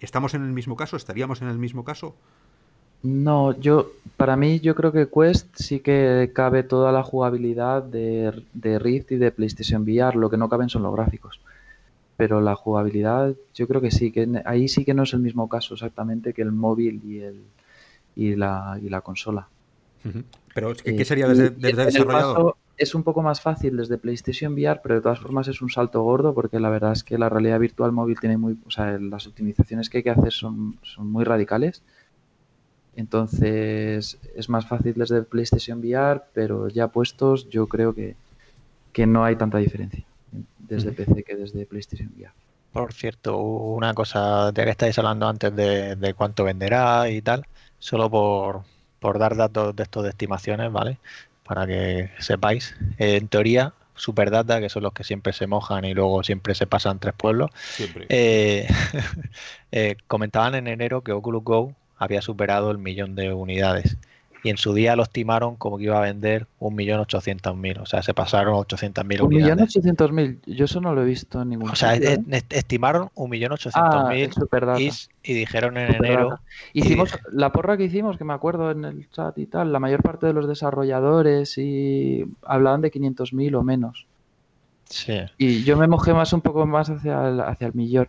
[0.00, 0.96] ¿Estamos en el mismo caso?
[0.96, 2.16] ¿Estaríamos en el mismo caso?
[3.04, 8.44] No, yo, para mí, yo creo que Quest sí que cabe toda la jugabilidad de,
[8.52, 10.16] de Rift y de PlayStation VR.
[10.16, 11.40] Lo que no caben son los gráficos.
[12.16, 15.48] pero la jugabilidad yo creo que sí, que ahí sí que no es el mismo
[15.48, 17.42] caso exactamente que el móvil y, el,
[18.16, 19.48] y, la, y la consola.
[20.54, 22.56] Pero, ¿qué sería desde, desde desarrollador?
[22.76, 26.02] es un poco más fácil desde PlayStation VR, pero de todas formas es un salto
[26.02, 29.26] gordo porque la verdad es que la realidad virtual móvil tiene muy, o sea, las
[29.26, 31.82] optimizaciones que hay que hacer son, son muy radicales.
[32.96, 38.16] Entonces es más fácil desde PlayStation VR, pero ya puestos yo creo que,
[38.92, 40.04] que no hay tanta diferencia
[40.58, 42.32] desde PC que desde PlayStation VR.
[42.72, 47.46] Por cierto, una cosa, ya que estáis hablando antes de, de cuánto venderá y tal,
[47.78, 48.62] solo por,
[49.02, 50.98] por dar datos de estos de estimaciones, ¿vale?
[51.44, 52.74] Para que sepáis.
[52.98, 56.98] en teoría, Superdata, que son los que siempre se mojan y luego siempre se pasan
[56.98, 57.50] tres pueblos,
[58.08, 58.66] eh,
[59.72, 63.98] eh, comentaban en enero que Oculus Go había superado el millón de unidades
[64.42, 68.12] y en su día lo estimaron como que iba a vender 1.800.000, o sea, se
[68.12, 69.76] pasaron 800.000 unidades.
[69.76, 72.18] 1.800.000, yo eso no lo he visto en ningún O sea, ¿eh?
[72.50, 74.90] estimaron 1.800.000 ah, y,
[75.22, 76.40] y, dijeron en enero...
[76.72, 80.02] Hicimos, la porra que hicimos, que me acuerdo en el chat y tal, la mayor
[80.02, 84.06] parte de los desarrolladores y hablaban de 500.000 o menos.
[84.86, 85.20] Sí.
[85.38, 88.08] Y yo me mojé más un poco más hacia el, hacia el millón.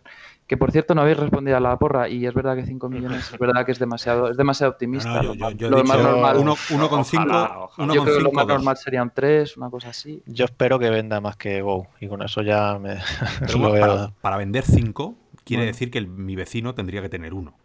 [0.53, 3.33] Que por cierto no habéis respondido a la porra y es verdad que 5 millones
[3.33, 5.23] es verdad que es demasiado, es demasiado optimista.
[5.55, 9.89] yo, lo más normal, 1,5 Yo creo que lo más normal serían 3, una cosa
[9.89, 10.21] así.
[10.27, 12.97] Yo espero que venda más que Go y con eso ya me
[14.21, 17.55] para, vender 5 quiere decir que mi vecino tendría que tener uno.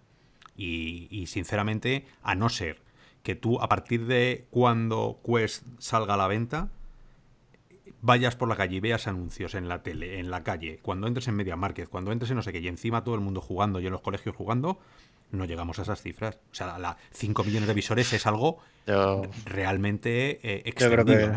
[0.56, 2.80] Y, y sinceramente, a no ser
[3.22, 6.70] que tú a partir de cuando Quest salga a la venta
[8.00, 11.28] vayas por la calle y veas anuncios en la tele, en la calle, cuando entres
[11.28, 13.80] en Media Market, cuando entres en no sé qué, y encima todo el mundo jugando
[13.80, 14.78] y en los colegios jugando,
[15.30, 16.38] no llegamos a esas cifras.
[16.50, 18.58] O sea, la 5 millones de visores es algo
[19.44, 21.32] realmente eh, extendido.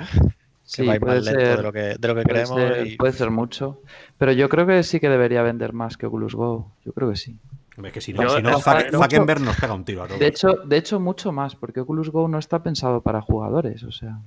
[0.63, 2.59] Sí, puede ser, de lo que, de lo que creemos.
[2.97, 3.81] Puede ser mucho.
[4.17, 6.71] Pero yo creo que sí que debería vender más que Oculus Go.
[6.85, 7.37] Yo creo que sí.
[7.83, 10.19] Es que si no, si no Zuckerberg nos pega un tiro a todos.
[10.19, 13.83] De hecho, de hecho, mucho más, porque Oculus Go no está pensado para jugadores.
[13.83, 14.19] O sea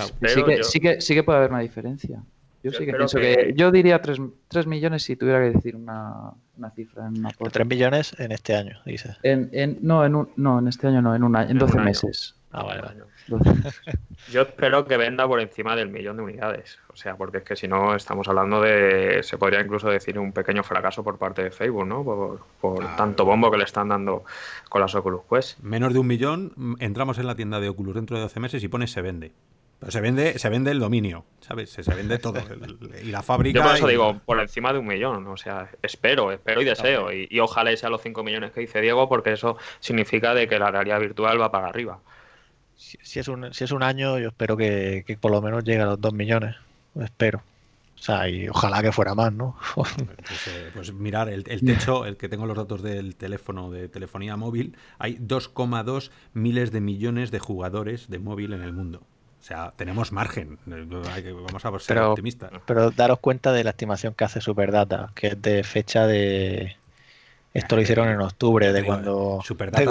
[0.00, 2.22] sí, que, sí, que, sí que puede haber una diferencia.
[2.62, 3.54] Yo sí que pienso que...
[3.56, 7.66] Yo diría 3, 3, millones si tuviera que decir una, una cifra en una 3
[7.66, 9.16] millones en este año, dices.
[9.24, 12.36] En, en, no, en un, no, en este año no, en, una, en 12 meses.
[12.52, 13.00] Ah, vale, vale.
[14.30, 16.78] Yo espero que venda por encima del millón de unidades.
[16.92, 20.32] O sea, porque es que si no estamos hablando de, se podría incluso decir un
[20.32, 22.04] pequeño fracaso por parte de Facebook, ¿no?
[22.04, 24.24] Por, por tanto bombo que le están dando
[24.68, 25.58] con las Oculus Quest.
[25.60, 28.68] Menos de un millón, entramos en la tienda de Oculus dentro de 12 meses y
[28.68, 29.32] pone se vende
[29.88, 31.70] se vende, se vende el dominio, ¿sabes?
[31.70, 32.40] Se, vende todo.
[33.02, 33.58] y la fábrica.
[33.58, 35.26] Yo por eso digo, por encima de un millón.
[35.26, 37.12] O sea, espero, espero y deseo.
[37.12, 40.70] Y, ojalá sea los 5 millones que dice Diego, porque eso significa de que la
[40.70, 41.98] realidad virtual va para arriba.
[42.76, 45.86] Si, es, un, si es un año, yo espero que, por lo menos llegue a
[45.86, 46.56] los 2 millones.
[47.00, 47.42] Espero.
[47.98, 49.56] O sea, y ojalá que fuera más, ¿no?
[49.74, 49.96] pues,
[50.48, 54.36] eh, pues, mirar, el, el, techo, el que tengo los datos del teléfono de telefonía
[54.36, 59.06] móvil, hay 2,2 miles de millones de jugadores de móvil en el mundo.
[59.42, 60.56] O sea, tenemos margen.
[60.66, 62.52] Vamos a ser optimistas.
[62.64, 66.76] Pero daros cuenta de la estimación que hace Superdata, que es de fecha de.
[67.52, 69.40] Esto lo hicieron en octubre, de cuando.
[69.42, 69.82] Superdata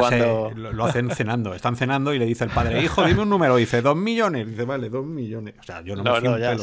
[0.55, 1.53] lo, hacen cenando.
[1.53, 3.57] Están cenando y le dice el padre, hijo, dime un número.
[3.57, 4.47] dice, dos millones.
[4.47, 5.55] dice, vale, dos millones.
[5.59, 6.55] O sea, yo no, me no, ya,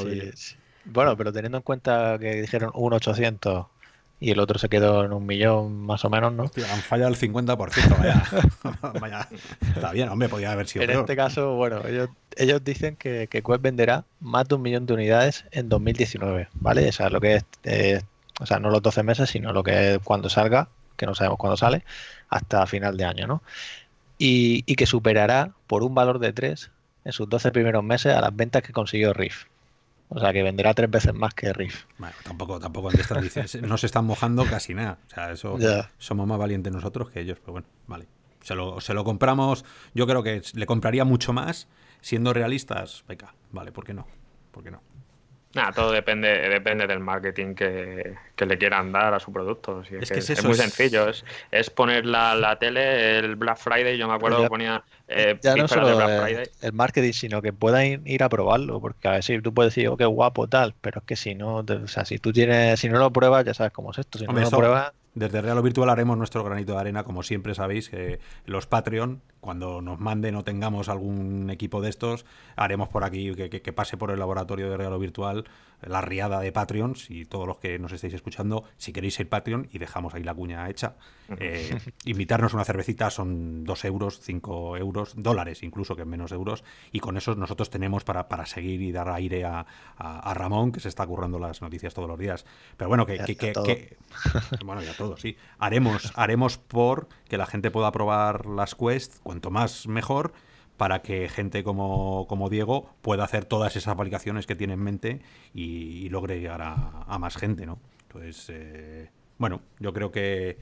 [0.86, 3.66] Bueno, pero teniendo en cuenta que dijeron un 800
[4.20, 6.44] y el otro se quedó en un millón más o menos, ¿no?
[6.44, 8.22] han fallado el 50%, vaya.
[9.00, 9.28] vaya.
[9.74, 13.42] Está bien, hombre, podía haber sido En este caso, bueno, ellos, ellos dicen que, que
[13.42, 16.88] Quest venderá más de un millón de unidades en 2019, ¿vale?
[16.88, 18.02] O sea, lo que es, eh,
[18.40, 21.38] o sea, no los 12 meses, sino lo que es cuando salga, que no sabemos
[21.38, 21.84] cuándo sale,
[22.28, 23.42] hasta final de año, ¿no?
[24.18, 26.70] Y, y que superará por un valor de 3
[27.04, 29.44] en sus 12 primeros meses a las ventas que consiguió Riff.
[30.10, 31.84] O sea, que venderá tres veces más que Riff.
[31.98, 32.90] Bueno, tampoco, tampoco
[33.62, 34.98] no se están mojando casi nada.
[35.06, 35.58] O sea, eso
[35.98, 38.06] somos más valientes nosotros que ellos, pero bueno, vale.
[38.42, 41.68] Se lo, se lo compramos, yo creo que le compraría mucho más,
[42.00, 44.06] siendo realistas, venga, vale, ¿por qué no?
[44.52, 44.80] ¿Por qué no?
[45.54, 49.82] Nada, todo depende, depende del marketing que, le quieran dar a su producto.
[49.82, 54.06] es, que es, muy sencillo, es, es poner la, la, tele, el Black Friday, yo
[54.08, 58.28] me acuerdo que ponía eh, ya no solo el, marketing, sino que puedan ir a
[58.28, 61.16] probarlo, porque a ver si tú puedes decir, oh, qué guapo tal, pero es que
[61.16, 63.98] si no, o sea, si tú tienes, si no lo pruebas, ya sabes cómo es
[63.98, 64.92] esto, si no lo pruebas...
[65.14, 69.20] Desde Real o Virtual haremos nuestro granito de arena, como siempre sabéis, que los Patreon
[69.40, 72.24] cuando nos manden o tengamos algún equipo de estos,
[72.56, 75.44] haremos por aquí que, pase por el laboratorio de regalo virtual
[75.82, 79.68] la riada de Patreons y todos los que nos estéis escuchando, si queréis ser Patreon
[79.72, 80.96] y dejamos ahí la cuña hecha,
[81.38, 87.00] eh, invitarnos una cervecita son dos euros, cinco euros, dólares incluso, que menos euros, y
[87.00, 89.66] con eso nosotros tenemos para, para seguir y dar aire a,
[90.34, 92.44] Ramón, que se está currando las noticias todos los días.
[92.76, 93.96] Pero bueno, que, que,
[94.64, 95.36] bueno, ya todo, sí.
[95.58, 100.32] Haremos, haremos por que la gente pueda probar las quests, cuanto más mejor,
[100.78, 105.20] para que gente como, como, Diego pueda hacer todas esas aplicaciones que tiene en mente
[105.52, 107.78] y, logre llegar a, más gente, ¿no?
[108.04, 110.56] Entonces, eh, bueno, yo creo que,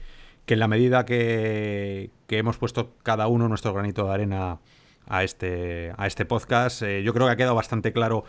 [0.45, 4.59] que en la medida que, que, hemos puesto cada uno nuestro granito de arena
[5.07, 8.25] a este, a este podcast, eh, yo creo que ha quedado bastante claro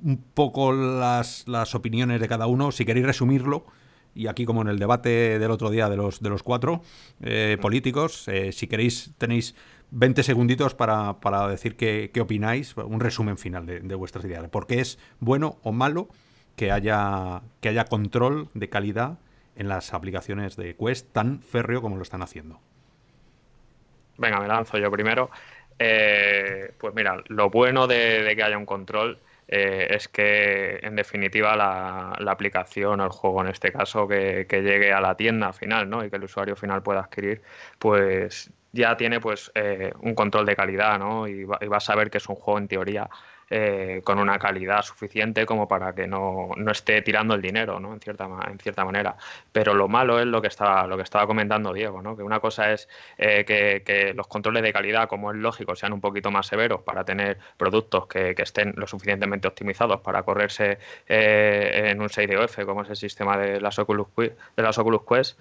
[0.00, 2.70] un poco las, las opiniones de cada uno.
[2.70, 3.66] Si queréis resumirlo,
[4.18, 6.82] y aquí como en el debate del otro día de los, de los cuatro
[7.22, 9.54] eh, políticos, eh, si queréis tenéis
[9.92, 11.14] 20 segunditos para,
[11.48, 14.46] decir qué, opináis, un resumen final de, vuestras ideas.
[14.48, 16.08] ¿Por qué es bueno o malo
[16.56, 19.18] que haya, que haya control de calidad
[19.54, 22.60] en las aplicaciones de Quest tan férreo como lo están haciendo?
[24.18, 25.30] Venga, me lanzo yo primero.
[25.78, 31.56] Eh, pues mira, lo bueno de que haya un control eh, es que en definitiva
[31.56, 36.04] la, aplicación o el juego en este caso que, llegue a la tienda final ¿no?
[36.04, 37.40] y que el usuario final pueda adquirir
[37.78, 41.26] pues ya tiene pues eh, un control de calidad ¿no?
[41.26, 43.08] y, va, y va a saber que es un juego en teoría
[43.50, 47.94] eh, con una calidad suficiente como para que no, no, esté tirando el dinero, ¿no?
[47.94, 49.16] En cierta, en cierta manera.
[49.52, 52.16] Pero lo malo es lo que estaba, lo que estaba comentando Diego, ¿no?
[52.16, 56.00] Que una cosa es eh, que, los controles de calidad, como es lógico, sean un
[56.00, 62.00] poquito más severos para tener productos que, estén lo suficientemente optimizados para correrse eh, en
[62.00, 65.38] un 6DOF, como es el sistema de las Oculus, de las Oculus Quest,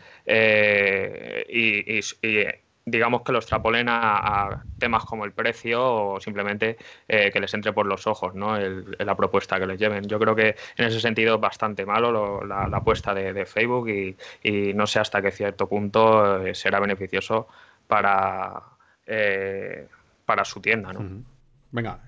[1.50, 6.78] y, y digamos que lo extrapolen a, temas como el precio o simplemente
[7.08, 8.58] eh, que les entre por los ojos ¿no?
[8.58, 10.06] la propuesta que les lleven.
[10.06, 14.88] Yo creo que en ese sentido es bastante malo la, apuesta de, Facebook y, no
[14.88, 17.48] sé hasta qué cierto punto eh, será beneficioso
[17.88, 18.64] para,
[19.06, 19.88] eh,
[20.26, 20.94] para su tienda.
[20.94, 21.24] ¿no?
[21.72, 22.00] Venga,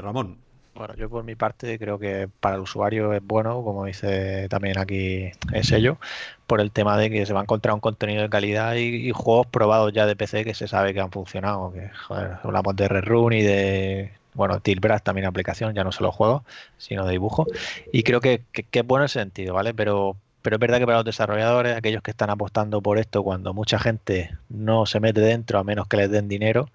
[0.00, 0.38] Ramón.
[0.74, 4.78] Bueno, yo por mi parte creo que para el usuario es bueno, como dice también
[4.78, 5.98] aquí el sello,
[6.46, 9.46] por el tema de que se va a encontrar un contenido de calidad y, juegos
[9.48, 11.72] probados ya de PC que se sabe que han funcionado.
[11.72, 16.10] Que, joder, hablamos de Red Run y de, bueno, Tilbras también aplicación, ya no solo
[16.10, 16.42] juegos,
[16.78, 17.46] sino de dibujo.
[17.92, 19.74] Y creo que, es bueno el sentido, ¿vale?
[19.74, 23.52] Pero, pero es verdad que para los desarrolladores, aquellos que están apostando por esto, cuando
[23.52, 26.70] mucha gente no se mete dentro a menos que les den dinero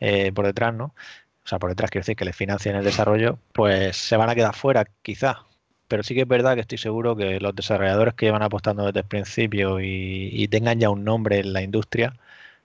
[0.00, 0.94] eh, por detrás, ¿no?
[1.46, 4.34] O sea, por detrás quiero decir que les financien el desarrollo, pues se van a
[4.34, 5.44] quedar fuera, quizá.
[5.88, 9.00] Pero sí que es verdad que estoy seguro que los desarrolladores que llevan apostando desde
[9.00, 12.14] el principio y, tengan ya un nombre en la industria,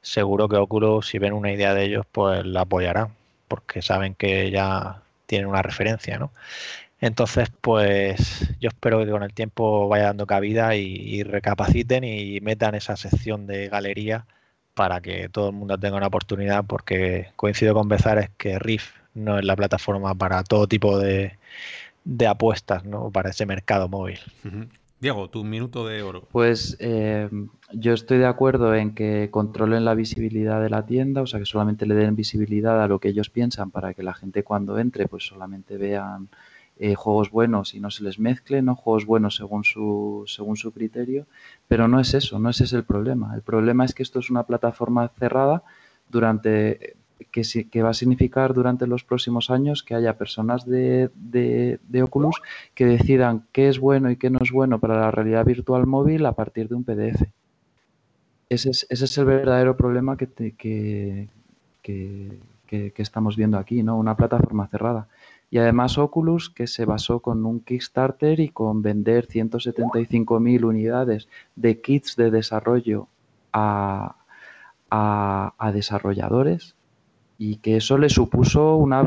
[0.02, 3.10] seguro que Oculus, si ven una idea de ellos, pues la apoyarán,
[3.48, 6.32] porque saben que ya tienen una referencia, ¿no?
[7.02, 12.40] Entonces, pues yo espero que con el tiempo vaya dando cabida y, y recapaciten y
[12.42, 14.26] metan esa sección de galería
[14.82, 19.38] para que todo el mundo tenga una oportunidad, porque coincido con Bezares que Riff no
[19.38, 21.38] es la plataforma para todo tipo de,
[22.28, 23.12] apuestas, ¿no?
[23.12, 24.18] Para ese mercado móvil.
[25.00, 26.28] Diego, tu minuto de oro.
[26.32, 27.30] Pues eh,
[27.72, 31.46] yo estoy de acuerdo en que controlen la visibilidad de la tienda, o sea, que
[31.46, 35.08] solamente le den visibilidad a lo que ellos piensan para que la gente cuando entre,
[35.08, 36.28] pues solamente vean
[36.84, 38.76] eh, juegos buenos y no se les mezcle, ¿no?
[38.76, 41.28] Juegos buenos según su, según su criterio,
[41.68, 43.36] pero no es eso, no ese es el problema.
[43.36, 45.62] El problema es que esto es una plataforma cerrada
[46.10, 46.96] durante
[47.30, 52.42] que, que va a significar durante los próximos años que haya personas de, de, Oculus
[52.74, 56.26] que decidan qué es bueno y qué no es bueno para la realidad virtual móvil
[56.26, 57.22] a partir de un PDF.
[58.50, 60.28] Ese es, ese es el verdadero problema que,
[60.58, 61.30] que,
[61.84, 63.98] que, estamos viendo aquí, ¿no?
[63.98, 65.08] Una plataforma cerrada.
[65.52, 71.82] Y además Oculus, que se basó con un Kickstarter y con vender 175.000 unidades de
[71.82, 73.10] kits de desarrollo
[73.52, 74.16] a,
[75.74, 76.76] desarrolladores
[77.38, 79.04] y que eso le supuso una,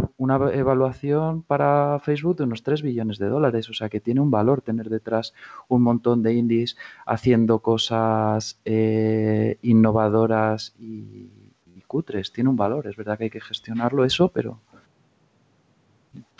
[0.52, 3.70] evaluación para Facebook de unos 3 billones de dólares.
[3.70, 5.32] O sea que tiene un valor tener detrás
[5.68, 6.76] un montón de indies
[7.06, 11.30] haciendo cosas eh, innovadoras y,
[11.74, 12.32] y, cutres.
[12.32, 12.86] Tiene un valor.
[12.86, 14.58] Es verdad que hay que gestionarlo eso, pero,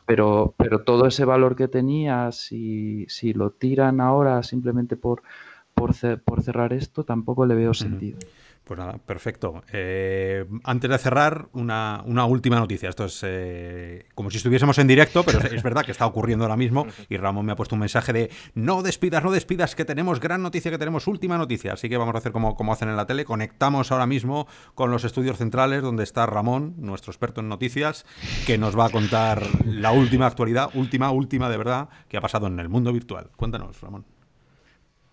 [0.07, 5.23] pero, pero todo ese valor que tenía, si, si lo tiran ahora simplemente por,
[5.75, 8.19] por, por cerrar esto, tampoco le veo sentido.
[8.65, 9.63] Pues nada, perfecto.
[9.73, 12.89] Eh, antes de cerrar, una, última noticia.
[12.89, 16.57] Esto es eh, como si estuviésemos en directo, pero es, verdad que está ocurriendo ahora
[16.57, 16.87] mismo.
[17.11, 20.43] Y Ramón me ha puesto un mensaje de no despidas, no despidas, que tenemos gran
[20.43, 21.75] noticia, que tenemos última noticia.
[21.75, 23.27] Así que vamos a hacer como, como hacen en la tele.
[23.27, 28.07] Conectamos ahora mismo con los estudios centrales, donde está Ramón, nuestro experto en noticias,
[28.47, 32.47] que nos va a contar la última actualidad, última, última de verdad, que ha pasado
[32.47, 33.29] en el mundo virtual.
[33.37, 34.14] Cuéntanos, Ramón.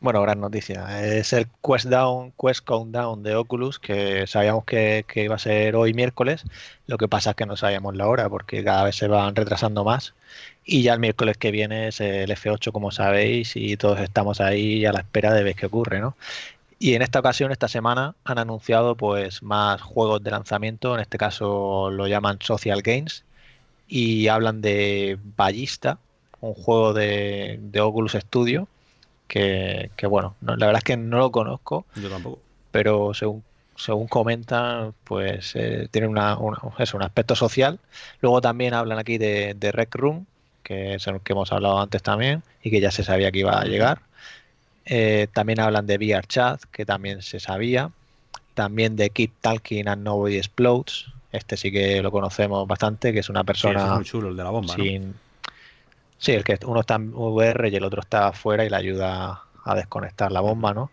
[0.02, 1.06] Bueno, gran noticia.
[1.06, 5.94] Es el Quest Down, Quest Countdown de Oculus, que sabíamos que, iba a ser hoy
[5.94, 6.44] miércoles.
[6.88, 9.84] Lo que pasa es que no sabíamos la hora, porque cada vez se van retrasando
[9.84, 10.16] más.
[10.66, 14.86] Y ya el miércoles que viene es el F8, como sabéis, y todos estamos ahí
[14.88, 16.16] a la espera de ver qué ocurre, ¿no?
[16.80, 20.96] Y en esta ocasión, esta semana, han anunciado pues más juegos de lanzamiento.
[20.96, 23.24] En este caso lo llaman Social Games.
[23.88, 26.00] Y hablan de Ballista,
[26.42, 28.68] un juego de, de Oculus Studio
[29.32, 31.86] que, bueno, la verdad es que no lo conozco.
[31.96, 32.40] Yo tampoco.
[32.72, 33.44] Pero según,
[33.78, 37.80] según comentan, pues eh, tiene una, un aspecto social.
[38.20, 40.26] Luego también hablan aquí de, Rec Room,
[40.64, 43.58] que es el que hemos hablado antes también y que ya se sabía que iba
[43.58, 44.02] a llegar.
[44.86, 47.90] Eh, también hablan de VR Chat, que también se sabía.
[48.54, 51.06] También de Keep Talking and Nobody Explodes.
[51.32, 54.50] Este sí que lo conocemos bastante, que es una persona muy chulo, el de la
[54.50, 55.16] bomba, sin,
[56.22, 59.44] Sí, el que uno está en VR y el otro está afuera y le ayuda
[59.66, 60.92] a desconectar la bomba, ¿no?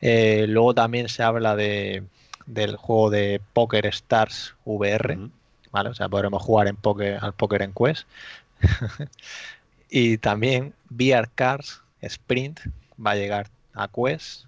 [0.00, 2.04] Eh, luego también se habla de,
[2.46, 5.18] del juego de Poker Stars VR,
[5.72, 5.88] ¿vale?
[5.90, 8.06] O sea, podremos jugar en poker, al Poker en Quest.
[9.90, 12.60] y también VR Cars Sprint
[13.04, 14.44] va a llegar a Quest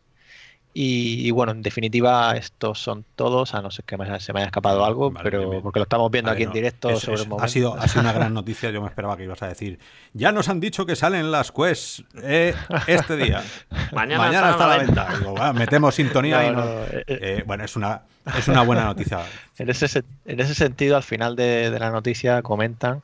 [0.75, 4.87] y, bueno, en definitiva, estos son todos, a no ser que se me haya escapado
[4.87, 8.15] algo, pero porque lo estamos viendo aquí en directo sobre Ha sido, ha sido una
[8.15, 9.79] gran noticia, yo me esperaba que ibas a decir.
[10.15, 12.55] Ya nos han dicho que salen las quests eh,
[12.87, 13.43] este día.
[13.93, 15.53] Mañana, está a la venta.
[15.53, 16.65] metemos sintonía y no.
[16.65, 18.03] Eh, eh, bueno, es una,
[18.39, 19.27] es una buena noticia.
[19.59, 23.03] en, ese, en ese sentido, al final de, la noticia comentan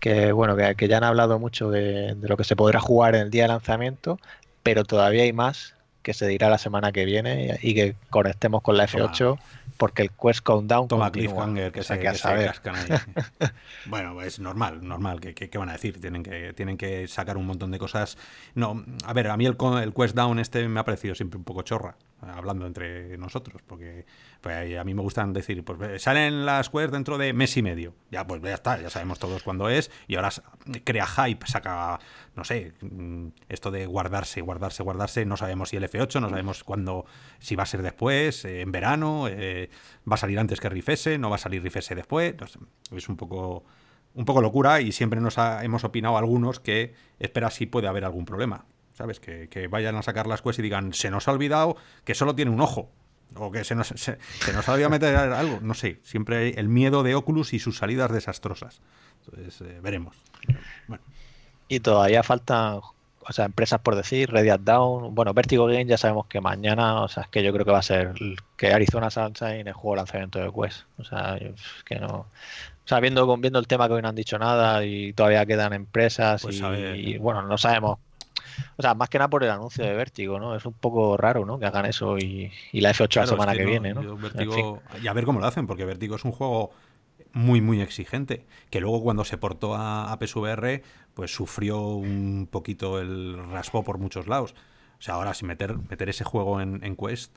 [0.00, 3.22] que bueno, que, ya han hablado mucho de, de lo que se podrá jugar en
[3.22, 4.18] el día de lanzamiento,
[4.62, 8.76] pero todavía hay más que se dirá la semana que viene y que conectemos con
[8.76, 9.38] la F8
[9.76, 13.48] porque el Quest Countdown Toma cliffhanger que, se, que, cascan ahí.
[13.86, 15.20] bueno, es normal, normal.
[15.20, 16.00] ¿Qué, van a decir?
[16.00, 18.16] Tienen que, tienen que sacar un montón de cosas.
[18.54, 21.44] No, a ver, a mí el, el Quest Down este me ha parecido siempre un
[21.44, 24.06] poco chorra, hablando entre nosotros, porque
[24.40, 27.94] pues a mí me gustan decir, pues salen las quests dentro de mes y medio.
[28.10, 29.90] Ya, pues ya está, ya sabemos todos cuándo es.
[30.06, 30.30] Y ahora
[30.84, 31.98] crea hype, saca,
[32.36, 35.24] no sé, mm, esto de guardarse, guardarse, guardarse.
[35.24, 37.06] No sabemos si el F8, no sabemos cuándo,
[37.38, 39.70] si va a ser después, eh, en verano, eh,
[40.10, 42.34] va a salir antes que Rifese, no va a salir Rifese después.
[42.90, 43.64] es un poco,
[44.14, 48.24] un poco locura y siempre nos hemos opinado algunos que espera si puede haber algún
[48.24, 48.66] problema.
[48.94, 49.20] ¿Sabes?
[49.20, 52.34] Que, que vayan a sacar las quests y digan, se nos ha olvidado que solo
[52.34, 52.90] tiene un ojo
[53.36, 54.18] o que se nos, se,
[54.52, 55.98] nos había meter algo, no sé.
[56.02, 58.80] Siempre hay el miedo de Oculus y sus salidas desastrosas.
[59.24, 60.16] Entonces, eh, veremos.
[61.68, 62.80] Y todavía faltan,
[63.20, 67.08] o sea, empresas por decir, Red Down, bueno, Vertigo Game ya sabemos que mañana, o
[67.08, 68.14] sea, es que yo creo que va a ser
[68.56, 70.82] que Arizona Sunshine el juego de lanzamiento de Quest.
[70.98, 72.26] O sea, es que no.
[72.84, 75.72] O sea, viendo, viendo el tema que hoy no han dicho nada y todavía quedan
[75.72, 76.60] empresas pues
[76.96, 78.00] y, bueno, no sabemos
[78.76, 80.54] o sea, más que nada por el anuncio de Vértigo, ¿no?
[80.56, 81.58] Es un poco raro, ¿no?
[81.58, 84.18] Que hagan eso y, la F8 la semana que, viene, ¿no?
[85.02, 86.72] Y a ver cómo lo hacen, porque Vértigo es un juego
[87.32, 90.82] muy, muy exigente, que luego cuando se portó a, PSVR,
[91.14, 94.54] pues sufrió un poquito el raspo por muchos lados.
[94.98, 97.36] O sea, ahora si meter, meter ese juego en, Quest,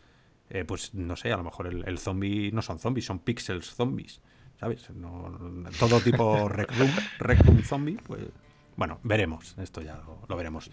[0.49, 4.21] eh, pues no sé, a lo mejor el, zombie no son zombies, son pixels zombies,
[4.59, 4.87] ¿sabes?
[5.79, 6.47] todo tipo
[7.19, 8.21] Rec Room, zombie, pues
[8.75, 10.69] bueno, veremos, esto ya lo veremos.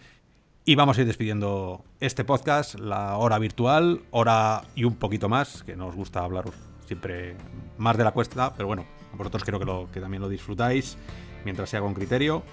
[0.64, 5.64] Y vamos a ir despidiendo este podcast, la hora virtual, hora y un poquito más,
[5.64, 6.44] que nos gusta hablar
[6.86, 7.34] siempre
[7.78, 8.84] más de la cuesta, pero bueno,
[9.14, 10.96] vosotros creo que, lo, también lo disfrutáis
[11.44, 12.44] mientras sea con criterio.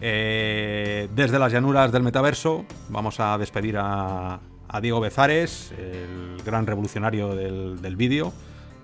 [0.00, 4.40] Eh, desde las llanuras del metaverso, vamos a despedir a,
[4.80, 8.32] Diego Bezares, el gran revolucionario del, del vídeo,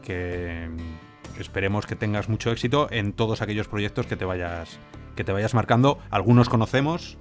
[0.04, 0.68] que
[1.40, 4.78] esperemos que tengas mucho éxito en todos aquellos proyectos que te vayas,
[5.16, 5.98] que te vayas marcando.
[6.10, 7.16] Algunos conocemos,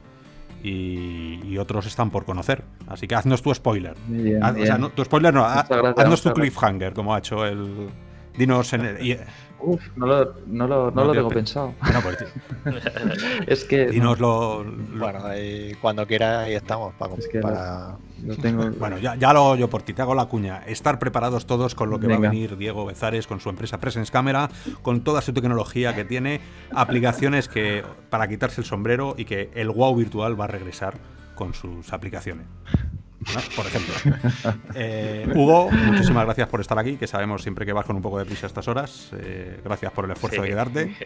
[0.64, 2.64] y, otros están por conocer.
[2.88, 3.94] Así que haznos tu spoiler.
[3.94, 7.90] O sea, tu spoiler no, haznos tu cliffhanger, como ha hecho el.
[8.38, 9.20] Dinos en el,
[9.60, 11.74] Uf, no lo, no lo, no lo tengo pensado.
[13.48, 13.88] Es que.
[13.88, 14.66] Dinoslo.
[14.98, 15.20] Bueno,
[15.82, 17.16] cuando quiera ahí estamos para.
[17.42, 17.98] para...
[18.42, 18.70] tengo...
[18.80, 20.64] Bueno, ya, ya, lo yo por ti, te hago la cuña.
[20.68, 24.12] Estar preparados todos con lo que va a venir Diego Bezares, con su empresa Presence
[24.12, 24.50] Camera,
[24.82, 26.42] con toda su tecnología que tiene,
[26.74, 30.96] aplicaciones que para quitarse el sombrero y que el wow virtual va a regresar
[31.36, 32.46] con sus aplicaciones.
[33.56, 33.94] Por ejemplo.
[34.76, 38.20] Eh, Hugo, muchísimas gracias por estar aquí, que sabemos siempre que vas con un poco
[38.20, 39.12] de prisa a estas horas.
[39.18, 40.96] Eh, gracias por el esfuerzo de quedarte.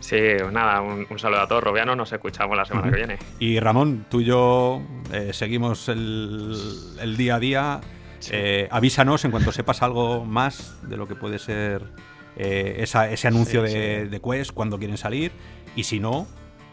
[0.00, 0.16] Sí,
[0.52, 3.18] nada, un, saludo a todos, Robiano, nos escuchamos la semana que viene.
[3.40, 4.80] Y Ramón, tú y yo
[5.12, 7.80] eh, seguimos el, día a día.
[8.70, 11.82] avísanos en cuanto sepas algo más de lo que puede ser
[12.36, 15.32] ese anuncio de, de Quest, cuando quieren salir.
[15.74, 16.28] Y si no,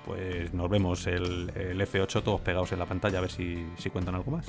[0.06, 4.32] pues nos vemos el, F8 todos pegados en la pantalla a ver si, cuentan algo
[4.32, 4.46] más.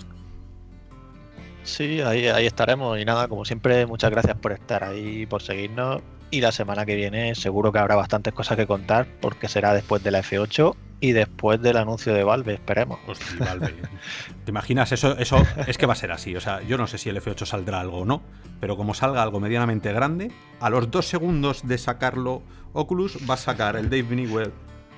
[1.65, 6.03] Sí, ahí, ahí estaremos y nada, como siempre, muchas gracias por estar ahí, por seguirnos
[6.31, 10.03] y la semana que viene seguro que habrá bastantes cosas que contar porque será después
[10.03, 12.99] de la F8 y después del anuncio de Valve, esperemos.
[14.45, 14.93] ¿Te imaginas?
[14.93, 16.35] Eso, eso es que va a ser así.
[16.35, 18.23] O sea, yo no sé si el F8 saldrá algo o no,
[18.61, 22.43] pero como salga algo medianamente grande, a los dos segundos de sacarlo,
[22.73, 24.53] Oculus va a sacar el Dave Binigwell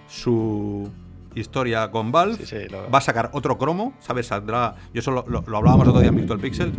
[0.09, 0.91] su
[1.35, 4.27] historia con Valve, va a sacar otro cromo, ¿sabes?
[4.27, 6.73] Saldrá, yo eso lo, hablábamos otro día en Virtual Pixel,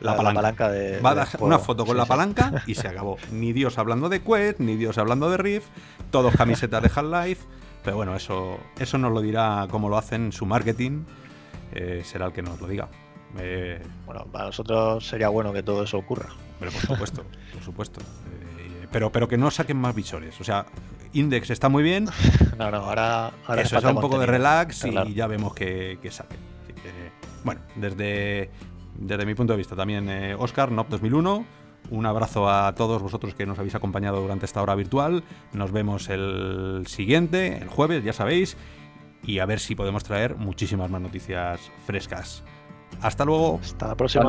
[0.00, 0.70] la, palanca.
[0.70, 3.16] de, va a dar una foto con la palanca y se acabó.
[3.32, 5.68] Ni Dios hablando de Quest, ni Dios hablando de Rift,
[6.10, 7.44] todos camisetas de Half-Life,
[7.82, 11.04] pero bueno, eso, eso nos lo dirá cómo lo hacen su marketing,
[11.72, 12.88] eh, será el que nos lo diga.
[13.38, 16.30] Eh, bueno, para nosotros sería bueno que todo eso ocurra.
[16.58, 18.00] Pero por supuesto, por supuesto.
[18.58, 20.40] Eh, pero, pero que no saquen más visores.
[20.40, 20.64] O sea,
[21.12, 22.08] Index está muy bien.
[22.56, 26.30] No, no, ahora, ahora Eso, es un poco de relax y ya vemos que, sale.
[27.44, 28.50] bueno, desde,
[28.98, 31.44] desde mi punto de vista también, eh, Oscar, NOP 2001.
[31.90, 35.22] Un abrazo a todos vosotros que nos habéis acompañado durante esta hora virtual.
[35.52, 38.56] Nos vemos el siguiente, el jueves, ya sabéis.
[39.22, 42.42] Y a ver si podemos traer muchísimas más noticias frescas.
[43.00, 43.60] Hasta luego.
[43.62, 44.24] Hasta la próxima.